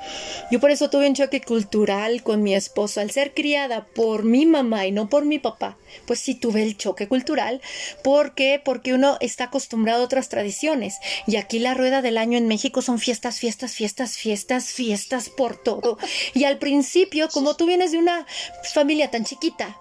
Yo 0.51 0.59
por 0.59 0.71
eso 0.71 0.89
tuve 0.89 1.07
un 1.07 1.15
choque 1.15 1.41
cultural 1.41 2.23
con 2.23 2.43
mi 2.43 2.55
esposo 2.55 3.01
al 3.01 3.11
ser 3.11 3.33
criada 3.33 3.85
por 3.85 4.23
mi 4.23 4.45
mamá 4.45 4.85
y 4.85 4.91
no 4.91 5.09
por 5.09 5.25
mi 5.25 5.39
papá. 5.39 5.77
Pues 6.05 6.19
sí 6.19 6.35
tuve 6.35 6.63
el 6.63 6.77
choque 6.77 7.07
cultural. 7.07 7.61
¿Por 8.03 8.35
qué? 8.35 8.61
Porque 8.63 8.93
uno 8.93 9.17
está 9.21 9.45
acostumbrado 9.45 10.01
a 10.01 10.05
otras 10.05 10.29
tradiciones. 10.29 10.97
Y 11.27 11.37
aquí 11.37 11.59
la 11.59 11.73
rueda 11.73 12.01
del 12.01 12.17
año 12.17 12.37
en 12.37 12.47
México 12.47 12.74
son 12.81 12.99
fiestas, 12.99 13.39
fiestas, 13.39 13.73
fiestas, 13.73 14.17
fiestas, 14.17 14.71
fiestas 14.71 15.29
por 15.29 15.55
todo. 15.57 15.97
Y 16.33 16.43
al 16.43 16.57
principio, 16.57 17.29
como 17.29 17.55
tú 17.55 17.65
vienes 17.65 17.91
de 17.91 17.97
una 17.97 18.25
familia 18.73 19.11
tan 19.11 19.25
chiquita, 19.25 19.77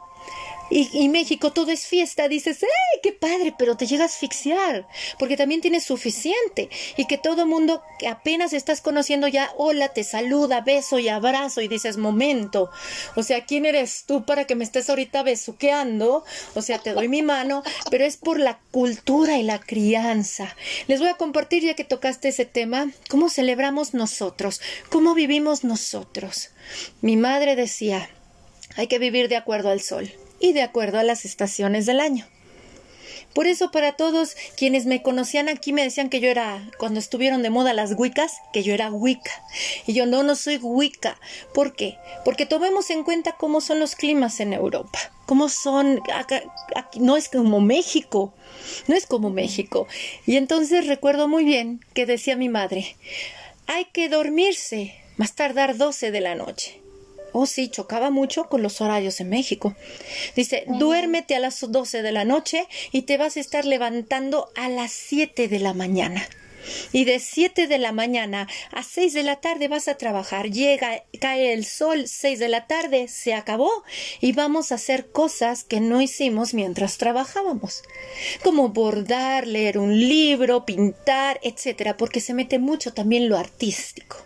y, 0.77 1.09
México 1.09 1.53
todo 1.53 1.71
es 1.71 1.87
fiesta, 1.87 2.27
dices, 2.27 2.65
¡ay, 2.65 3.01
qué 3.01 3.13
padre! 3.13 3.55
Pero 3.57 3.77
te 3.77 3.87
llega 3.87 4.03
a 4.03 4.07
asfixiar, 4.07 4.89
porque 5.21 5.37
también 5.37 5.61
tienes 5.61 5.85
suficiente. 5.85 6.69
Y 6.97 7.07
que 7.07 7.17
todo 7.17 7.47
mundo 7.47 7.81
que 8.01 8.09
apenas 8.09 8.53
estás 8.53 8.81
conociendo 8.81 9.29
ya, 9.29 9.53
hola, 9.57 9.91
te 9.91 10.03
saluda, 10.03 10.63
beso 10.63 10.99
y 10.99 11.09
abrazo, 11.09 11.61
y 11.61 11.69
dices, 11.69 11.97
momento. 11.97 12.73
O 13.15 13.23
sea, 13.23 13.45
¿quién 13.45 13.67
eres 13.67 14.03
tú 14.05 14.25
para 14.25 14.47
que 14.47 14.57
me 14.57 14.65
estés 14.65 14.91
ahorita 14.91 15.23
besuqueando? 15.23 16.25
O 16.57 16.63
sea, 16.63 16.81
te 16.81 16.93
doy 16.93 17.07
mi 17.07 17.23
mano, 17.23 17.63
pero 17.89 18.05
es 18.05 18.17
por 18.17 18.41
la 18.41 18.59
cultura 18.73 19.39
y 19.39 19.45
la 19.45 19.61
crianza. 19.61 20.57
Les 20.89 20.99
voy 20.99 21.09
a 21.09 21.15
compartir, 21.15 21.63
ya 21.63 21.75
que 21.75 21.85
tocaste 21.85 22.31
ese 22.31 22.47
tema, 22.47 22.91
cómo 23.09 23.31
celebramos 23.31 23.95
nosotros, 23.95 24.61
cómo 24.91 25.15
vivimos 25.15 25.63
nosotros. 25.63 26.51
Mi 27.01 27.17
madre 27.17 27.55
decía, 27.55 28.11
hay 28.75 28.89
que 28.89 28.99
vivir 28.99 29.29
de 29.29 29.37
acuerdo 29.37 29.71
al 29.71 29.81
sol 29.81 30.13
y 30.41 30.53
de 30.53 30.63
acuerdo 30.63 30.99
a 30.99 31.05
las 31.05 31.25
estaciones 31.25 31.87
del 31.87 32.01
año. 32.01 32.27
Por 33.35 33.49
eso 33.49 33.73
para 33.73 33.93
todos 33.93 34.37
quienes 34.57 34.87
me 34.87 35.03
conocían 35.03 35.49
aquí 35.49 35.73
me 35.73 35.83
decían 35.83 36.09
que 36.09 36.21
yo 36.21 36.29
era, 36.29 36.71
cuando 36.79 37.01
estuvieron 37.01 37.43
de 37.43 37.51
moda 37.51 37.73
las 37.73 37.95
wicas, 37.99 38.33
que 38.53 38.63
yo 38.63 38.73
era 38.73 38.93
wicca. 38.93 39.33
Y 39.87 39.93
yo 39.93 40.07
no, 40.07 40.23
no 40.23 40.37
soy 40.37 40.59
wicca. 40.59 41.19
¿Por 41.53 41.75
qué? 41.75 41.99
Porque 42.25 42.47
tomemos 42.47 42.91
en 42.91 43.03
cuenta 43.03 43.33
cómo 43.33 43.61
son 43.61 43.81
los 43.81 43.97
climas 43.97 44.39
en 44.39 44.53
Europa. 44.53 45.01
Cómo 45.27 45.49
son, 45.49 46.01
no 46.97 47.17
es 47.17 47.29
como 47.29 47.61
México, 47.61 48.33
no 48.87 48.95
es 48.95 49.07
como 49.07 49.31
México. 49.31 49.89
Y 50.27 50.37
entonces 50.37 50.87
recuerdo 50.87 51.27
muy 51.27 51.45
bien 51.45 51.85
que 51.93 52.07
decía 52.07 52.37
mi 52.37 52.49
madre, 52.49 52.97
hay 53.67 53.87
que 53.87 54.09
dormirse 54.09 54.95
más 55.17 55.35
tardar 55.35 55.77
12 55.77 56.13
de 56.13 56.21
la 56.21 56.37
noche. 56.37 56.84
Oh, 57.37 57.47
sí, 57.47 57.69
chocaba 57.69 58.11
mucho 58.11 58.49
con 58.49 58.63
los 58.63 58.81
horarios 58.81 59.19
en 59.19 59.29
México. 59.29 59.75
Dice, 60.37 60.67
duérmete 60.69 61.35
a 61.35 61.41
las 61.41 61.69
12 61.69 62.01
de 62.01 62.13
la 62.13 62.25
noche 62.25 62.69
y 62.93 63.03
te 63.03 63.19
vas 63.19 63.37
a 63.37 63.41
estar 63.41 63.65
levantando 63.65 64.53
a 64.55 64.69
las 64.69 64.93
7 64.93 65.49
de 65.49 65.59
la 65.59 65.75
mañana. 65.75 66.25
Y 66.93 67.07
de 67.07 67.19
7 67.19 67.67
de 67.67 67.79
la 67.79 67.91
mañana 67.91 68.47
a 68.71 68.85
6 68.85 69.15
de 69.15 69.25
la 69.25 69.41
tarde 69.41 69.67
vas 69.67 69.89
a 69.89 69.97
trabajar. 69.97 70.49
Llega, 70.49 71.03
cae 71.21 71.53
el 71.53 71.65
sol, 71.65 72.05
6 72.07 72.39
de 72.39 72.49
la 72.49 72.69
tarde, 72.69 73.09
se 73.09 73.35
acabó 73.35 73.83
y 74.21 74.31
vamos 74.31 74.71
a 74.71 74.77
hacer 74.77 75.11
cosas 75.11 75.65
que 75.65 75.81
no 75.81 76.01
hicimos 76.01 76.55
mientras 76.55 76.99
trabajábamos. 76.99 77.83
Como 78.45 78.69
bordar, 78.69 79.49
leer 79.49 79.79
un 79.79 79.99
libro, 79.99 80.65
pintar, 80.65 81.41
etcétera, 81.43 81.97
porque 81.97 82.21
se 82.21 82.33
mete 82.33 82.61
mucho 82.61 82.95
también 82.95 83.29
lo 83.29 83.37
artístico. 83.37 84.25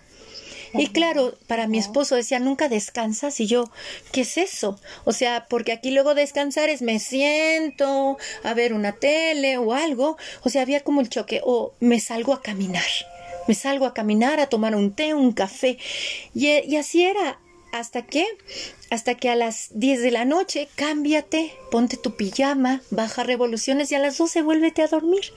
Y 0.75 0.89
claro, 0.89 1.35
para 1.47 1.67
mi 1.67 1.79
esposo 1.79 2.15
decía, 2.15 2.39
nunca 2.39 2.69
descansas. 2.69 3.41
Y 3.41 3.47
yo, 3.47 3.71
¿qué 4.13 4.23
es 4.23 4.37
eso? 4.39 4.81
O 5.05 5.13
sea, 5.13 5.47
porque 5.49 5.73
aquí 5.73 5.91
luego 5.91 6.15
descansar 6.15 6.69
es 6.69 6.83
me 6.83 6.99
siento 6.99 8.19
a 8.43 8.55
ver 8.55 8.73
una 8.73 8.93
tele 8.93 9.59
o 9.59 9.73
algo. 9.73 10.17
O 10.43 10.51
sea, 10.51 10.63
había 10.63 10.81
como 10.81 11.01
el 11.01 11.09
choque. 11.09 11.41
O 11.45 11.75
me 11.81 12.01
salgo 12.01 12.33
a 12.33 12.43
caminar. 12.43 12.85
Me 13.47 13.55
salgo 13.55 13.87
a 13.87 13.95
caminar, 13.95 14.41
a 14.41 14.49
tomar 14.49 14.75
un 14.75 14.93
té, 14.93 15.15
un 15.15 15.33
café. 15.33 15.79
Y, 16.35 16.49
y 16.49 16.77
así 16.77 17.05
era. 17.05 17.41
Hasta 17.73 18.03
que 18.03 18.27
hasta 18.91 19.15
que 19.15 19.29
a 19.29 19.37
las 19.37 19.69
10 19.75 20.01
de 20.01 20.11
la 20.11 20.25
noche 20.25 20.69
cámbiate, 20.75 21.53
ponte 21.71 21.97
tu 21.97 22.17
pijama, 22.17 22.83
baja 22.91 23.23
revoluciones 23.23 23.93
y 23.93 23.95
a 23.95 23.99
las 23.99 24.17
12 24.17 24.43
vuélvete 24.43 24.83
a 24.83 24.89
dormir. 24.89 25.33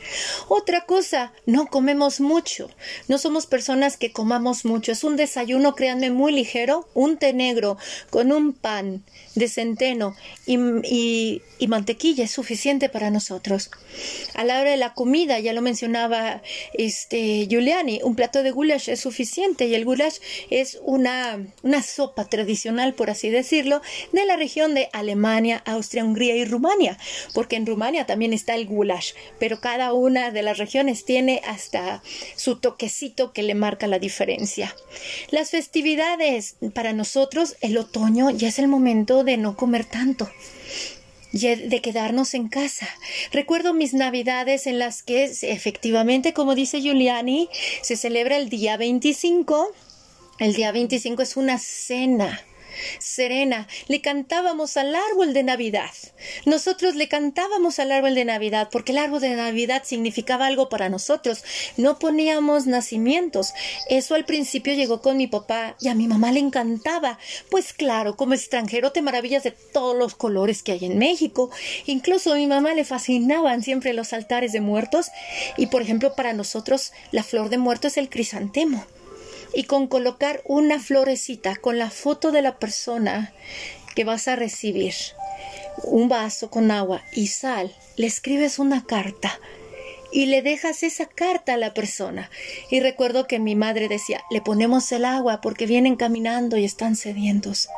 Otra 0.47 0.85
cosa, 0.85 1.33
no 1.45 1.67
comemos 1.67 2.21
mucho. 2.21 2.69
No 3.07 3.17
somos 3.17 3.47
personas 3.47 3.97
que 3.97 4.11
comamos 4.11 4.63
mucho. 4.63 4.91
Es 4.91 5.03
un 5.03 5.17
desayuno, 5.17 5.75
créanme, 5.75 6.11
muy 6.11 6.31
ligero, 6.31 6.87
un 6.93 7.17
té 7.17 7.33
negro 7.33 7.77
con 8.09 8.31
un 8.31 8.53
pan 8.53 9.03
de 9.35 9.47
centeno 9.47 10.15
y, 10.45 11.41
mantequilla 11.67 12.25
es 12.25 12.31
suficiente 12.31 12.89
para 12.89 13.11
nosotros. 13.11 13.71
A 14.33 14.43
la 14.43 14.59
hora 14.59 14.71
de 14.71 14.77
la 14.77 14.93
comida, 14.93 15.39
ya 15.39 15.53
lo 15.53 15.61
mencionaba 15.61 16.41
este 16.73 17.47
Giuliani, 17.47 18.01
un 18.03 18.15
plato 18.15 18.43
de 18.43 18.51
goulash 18.51 18.89
es 18.89 18.99
suficiente 18.99 19.67
y 19.67 19.75
el 19.75 19.85
goulash 19.85 20.17
es 20.49 20.79
una, 20.83 21.39
una 21.63 21.81
sopa 21.81 22.27
tradicional, 22.27 22.93
por 22.93 23.09
así 23.09 23.29
decirlo 23.29 23.40
decirlo, 23.41 23.81
de 24.11 24.25
la 24.25 24.37
región 24.37 24.73
de 24.73 24.89
Alemania, 24.93 25.61
Austria, 25.65 26.03
Hungría 26.03 26.35
y 26.35 26.45
Rumania, 26.45 26.97
porque 27.33 27.55
en 27.55 27.65
Rumania 27.65 28.05
también 28.05 28.33
está 28.33 28.55
el 28.55 28.67
goulash, 28.67 29.13
pero 29.39 29.59
cada 29.59 29.93
una 29.93 30.31
de 30.31 30.43
las 30.43 30.57
regiones 30.57 31.05
tiene 31.05 31.41
hasta 31.45 32.01
su 32.35 32.57
toquecito 32.57 33.33
que 33.33 33.43
le 33.43 33.55
marca 33.55 33.87
la 33.87 33.99
diferencia. 33.99 34.75
Las 35.29 35.51
festividades, 35.51 36.55
para 36.73 36.93
nosotros 36.93 37.55
el 37.61 37.77
otoño 37.77 38.29
ya 38.29 38.47
es 38.47 38.59
el 38.59 38.67
momento 38.67 39.23
de 39.23 39.37
no 39.37 39.55
comer 39.55 39.85
tanto 39.85 40.29
de 41.31 41.81
quedarnos 41.81 42.33
en 42.33 42.49
casa. 42.49 42.87
Recuerdo 43.31 43.73
mis 43.73 43.93
navidades 43.93 44.67
en 44.67 44.79
las 44.79 45.01
que 45.01 45.23
efectivamente, 45.23 46.33
como 46.33 46.55
dice 46.55 46.81
Giuliani, 46.81 47.49
se 47.81 47.95
celebra 47.95 48.37
el 48.37 48.49
día 48.49 48.75
25. 48.77 49.71
El 50.39 50.53
día 50.53 50.71
25 50.71 51.21
es 51.21 51.37
una 51.37 51.57
cena 51.57 52.41
serena, 52.99 53.67
le 53.87 54.01
cantábamos 54.01 54.77
al 54.77 54.95
árbol 54.95 55.33
de 55.33 55.43
Navidad. 55.43 55.91
Nosotros 56.45 56.95
le 56.95 57.07
cantábamos 57.07 57.79
al 57.79 57.91
árbol 57.91 58.15
de 58.15 58.25
Navidad 58.25 58.69
porque 58.71 58.91
el 58.91 58.97
árbol 58.97 59.21
de 59.21 59.35
Navidad 59.35 59.83
significaba 59.85 60.47
algo 60.47 60.69
para 60.69 60.89
nosotros. 60.89 61.43
No 61.77 61.99
poníamos 61.99 62.67
nacimientos. 62.67 63.53
Eso 63.89 64.15
al 64.15 64.25
principio 64.25 64.73
llegó 64.73 65.01
con 65.01 65.17
mi 65.17 65.27
papá 65.27 65.75
y 65.79 65.87
a 65.87 65.95
mi 65.95 66.07
mamá 66.07 66.31
le 66.31 66.39
encantaba. 66.39 67.19
Pues 67.49 67.73
claro, 67.73 68.15
como 68.15 68.33
extranjero 68.33 68.91
te 68.91 69.01
maravillas 69.01 69.43
de 69.43 69.51
todos 69.51 69.95
los 69.95 70.15
colores 70.15 70.63
que 70.63 70.73
hay 70.73 70.85
en 70.85 70.97
México. 70.97 71.49
Incluso 71.85 72.33
a 72.33 72.37
mi 72.37 72.47
mamá 72.47 72.73
le 72.73 72.85
fascinaban 72.85 73.63
siempre 73.63 73.93
los 73.93 74.13
altares 74.13 74.51
de 74.51 74.61
muertos 74.61 75.11
y 75.57 75.67
por 75.67 75.81
ejemplo 75.81 76.15
para 76.15 76.33
nosotros 76.33 76.91
la 77.11 77.23
flor 77.23 77.49
de 77.49 77.57
muerto 77.57 77.87
es 77.87 77.97
el 77.97 78.09
crisantemo 78.09 78.85
y 79.53 79.63
con 79.63 79.87
colocar 79.87 80.41
una 80.45 80.79
florecita 80.79 81.55
con 81.55 81.77
la 81.77 81.89
foto 81.89 82.31
de 82.31 82.41
la 82.41 82.57
persona 82.57 83.33
que 83.95 84.03
vas 84.03 84.27
a 84.27 84.35
recibir, 84.35 84.93
un 85.83 86.09
vaso 86.09 86.49
con 86.49 86.71
agua 86.71 87.03
y 87.13 87.27
sal, 87.27 87.75
le 87.97 88.07
escribes 88.07 88.59
una 88.59 88.85
carta 88.85 89.39
y 90.11 90.25
le 90.25 90.41
dejas 90.41 90.83
esa 90.83 91.05
carta 91.05 91.53
a 91.53 91.57
la 91.57 91.73
persona. 91.73 92.29
Y 92.69 92.81
recuerdo 92.81 93.27
que 93.27 93.39
mi 93.39 93.55
madre 93.55 93.87
decía, 93.87 94.21
le 94.29 94.41
ponemos 94.41 94.91
el 94.91 95.05
agua 95.05 95.41
porque 95.41 95.65
vienen 95.65 95.95
caminando 95.95 96.57
y 96.57 96.65
están 96.65 96.95
sedientos. 96.95 97.69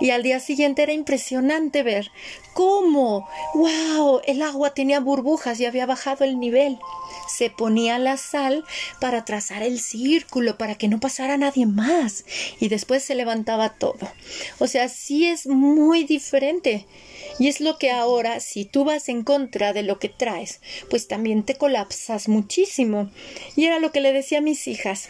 Y 0.00 0.10
al 0.10 0.22
día 0.22 0.40
siguiente 0.40 0.82
era 0.82 0.92
impresionante 0.92 1.82
ver 1.82 2.10
cómo, 2.54 3.28
wow, 3.54 4.20
el 4.24 4.42
agua 4.42 4.74
tenía 4.74 5.00
burbujas 5.00 5.60
y 5.60 5.66
había 5.66 5.86
bajado 5.86 6.24
el 6.24 6.38
nivel. 6.38 6.78
Se 7.28 7.50
ponía 7.50 7.98
la 7.98 8.16
sal 8.16 8.64
para 9.00 9.24
trazar 9.24 9.62
el 9.62 9.80
círculo, 9.80 10.58
para 10.58 10.74
que 10.74 10.88
no 10.88 11.00
pasara 11.00 11.36
nadie 11.36 11.66
más. 11.66 12.24
Y 12.58 12.68
después 12.68 13.02
se 13.02 13.14
levantaba 13.14 13.70
todo. 13.70 14.08
O 14.58 14.66
sea, 14.66 14.88
sí 14.88 15.26
es 15.26 15.46
muy 15.46 16.04
diferente. 16.04 16.86
Y 17.38 17.48
es 17.48 17.60
lo 17.60 17.78
que 17.78 17.90
ahora, 17.90 18.40
si 18.40 18.64
tú 18.64 18.84
vas 18.84 19.08
en 19.08 19.22
contra 19.22 19.72
de 19.72 19.82
lo 19.82 19.98
que 19.98 20.08
traes, 20.08 20.60
pues 20.90 21.08
también 21.08 21.42
te 21.42 21.54
colapsas 21.54 22.28
muchísimo. 22.28 23.10
Y 23.56 23.64
era 23.64 23.78
lo 23.78 23.92
que 23.92 24.00
le 24.00 24.12
decía 24.12 24.38
a 24.38 24.42
mis 24.42 24.66
hijas. 24.68 25.08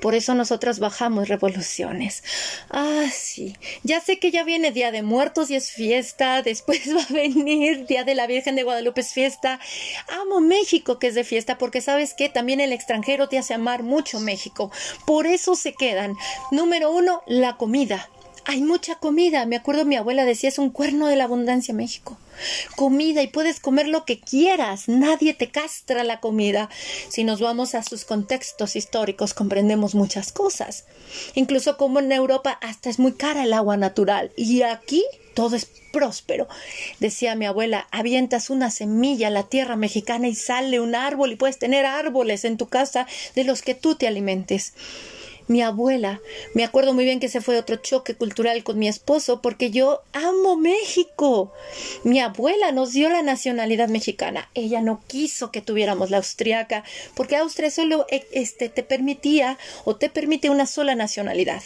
Por 0.00 0.14
eso 0.14 0.34
nosotros 0.34 0.78
bajamos 0.78 1.28
revoluciones. 1.28 2.22
Ah, 2.70 3.06
sí. 3.12 3.56
Ya 3.82 4.00
sé 4.00 4.18
que 4.18 4.30
ya 4.30 4.44
viene 4.44 4.72
Día 4.72 4.90
de 4.92 5.02
Muertos 5.02 5.50
y 5.50 5.56
es 5.56 5.70
fiesta. 5.70 6.42
Después 6.50 6.94
va 6.94 7.02
a 7.02 7.12
venir 7.12 7.86
Día 7.86 8.04
de 8.04 8.14
la 8.14 8.26
Virgen 8.26 8.56
de 8.56 8.62
Guadalupe 8.62 9.00
es 9.00 9.12
fiesta. 9.12 9.60
Amo 10.22 10.40
México 10.40 10.98
que 10.98 11.08
es 11.08 11.14
de 11.14 11.24
fiesta 11.24 11.58
porque 11.58 11.80
sabes 11.80 12.14
que 12.14 12.28
también 12.28 12.60
el 12.60 12.72
extranjero 12.72 13.28
te 13.28 13.38
hace 13.38 13.54
amar 13.54 13.82
mucho 13.82 14.20
México. 14.20 14.70
Por 15.06 15.26
eso 15.26 15.54
se 15.54 15.74
quedan. 15.74 16.16
Número 16.50 16.90
uno, 16.90 17.22
la 17.26 17.56
comida 17.56 18.08
hay 18.44 18.62
mucha 18.62 18.96
comida. 18.96 19.46
Me 19.46 19.56
acuerdo 19.56 19.84
mi 19.84 19.96
abuela 19.96 20.24
decía 20.24 20.48
es 20.48 20.58
un 20.58 20.70
cuerno 20.70 21.06
de 21.08 21.16
la 21.16 21.24
abundancia 21.24 21.74
México. 21.74 22.18
Comida 22.76 23.22
y 23.22 23.26
puedes 23.26 23.60
comer 23.60 23.88
lo 23.88 24.04
que 24.04 24.20
quieras. 24.20 24.88
Nadie 24.88 25.34
te 25.34 25.50
castra 25.50 26.04
la 26.04 26.20
comida. 26.20 26.70
Si 27.08 27.24
nos 27.24 27.40
vamos 27.40 27.74
a 27.74 27.82
sus 27.82 28.04
contextos 28.04 28.76
históricos 28.76 29.34
comprendemos 29.34 29.94
muchas 29.94 30.32
cosas. 30.32 30.84
Incluso 31.34 31.76
como 31.76 31.98
en 31.98 32.12
Europa 32.12 32.58
hasta 32.62 32.90
es 32.90 32.98
muy 32.98 33.12
cara 33.12 33.44
el 33.44 33.52
agua 33.52 33.76
natural. 33.76 34.32
Y 34.36 34.62
aquí 34.62 35.04
todo 35.34 35.56
es 35.56 35.66
próspero. 35.92 36.48
Decía 36.98 37.34
mi 37.34 37.46
abuela, 37.46 37.88
avientas 37.90 38.50
una 38.50 38.70
semilla 38.70 39.28
a 39.28 39.30
la 39.30 39.44
tierra 39.44 39.76
mexicana 39.76 40.28
y 40.28 40.34
sale 40.34 40.80
un 40.80 40.94
árbol 40.94 41.32
y 41.32 41.36
puedes 41.36 41.58
tener 41.58 41.84
árboles 41.84 42.44
en 42.44 42.56
tu 42.56 42.68
casa 42.68 43.06
de 43.34 43.44
los 43.44 43.62
que 43.62 43.74
tú 43.74 43.94
te 43.94 44.06
alimentes 44.06 44.74
mi 45.50 45.62
abuela. 45.62 46.20
Me 46.54 46.62
acuerdo 46.62 46.94
muy 46.94 47.04
bien 47.04 47.18
que 47.18 47.26
ese 47.26 47.40
fue 47.40 47.58
otro 47.58 47.74
choque 47.76 48.14
cultural 48.14 48.62
con 48.62 48.78
mi 48.78 48.86
esposo 48.86 49.42
porque 49.42 49.72
yo 49.72 50.00
amo 50.12 50.56
México. 50.56 51.52
Mi 52.04 52.20
abuela 52.20 52.70
nos 52.70 52.92
dio 52.92 53.08
la 53.08 53.22
nacionalidad 53.22 53.88
mexicana. 53.88 54.48
Ella 54.54 54.80
no 54.80 55.02
quiso 55.08 55.50
que 55.50 55.60
tuviéramos 55.60 56.10
la 56.10 56.18
austriaca 56.18 56.84
porque 57.14 57.36
Austria 57.36 57.72
solo 57.72 58.06
eh, 58.10 58.24
este, 58.30 58.68
te 58.68 58.84
permitía 58.84 59.58
o 59.84 59.96
te 59.96 60.08
permite 60.08 60.50
una 60.50 60.66
sola 60.66 60.94
nacionalidad. 60.94 61.62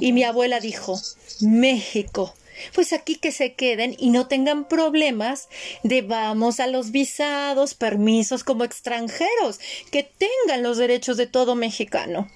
Y 0.00 0.12
mi 0.12 0.24
abuela 0.24 0.60
dijo, 0.60 1.00
México 1.40 2.34
pues 2.74 2.94
aquí 2.94 3.16
que 3.16 3.32
se 3.32 3.52
queden 3.52 3.94
y 3.98 4.08
no 4.08 4.28
tengan 4.28 4.66
problemas 4.66 5.48
de 5.82 6.00
vamos 6.00 6.58
a 6.58 6.66
los 6.66 6.90
visados, 6.90 7.74
permisos 7.74 8.44
como 8.44 8.64
extranjeros, 8.64 9.60
que 9.90 10.02
tengan 10.02 10.62
los 10.62 10.78
derechos 10.78 11.18
de 11.18 11.26
todo 11.26 11.54
mexicano. 11.54 12.28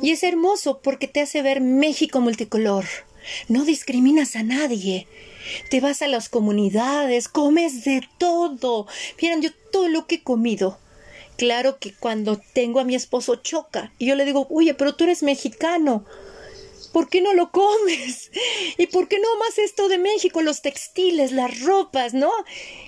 Y 0.00 0.10
es 0.10 0.22
hermoso 0.22 0.80
porque 0.82 1.08
te 1.08 1.20
hace 1.20 1.42
ver 1.42 1.60
México 1.60 2.20
multicolor. 2.20 2.84
No 3.48 3.64
discriminas 3.64 4.36
a 4.36 4.42
nadie. 4.42 5.06
Te 5.70 5.80
vas 5.80 6.02
a 6.02 6.08
las 6.08 6.28
comunidades, 6.28 7.28
comes 7.28 7.84
de 7.84 8.02
todo. 8.18 8.86
Miren, 9.20 9.42
yo 9.42 9.50
todo 9.70 9.88
lo 9.88 10.06
que 10.06 10.16
he 10.16 10.22
comido. 10.22 10.78
Claro 11.36 11.78
que 11.78 11.92
cuando 11.92 12.40
tengo 12.52 12.80
a 12.80 12.84
mi 12.84 12.94
esposo 12.94 13.36
choca 13.36 13.92
y 13.98 14.06
yo 14.06 14.14
le 14.14 14.24
digo, 14.24 14.46
oye, 14.50 14.74
pero 14.74 14.94
tú 14.94 15.04
eres 15.04 15.22
mexicano. 15.22 16.04
¿Por 16.92 17.08
qué 17.08 17.20
no 17.20 17.34
lo 17.34 17.50
comes? 17.50 18.30
¿Y 18.78 18.86
por 18.86 19.08
qué 19.08 19.18
no 19.18 19.38
más 19.38 19.58
esto 19.58 19.88
de 19.88 19.98
México, 19.98 20.42
los 20.42 20.62
textiles, 20.62 21.32
las 21.32 21.60
ropas, 21.60 22.14
¿no? 22.14 22.30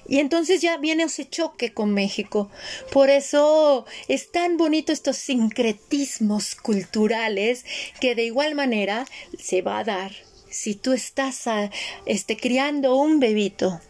Y 0.07 0.19
entonces 0.19 0.61
ya 0.61 0.77
viene 0.77 1.05
ese 1.05 1.29
choque 1.29 1.73
con 1.73 1.93
México. 1.93 2.51
Por 2.93 3.11
eso 3.11 3.87
es 4.09 4.31
tan 4.31 4.57
bonito 4.57 4.93
estos 4.93 5.17
sincretismos 5.17 6.55
culturales 6.55 7.65
que 8.01 8.15
de 8.15 8.25
igual 8.25 8.55
manera 8.55 9.07
se 9.39 9.63
va 9.63 9.79
a 9.79 9.85
dar 9.85 10.13
si 10.51 10.77
tú 10.77 10.93
estás 10.93 11.49
a, 11.49 11.71
este, 12.07 12.37
criando 12.37 12.95
un 12.97 13.19
bebito 13.19 13.81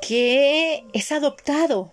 que 0.00 0.84
es 0.92 1.12
adoptado 1.12 1.92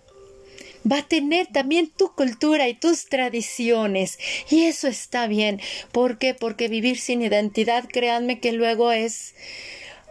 va 0.90 0.98
a 0.98 1.08
tener 1.08 1.46
también 1.46 1.90
tu 1.90 2.14
cultura 2.14 2.68
y 2.68 2.74
tus 2.74 3.06
tradiciones. 3.06 4.18
Y 4.50 4.64
eso 4.64 4.88
está 4.88 5.26
bien. 5.26 5.60
¿Por 5.92 6.18
qué? 6.18 6.34
Porque 6.34 6.68
vivir 6.68 6.98
sin 6.98 7.22
identidad, 7.22 7.84
créanme 7.88 8.40
que 8.40 8.52
luego 8.52 8.92
es... 8.92 9.34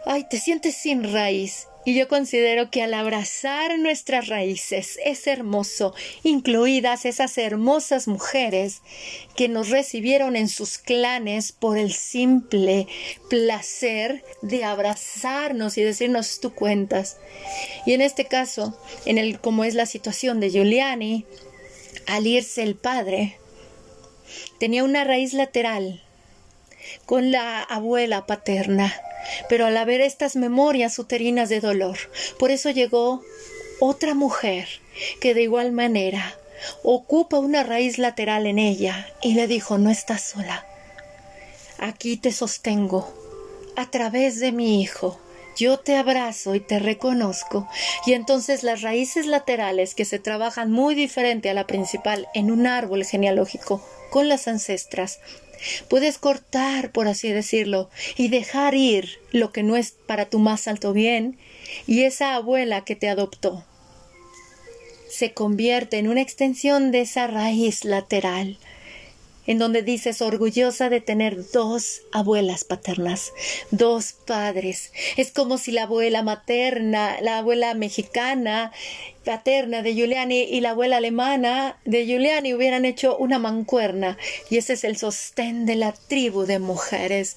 Ay, 0.06 0.24
te 0.30 0.38
sientes 0.38 0.76
sin 0.76 1.12
raíz. 1.12 1.66
Y 1.84 1.94
yo 1.94 2.08
considero 2.08 2.70
que 2.70 2.82
al 2.82 2.92
abrazar 2.92 3.78
nuestras 3.78 4.28
raíces 4.28 4.98
es 5.02 5.26
hermoso, 5.26 5.94
incluidas 6.22 7.06
esas 7.06 7.38
hermosas 7.38 8.06
mujeres 8.06 8.82
que 9.34 9.48
nos 9.48 9.70
recibieron 9.70 10.36
en 10.36 10.48
sus 10.48 10.76
clanes 10.76 11.52
por 11.52 11.78
el 11.78 11.94
simple 11.94 12.86
placer 13.30 14.22
de 14.42 14.64
abrazarnos 14.64 15.78
y 15.78 15.82
decirnos 15.82 16.40
tú 16.40 16.54
cuentas. 16.54 17.16
Y 17.86 17.94
en 17.94 18.02
este 18.02 18.26
caso, 18.26 18.78
en 19.06 19.16
el 19.16 19.40
como 19.40 19.64
es 19.64 19.74
la 19.74 19.86
situación 19.86 20.38
de 20.38 20.50
Giuliani, 20.50 21.24
al 22.06 22.26
irse 22.26 22.62
el 22.62 22.74
padre, 22.74 23.38
tenía 24.58 24.84
una 24.84 25.04
raíz 25.04 25.32
lateral 25.32 26.02
con 27.06 27.30
la 27.30 27.62
abuela 27.62 28.26
paterna 28.26 28.94
pero 29.48 29.66
al 29.66 29.76
haber 29.76 30.00
estas 30.00 30.36
memorias 30.36 30.98
uterinas 30.98 31.48
de 31.48 31.60
dolor, 31.60 31.98
por 32.38 32.50
eso 32.50 32.70
llegó 32.70 33.22
otra 33.80 34.14
mujer 34.14 34.68
que 35.20 35.34
de 35.34 35.42
igual 35.42 35.72
manera 35.72 36.36
ocupa 36.82 37.38
una 37.38 37.62
raíz 37.62 37.98
lateral 37.98 38.46
en 38.46 38.58
ella 38.58 39.08
y 39.22 39.34
le 39.34 39.46
dijo 39.46 39.78
no 39.78 39.90
estás 39.90 40.22
sola. 40.22 40.66
Aquí 41.78 42.16
te 42.16 42.32
sostengo 42.32 43.10
a 43.76 43.90
través 43.90 44.38
de 44.40 44.52
mi 44.52 44.82
hijo. 44.82 45.18
Yo 45.56 45.78
te 45.78 45.96
abrazo 45.96 46.54
y 46.54 46.60
te 46.60 46.78
reconozco. 46.78 47.68
Y 48.06 48.12
entonces 48.12 48.62
las 48.62 48.82
raíces 48.82 49.26
laterales 49.26 49.94
que 49.94 50.04
se 50.04 50.18
trabajan 50.18 50.70
muy 50.70 50.94
diferente 50.94 51.50
a 51.50 51.54
la 51.54 51.66
principal 51.66 52.28
en 52.34 52.50
un 52.50 52.66
árbol 52.66 53.04
genealógico 53.04 53.82
con 54.10 54.28
las 54.28 54.48
ancestras 54.48 55.20
Puedes 55.88 56.18
cortar, 56.18 56.92
por 56.92 57.08
así 57.08 57.30
decirlo, 57.30 57.90
y 58.16 58.28
dejar 58.28 58.74
ir 58.74 59.18
lo 59.30 59.52
que 59.52 59.62
no 59.62 59.76
es 59.76 59.92
para 59.92 60.26
tu 60.28 60.38
más 60.38 60.68
alto 60.68 60.92
bien, 60.92 61.38
y 61.86 62.02
esa 62.02 62.34
abuela 62.34 62.84
que 62.84 62.96
te 62.96 63.08
adoptó 63.08 63.64
se 65.10 65.34
convierte 65.34 65.98
en 65.98 66.08
una 66.08 66.20
extensión 66.22 66.92
de 66.92 67.00
esa 67.00 67.26
raíz 67.26 67.84
lateral 67.84 68.58
en 69.50 69.58
donde 69.58 69.82
dices 69.82 70.22
orgullosa 70.22 70.90
de 70.90 71.00
tener 71.00 71.50
dos 71.50 72.02
abuelas 72.12 72.62
paternas, 72.62 73.32
dos 73.72 74.12
padres. 74.12 74.92
Es 75.16 75.32
como 75.32 75.58
si 75.58 75.72
la 75.72 75.82
abuela 75.82 76.22
materna, 76.22 77.20
la 77.20 77.38
abuela 77.38 77.74
mexicana, 77.74 78.70
paterna 79.24 79.82
de 79.82 79.96
Giuliani 79.96 80.42
y 80.42 80.60
la 80.60 80.70
abuela 80.70 80.98
alemana 80.98 81.80
de 81.84 82.06
Giuliani 82.06 82.54
hubieran 82.54 82.84
hecho 82.84 83.16
una 83.16 83.40
mancuerna 83.40 84.16
y 84.50 84.58
ese 84.58 84.74
es 84.74 84.84
el 84.84 84.96
sostén 84.96 85.66
de 85.66 85.74
la 85.74 85.94
tribu 85.94 86.46
de 86.46 86.60
mujeres. 86.60 87.36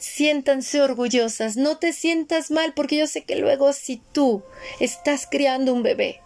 Siéntanse 0.00 0.82
orgullosas, 0.82 1.56
no 1.56 1.78
te 1.78 1.92
sientas 1.92 2.50
mal 2.50 2.72
porque 2.74 2.96
yo 2.96 3.06
sé 3.06 3.22
que 3.22 3.36
luego 3.36 3.72
si 3.72 4.02
tú 4.10 4.42
estás 4.80 5.28
criando 5.30 5.72
un 5.72 5.84
bebé 5.84 6.20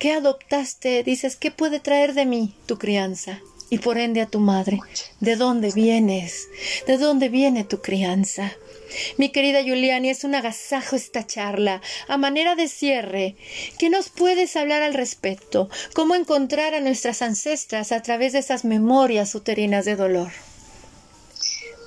que 0.00 0.10
adoptaste, 0.10 1.04
dices, 1.04 1.36
¿qué 1.36 1.52
puede 1.52 1.78
traer 1.78 2.14
de 2.14 2.26
mí 2.26 2.56
tu 2.66 2.76
crianza? 2.76 3.40
Y 3.74 3.78
por 3.78 3.98
ende 3.98 4.22
a 4.22 4.26
tu 4.26 4.38
madre. 4.38 4.78
¿De 5.18 5.34
dónde 5.34 5.72
vienes? 5.72 6.48
¿De 6.86 6.96
dónde 6.96 7.28
viene 7.28 7.64
tu 7.64 7.82
crianza? 7.82 8.52
Mi 9.18 9.30
querida 9.30 9.64
Juliani, 9.64 10.10
es 10.10 10.22
un 10.22 10.36
agasajo 10.36 10.94
esta 10.94 11.26
charla, 11.26 11.82
a 12.06 12.16
manera 12.16 12.54
de 12.54 12.68
cierre. 12.68 13.34
¿Qué 13.80 13.90
nos 13.90 14.10
puedes 14.10 14.54
hablar 14.54 14.84
al 14.84 14.94
respecto? 14.94 15.68
¿Cómo 15.92 16.14
encontrar 16.14 16.72
a 16.74 16.80
nuestras 16.80 17.20
ancestras 17.20 17.90
a 17.90 18.00
través 18.00 18.34
de 18.34 18.38
esas 18.38 18.64
memorias 18.64 19.34
uterinas 19.34 19.84
de 19.84 19.96
dolor? 19.96 20.30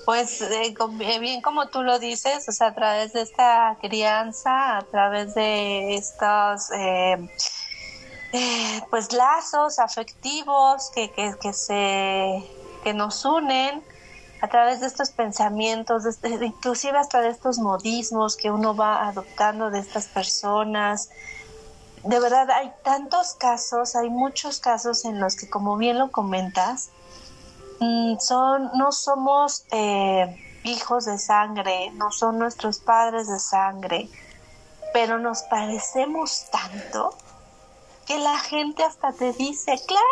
Pues 0.05 0.41
eh, 0.41 0.75
eh, 0.99 1.19
bien 1.19 1.39
como 1.41 1.69
tú 1.69 1.83
lo 1.83 1.99
dices, 1.99 2.49
o 2.49 2.51
sea, 2.51 2.67
a 2.67 2.75
través 2.75 3.13
de 3.13 3.21
esta 3.21 3.77
crianza, 3.81 4.79
a 4.79 4.81
través 4.81 5.35
de 5.35 5.95
estas... 5.95 6.69
Eh, 6.75 7.29
eh, 8.33 8.81
pues 8.89 9.13
lazos 9.13 9.79
afectivos 9.79 10.91
que, 10.93 11.11
que, 11.11 11.35
que, 11.39 11.53
se 11.53 12.43
que 12.83 12.93
nos 12.93 13.23
unen 13.25 13.83
a 14.41 14.47
través 14.47 14.81
de 14.81 14.87
estos 14.87 15.09
pensamientos, 15.09 16.03
inclusive 16.23 16.97
hasta 16.97 17.21
de 17.21 17.29
estos 17.29 17.57
modismos 17.57 18.35
que 18.35 18.51
uno 18.51 18.75
va 18.75 19.07
adoptando 19.07 19.71
de 19.71 19.79
estas 19.79 20.07
personas. 20.07 21.09
De 22.03 22.19
verdad 22.19 22.49
hay 22.51 22.71
tantos 22.83 23.33
casos, 23.33 23.95
hay 23.95 24.09
muchos 24.09 24.59
casos 24.59 25.05
en 25.05 25.19
los 25.19 25.35
que, 25.35 25.49
como 25.49 25.77
bien 25.77 25.97
lo 25.97 26.11
comentas, 26.11 26.89
mm, 27.79 28.17
son 28.19 28.71
no 28.75 28.91
somos 28.91 29.65
eh, 29.71 30.59
hijos 30.63 31.05
de 31.05 31.17
sangre, 31.17 31.91
no 31.91 32.11
son 32.11 32.37
nuestros 32.37 32.79
padres 32.79 33.27
de 33.27 33.39
sangre, 33.39 34.09
pero 34.93 35.17
nos 35.17 35.41
parecemos 35.43 36.45
tanto 36.51 37.15
que 38.07 38.17
la 38.17 38.39
gente 38.39 38.83
hasta 38.83 39.11
te 39.11 39.33
dice, 39.33 39.77
claro, 39.85 40.03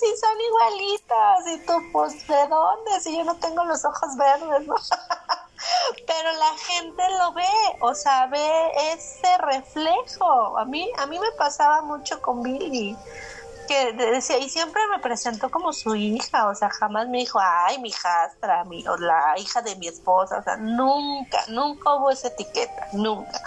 sí 0.00 0.06
son 0.18 0.40
igualitos, 0.40 1.46
y 1.54 1.66
tú, 1.66 1.92
pues, 1.92 2.26
¿de 2.26 2.48
dónde? 2.48 3.00
Si 3.00 3.14
yo 3.14 3.24
no 3.24 3.36
tengo 3.36 3.62
los 3.64 3.84
ojos 3.84 4.16
verdes, 4.16 4.66
¿no? 4.66 4.74
Pero 6.06 6.32
la 6.32 6.52
gente 6.58 7.02
lo 7.18 7.32
ve, 7.34 7.44
o 7.80 7.94
sea, 7.94 8.26
ve 8.26 8.70
ese 8.92 9.36
reflejo. 9.38 10.56
A 10.58 10.64
mí, 10.64 10.90
a 10.96 11.06
mí 11.06 11.18
me 11.18 11.30
pasaba 11.32 11.82
mucho 11.82 12.22
con 12.22 12.42
Billy, 12.42 12.96
que 13.68 13.92
decía, 13.92 14.38
y 14.38 14.48
siempre 14.48 14.80
me 14.88 15.00
presentó 15.00 15.50
como 15.50 15.74
su 15.74 15.94
hija, 15.94 16.48
o 16.48 16.54
sea, 16.54 16.70
jamás 16.70 17.06
me 17.08 17.18
dijo, 17.18 17.38
ay, 17.42 17.78
mi 17.80 17.90
hijastra, 17.90 18.64
mi, 18.64 18.86
o 18.88 18.96
la 18.96 19.34
hija 19.36 19.60
de 19.60 19.76
mi 19.76 19.88
esposa, 19.88 20.38
o 20.38 20.42
sea, 20.42 20.56
nunca, 20.56 21.44
nunca 21.48 21.94
hubo 21.96 22.10
esa 22.10 22.28
etiqueta, 22.28 22.88
nunca. 22.92 23.42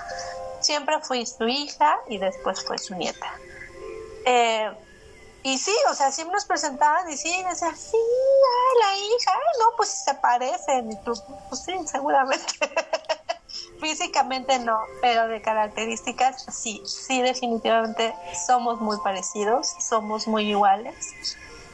Siempre 0.60 1.00
fui 1.02 1.26
su 1.26 1.48
hija 1.48 1.98
y 2.08 2.20
después 2.20 2.64
fue 2.64 2.78
su 2.78 2.94
nieta. 2.94 3.34
Eh, 4.32 4.72
y 5.42 5.58
sí, 5.58 5.76
o 5.90 5.96
sea, 5.96 6.12
siempre 6.12 6.36
nos 6.36 6.46
presentaban 6.46 7.10
y 7.10 7.18
sí, 7.18 7.44
decía, 7.50 7.74
sí, 7.76 7.98
la 8.80 8.96
hija, 8.96 9.32
no, 9.60 9.76
pues 9.76 9.90
se 9.90 10.14
parecen, 10.14 11.04
tú, 11.04 11.14
pues 11.50 11.64
sí, 11.64 11.76
seguramente. 11.88 12.46
Físicamente 13.82 14.60
no, 14.60 14.78
pero 15.02 15.28
de 15.28 15.42
características 15.42 16.46
sí, 16.52 16.84
sí, 16.86 17.24
definitivamente 17.24 18.14
somos 18.46 18.80
muy 18.82 18.98
parecidos, 19.00 19.74
somos 19.80 20.28
muy 20.28 20.50
iguales. 20.50 21.14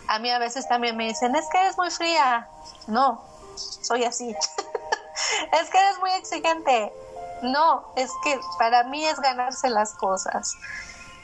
A 0.08 0.20
mí 0.20 0.30
a 0.30 0.40
veces 0.40 0.66
también 0.70 0.96
me 0.96 1.08
dicen, 1.08 1.36
es 1.36 1.46
que 1.52 1.60
eres 1.60 1.78
muy 1.78 1.92
fría. 1.92 2.48
No, 2.88 3.22
soy 3.58 4.06
así. 4.06 4.30
es 5.62 5.70
que 5.70 5.78
eres 5.78 6.00
muy 6.00 6.12
exigente. 6.12 6.94
No, 7.42 7.92
es 7.98 8.12
que 8.24 8.40
para 8.60 8.84
mí 8.84 9.06
es 9.06 9.20
ganarse 9.20 9.70
las 9.70 9.94
cosas, 9.96 10.56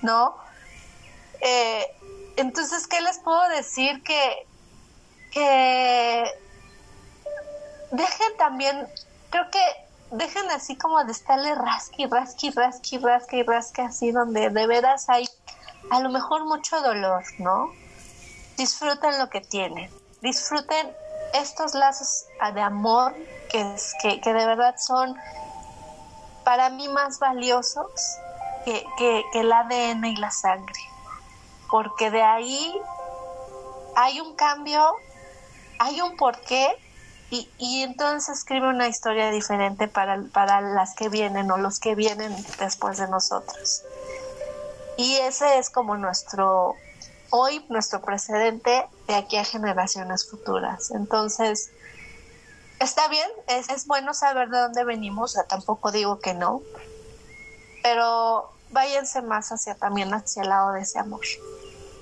¿no? 0.02 0.36
Eh, 1.42 1.88
entonces, 2.38 2.88
¿qué 2.88 3.02
les 3.02 3.20
puedo 3.20 3.50
decir? 3.50 4.02
Que, 4.04 4.48
dejen 7.92 8.38
también, 8.38 8.88
creo 9.30 9.50
que 9.50 9.60
dejen 10.12 10.50
así 10.52 10.78
como 10.78 11.04
de 11.04 11.12
estarle 11.12 11.56
rasqui, 11.56 12.06
rasqui, 12.06 12.52
rasqui, 12.52 12.98
rasqui, 12.98 13.44
rasqui, 13.44 13.82
así 13.82 14.12
donde 14.12 14.50
de 14.50 14.68
veras 14.68 15.10
hay 15.10 15.28
a 15.90 16.00
lo 16.00 16.10
mejor 16.10 16.46
mucho 16.46 16.80
dolor, 16.82 17.24
¿no? 17.40 17.72
Disfruten 18.58 19.18
lo 19.20 19.30
que 19.30 19.42
tienen, 19.42 19.90
disfruten 20.22 20.96
estos 21.34 21.74
lazos 21.74 22.26
de 22.54 22.62
amor 22.62 23.16
que, 23.50 23.76
que, 24.02 24.22
que 24.22 24.34
de 24.34 24.46
verdad 24.46 24.76
son 24.78 25.18
para 26.44 26.70
mí 26.70 26.88
más 26.90 27.20
valiosos 27.20 27.90
que 28.66 29.24
el 29.34 29.52
ADN 29.52 30.06
y 30.06 30.16
la 30.18 30.30
sangre 30.30 30.91
porque 31.72 32.12
de 32.12 32.22
ahí 32.22 32.80
hay 33.96 34.20
un 34.20 34.36
cambio, 34.36 34.94
hay 35.80 36.02
un 36.02 36.18
porqué 36.18 36.68
y, 37.32 37.50
y 37.58 37.84
entonces 37.84 38.38
escribe 38.38 38.68
una 38.68 38.90
historia 38.90 39.32
diferente 39.32 39.88
para, 39.88 40.22
para 40.34 40.60
las 40.60 40.94
que 40.94 41.08
vienen 41.08 41.50
o 41.50 41.58
los 41.58 41.80
que 41.80 41.96
vienen 41.96 42.36
después 42.60 42.98
de 42.98 43.08
nosotros. 43.08 43.84
Y 44.98 45.16
ese 45.16 45.58
es 45.58 45.70
como 45.70 45.96
nuestro, 45.96 46.76
hoy 47.30 47.66
nuestro 47.70 48.02
precedente 48.02 48.86
de 49.08 49.16
aquí 49.16 49.38
a 49.38 49.46
generaciones 49.46 50.30
futuras. 50.30 50.92
Entonces, 50.92 51.72
está 52.80 53.08
bien, 53.08 53.30
es, 53.48 53.70
es 53.70 53.88
bueno 53.88 54.14
saber 54.14 54.50
de 54.50 54.60
dónde 54.60 54.84
venimos, 54.84 55.32
o 55.32 55.34
sea, 55.36 55.44
tampoco 55.46 55.92
digo 55.92 56.20
que 56.20 56.34
no, 56.34 56.62
pero 57.82 58.52
váyanse 58.72 59.22
más 59.22 59.52
hacia 59.52 59.76
también 59.76 60.14
hacia 60.14 60.44
el 60.44 60.50
lado 60.50 60.74
de 60.74 60.82
ese 60.82 61.00
amor. 61.00 61.22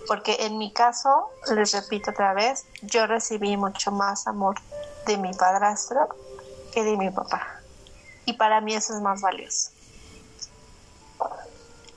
Porque 0.10 0.38
en 0.39 0.57
mi 0.57 0.74
caso, 0.74 1.30
les 1.55 1.72
repito 1.72 2.10
otra 2.10 2.34
vez, 2.34 2.66
yo 2.82 3.05
recibí 3.05 3.55
mucho 3.57 3.91
más 3.91 4.26
amor 4.26 4.55
de 5.05 5.18
mi 5.18 5.32
padrastro 5.36 6.10
que 6.74 6.84
de 6.84 6.97
mi 6.97 7.12
papá. 7.12 7.62
Y 8.26 8.34
para 8.34 8.60
mí 8.60 8.74
eso 8.74 8.95
es 8.95 9.01
más 9.01 9.22
valioso. 9.22 9.70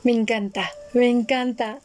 Me 0.03 0.13
encanta, 0.13 0.71
me 0.93 1.09
encanta. 1.09 1.79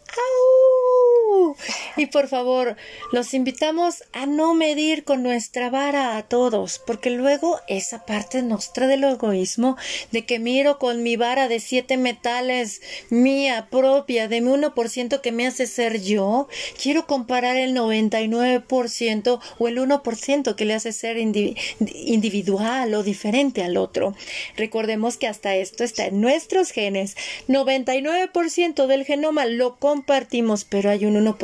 Y 1.95 2.07
por 2.07 2.27
favor, 2.27 2.75
los 3.11 3.33
invitamos 3.33 4.03
a 4.13 4.25
no 4.25 4.53
medir 4.53 5.03
con 5.03 5.23
nuestra 5.23 5.69
vara 5.69 6.17
a 6.17 6.23
todos, 6.23 6.81
porque 6.85 7.09
luego 7.09 7.59
esa 7.67 8.05
parte 8.05 8.41
nuestra 8.41 8.87
del 8.87 9.03
egoísmo, 9.03 9.77
de 10.11 10.25
que 10.25 10.39
miro 10.39 10.79
con 10.79 11.03
mi 11.03 11.15
vara 11.15 11.47
de 11.47 11.59
siete 11.59 11.97
metales 11.97 12.81
mía 13.09 13.67
propia, 13.69 14.27
de 14.27 14.41
mi 14.41 14.47
1% 14.47 15.21
que 15.21 15.31
me 15.31 15.47
hace 15.47 15.67
ser 15.67 16.01
yo, 16.01 16.47
quiero 16.81 17.05
comparar 17.05 17.57
el 17.57 17.75
99% 17.75 19.39
o 19.59 19.67
el 19.67 19.77
1% 19.77 20.55
que 20.55 20.65
le 20.65 20.73
hace 20.73 20.91
ser 20.91 21.17
individual 21.17 22.93
o 22.93 23.03
diferente 23.03 23.63
al 23.63 23.77
otro. 23.77 24.15
Recordemos 24.55 25.17
que 25.17 25.27
hasta 25.27 25.55
esto 25.55 25.83
está 25.83 26.07
en 26.07 26.21
nuestros 26.21 26.71
genes. 26.71 27.15
99% 27.47 28.87
del 28.87 29.05
genoma 29.05 29.45
lo 29.45 29.77
compartimos, 29.77 30.65
pero 30.65 30.89
hay 30.89 31.05
un 31.05 31.15
1% 31.15 31.36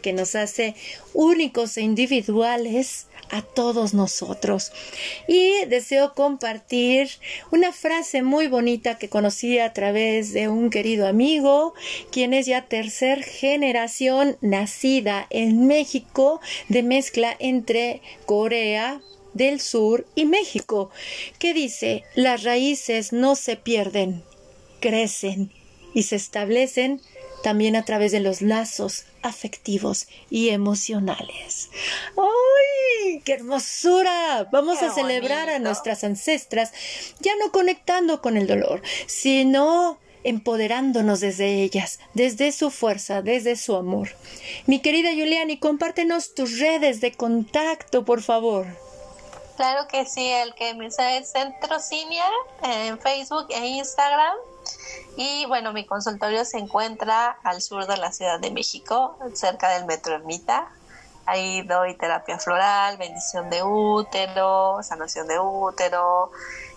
que 0.00 0.12
nos 0.12 0.34
hace 0.34 0.74
únicos 1.12 1.76
e 1.76 1.82
individuales 1.82 3.06
a 3.30 3.42
todos 3.42 3.94
nosotros. 3.94 4.72
Y 5.28 5.64
deseo 5.66 6.14
compartir 6.14 7.08
una 7.50 7.72
frase 7.72 8.22
muy 8.22 8.46
bonita 8.48 8.98
que 8.98 9.08
conocí 9.08 9.58
a 9.58 9.72
través 9.72 10.32
de 10.32 10.48
un 10.48 10.70
querido 10.70 11.06
amigo, 11.06 11.74
quien 12.10 12.34
es 12.34 12.46
ya 12.46 12.68
tercer 12.68 13.22
generación 13.22 14.36
nacida 14.40 15.26
en 15.30 15.66
México 15.66 16.40
de 16.68 16.82
mezcla 16.82 17.36
entre 17.38 18.00
Corea, 18.26 19.00
del 19.32 19.60
Sur 19.60 20.06
y 20.14 20.26
México, 20.26 20.90
que 21.40 21.54
dice, 21.54 22.04
las 22.14 22.44
raíces 22.44 23.12
no 23.12 23.34
se 23.34 23.56
pierden, 23.56 24.22
crecen 24.80 25.50
y 25.92 26.04
se 26.04 26.16
establecen 26.16 27.00
también 27.44 27.76
a 27.76 27.84
través 27.84 28.10
de 28.10 28.20
los 28.20 28.40
lazos 28.40 29.04
afectivos 29.20 30.08
y 30.30 30.48
emocionales. 30.48 31.68
¡Ay! 32.16 33.20
¡Qué 33.22 33.34
hermosura! 33.34 34.48
Vamos 34.50 34.82
a 34.82 34.90
celebrar 34.90 35.50
a 35.50 35.58
nuestras 35.58 36.04
ancestras, 36.04 36.72
ya 37.20 37.32
no 37.36 37.52
conectando 37.52 38.22
con 38.22 38.38
el 38.38 38.46
dolor, 38.46 38.80
sino 39.04 39.98
empoderándonos 40.22 41.20
desde 41.20 41.62
ellas, 41.62 41.98
desde 42.14 42.50
su 42.50 42.70
fuerza, 42.70 43.20
desde 43.20 43.56
su 43.56 43.76
amor. 43.76 44.08
Mi 44.64 44.80
querida 44.80 45.10
Juliani, 45.10 45.58
compártenos 45.58 46.34
tus 46.34 46.58
redes 46.58 47.02
de 47.02 47.12
contacto, 47.12 48.06
por 48.06 48.22
favor. 48.22 48.66
Claro 49.56 49.86
que 49.86 50.06
sí, 50.06 50.26
el 50.26 50.54
que 50.54 50.72
me 50.72 50.90
sabe 50.90 51.18
es 51.18 51.30
Centro 51.30 51.78
Cinia 51.78 52.24
en 52.62 52.98
Facebook 52.98 53.48
e 53.50 53.66
Instagram 53.66 54.34
y 55.16 55.46
bueno, 55.46 55.72
mi 55.72 55.86
consultorio 55.86 56.44
se 56.44 56.58
encuentra 56.58 57.38
al 57.42 57.62
sur 57.62 57.86
de 57.86 57.96
la 57.96 58.12
Ciudad 58.12 58.40
de 58.40 58.50
México, 58.50 59.16
cerca 59.34 59.70
del 59.70 59.84
Metro 59.84 60.14
Ermita. 60.14 60.68
Ahí 61.26 61.62
doy 61.62 61.94
terapia 61.94 62.38
floral, 62.38 62.96
bendición 62.98 63.48
de 63.48 63.62
útero, 63.62 64.82
sanación 64.82 65.26
de 65.28 65.38
útero 65.38 66.30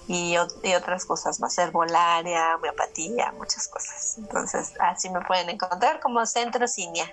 y, 0.07 0.37
otras 0.37 1.05
cosas 1.05 1.39
más, 1.39 1.57
herbolaria, 1.57 2.55
homeopatía, 2.55 3.33
muchas 3.37 3.67
cosas. 3.67 4.17
Entonces, 4.17 4.73
así 4.79 5.09
me 5.09 5.21
pueden 5.21 5.49
encontrar 5.49 5.99
como 5.99 6.25
Centro 6.25 6.67
Cinia 6.67 7.11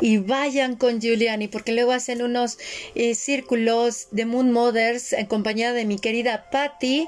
y 0.00 0.18
vayan 0.18 0.76
con 0.76 1.00
Giuliani 1.00 1.48
porque 1.48 1.72
luego 1.72 1.92
hacen 1.92 2.22
unos 2.22 2.58
eh, 2.94 3.14
círculos 3.14 4.08
de 4.10 4.24
Moon 4.24 4.52
Mothers 4.52 5.12
en 5.12 5.26
compañía 5.26 5.72
de 5.72 5.84
mi 5.84 5.98
querida 5.98 6.48
Patty 6.50 7.06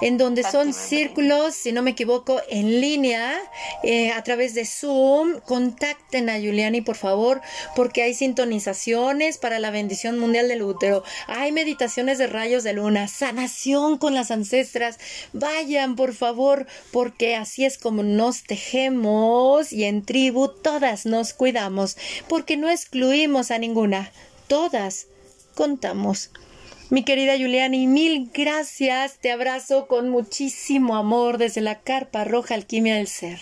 en 0.00 0.18
donde 0.18 0.42
son 0.42 0.72
círculos 0.72 1.54
si 1.54 1.72
no 1.72 1.82
me 1.82 1.90
equivoco 1.90 2.40
en 2.48 2.80
línea 2.80 3.36
eh, 3.82 4.10
a 4.12 4.22
través 4.22 4.54
de 4.54 4.64
Zoom. 4.64 5.40
Contacten 5.40 6.28
a 6.30 6.38
Giuliani 6.38 6.80
por 6.80 6.96
favor 6.96 7.40
porque 7.74 8.02
hay 8.02 8.14
sintonizaciones 8.14 9.38
para 9.38 9.58
la 9.58 9.70
bendición 9.70 10.18
mundial 10.18 10.48
del 10.48 10.62
útero. 10.62 11.02
Hay 11.26 11.52
meditaciones 11.52 12.18
de 12.18 12.26
rayos 12.26 12.64
de 12.64 12.72
luna 12.72 13.08
sanación 13.08 13.98
con 13.98 14.14
las 14.14 14.30
ancestras. 14.30 14.98
Vayan 15.32 15.96
por 15.96 16.14
favor 16.14 16.66
porque 16.92 17.36
así 17.36 17.64
es 17.64 17.78
como 17.78 18.02
nos 18.02 18.44
tejemos 18.44 19.72
y 19.72 19.84
en 19.84 20.04
tribu 20.04 20.48
todas 20.48 21.06
nos 21.06 21.32
cuidamos 21.32 21.96
porque 22.28 22.56
no 22.56 22.68
excluimos 22.68 23.50
a 23.50 23.58
ninguna. 23.58 24.10
Todas 24.46 25.08
contamos. 25.54 26.30
Mi 26.90 27.04
querida 27.04 27.36
Juliani, 27.36 27.86
mil 27.86 28.30
gracias. 28.32 29.18
Te 29.18 29.30
abrazo 29.30 29.86
con 29.86 30.08
muchísimo 30.08 30.96
amor 30.96 31.36
desde 31.36 31.60
la 31.60 31.80
Carpa 31.80 32.24
Roja 32.24 32.54
Alquimia 32.54 32.94
del 32.94 33.08
Ser. 33.08 33.40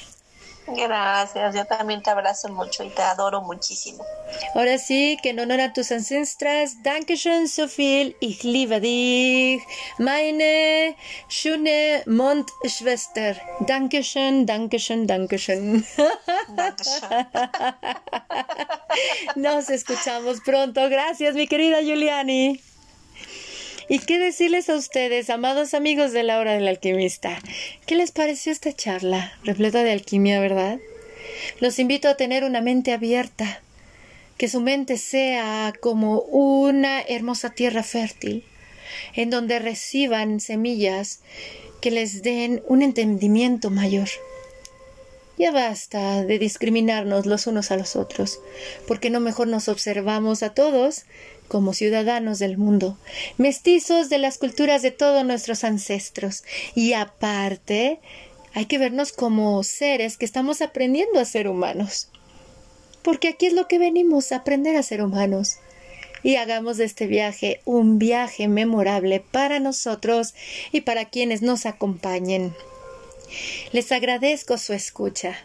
Gracias, 0.68 1.54
yo 1.54 1.64
también 1.64 2.02
te 2.02 2.10
abrazo 2.10 2.48
mucho 2.48 2.82
y 2.82 2.90
te 2.90 3.02
adoro 3.02 3.40
muchísimo. 3.42 4.04
Ahora 4.54 4.78
sí, 4.78 5.16
que 5.22 5.30
en 5.30 5.40
honor 5.40 5.60
a 5.60 5.72
tus 5.72 5.92
ancestras, 5.92 6.82
Dankeschön 6.82 7.48
so 7.48 7.68
viel, 7.68 8.16
ich 8.20 8.42
liebe 8.42 8.80
dich, 8.80 9.62
meine 9.98 10.96
schöne 11.28 12.02
Mondschwester. 12.06 13.40
Dankeschön, 13.60 14.44
Dankeschön, 14.46 15.06
Dankeschön. 15.06 15.86
Dankeschön. 16.48 17.28
Nos 19.36 19.70
escuchamos 19.70 20.40
pronto. 20.44 20.88
Gracias, 20.88 21.34
mi 21.34 21.46
querida 21.46 21.80
Juliani. 21.80 22.60
¿Y 23.88 24.00
qué 24.00 24.18
decirles 24.18 24.68
a 24.68 24.74
ustedes, 24.74 25.30
amados 25.30 25.72
amigos 25.72 26.12
de 26.12 26.24
la 26.24 26.40
hora 26.40 26.54
del 26.54 26.66
alquimista? 26.66 27.38
¿Qué 27.86 27.94
les 27.94 28.10
pareció 28.10 28.50
esta 28.50 28.72
charla 28.72 29.38
repleta 29.44 29.84
de 29.84 29.92
alquimia, 29.92 30.40
verdad? 30.40 30.80
Los 31.60 31.78
invito 31.78 32.08
a 32.08 32.16
tener 32.16 32.42
una 32.42 32.60
mente 32.60 32.92
abierta, 32.92 33.62
que 34.38 34.48
su 34.48 34.60
mente 34.60 34.96
sea 34.98 35.72
como 35.80 36.20
una 36.22 37.00
hermosa 37.00 37.50
tierra 37.50 37.84
fértil, 37.84 38.44
en 39.14 39.30
donde 39.30 39.60
reciban 39.60 40.40
semillas 40.40 41.20
que 41.80 41.92
les 41.92 42.24
den 42.24 42.64
un 42.66 42.82
entendimiento 42.82 43.70
mayor. 43.70 44.08
Ya 45.38 45.52
basta 45.52 46.24
de 46.24 46.38
discriminarnos 46.40 47.26
los 47.26 47.46
unos 47.46 47.70
a 47.70 47.76
los 47.76 47.94
otros, 47.94 48.40
porque 48.88 49.10
no 49.10 49.20
mejor 49.20 49.46
nos 49.46 49.68
observamos 49.68 50.42
a 50.42 50.54
todos 50.54 51.04
como 51.48 51.72
ciudadanos 51.72 52.38
del 52.38 52.58
mundo, 52.58 52.98
mestizos 53.38 54.08
de 54.08 54.18
las 54.18 54.38
culturas 54.38 54.82
de 54.82 54.90
todos 54.90 55.24
nuestros 55.24 55.64
ancestros. 55.64 56.44
Y 56.74 56.92
aparte, 56.92 58.00
hay 58.54 58.66
que 58.66 58.78
vernos 58.78 59.12
como 59.12 59.62
seres 59.62 60.16
que 60.16 60.24
estamos 60.24 60.62
aprendiendo 60.62 61.20
a 61.20 61.24
ser 61.24 61.48
humanos. 61.48 62.08
Porque 63.02 63.28
aquí 63.28 63.46
es 63.46 63.52
lo 63.52 63.68
que 63.68 63.78
venimos, 63.78 64.32
a 64.32 64.36
aprender 64.36 64.76
a 64.76 64.82
ser 64.82 65.02
humanos. 65.02 65.58
Y 66.22 66.36
hagamos 66.36 66.76
de 66.76 66.86
este 66.86 67.06
viaje 67.06 67.60
un 67.64 67.98
viaje 67.98 68.48
memorable 68.48 69.20
para 69.20 69.60
nosotros 69.60 70.34
y 70.72 70.80
para 70.80 71.04
quienes 71.04 71.42
nos 71.42 71.66
acompañen. 71.66 72.54
Les 73.72 73.92
agradezco 73.92 74.58
su 74.58 74.72
escucha. 74.72 75.36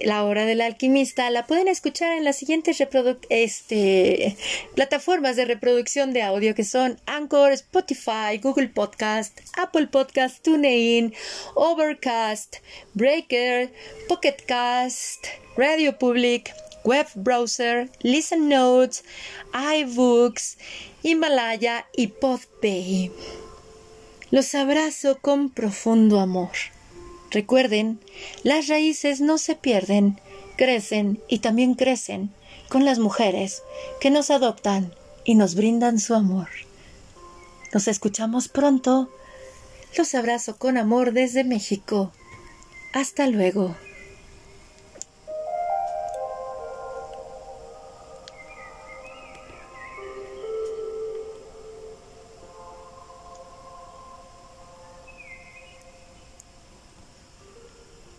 La 0.00 0.24
hora 0.24 0.44
del 0.44 0.60
alquimista 0.60 1.30
la 1.30 1.46
pueden 1.46 1.68
escuchar 1.68 2.12
en 2.12 2.24
las 2.24 2.36
siguientes 2.36 2.82
este, 3.30 4.36
plataformas 4.74 5.36
de 5.36 5.44
reproducción 5.44 6.12
de 6.12 6.22
audio 6.22 6.54
que 6.54 6.64
son 6.64 7.00
Anchor, 7.06 7.52
Spotify, 7.52 8.38
Google 8.42 8.68
Podcast, 8.68 9.38
Apple 9.56 9.86
Podcast, 9.86 10.42
TuneIn, 10.42 11.14
Overcast, 11.54 12.56
Breaker, 12.94 13.72
Pocket 14.08 14.36
Cast, 14.46 15.26
Radio 15.56 15.96
Public, 15.96 16.52
Web 16.84 17.06
Browser, 17.14 17.88
Listen 18.02 18.48
Notes, 18.48 19.04
iBooks, 19.54 20.58
Himalaya 21.02 21.86
y 21.96 22.08
Podpay. 22.08 23.10
Los 24.30 24.54
abrazo 24.54 25.18
con 25.20 25.50
profundo 25.50 26.18
amor. 26.18 26.73
Recuerden, 27.34 27.98
las 28.44 28.68
raíces 28.68 29.20
no 29.20 29.38
se 29.38 29.56
pierden, 29.56 30.20
crecen 30.56 31.20
y 31.28 31.40
también 31.40 31.74
crecen 31.74 32.30
con 32.68 32.84
las 32.84 33.00
mujeres 33.00 33.64
que 34.00 34.12
nos 34.12 34.30
adoptan 34.30 34.94
y 35.24 35.34
nos 35.34 35.56
brindan 35.56 35.98
su 35.98 36.14
amor. 36.14 36.46
Nos 37.72 37.88
escuchamos 37.88 38.46
pronto. 38.46 39.10
Los 39.98 40.14
abrazo 40.14 40.58
con 40.58 40.78
amor 40.78 41.12
desde 41.12 41.42
México. 41.42 42.12
Hasta 42.92 43.26
luego. 43.26 43.74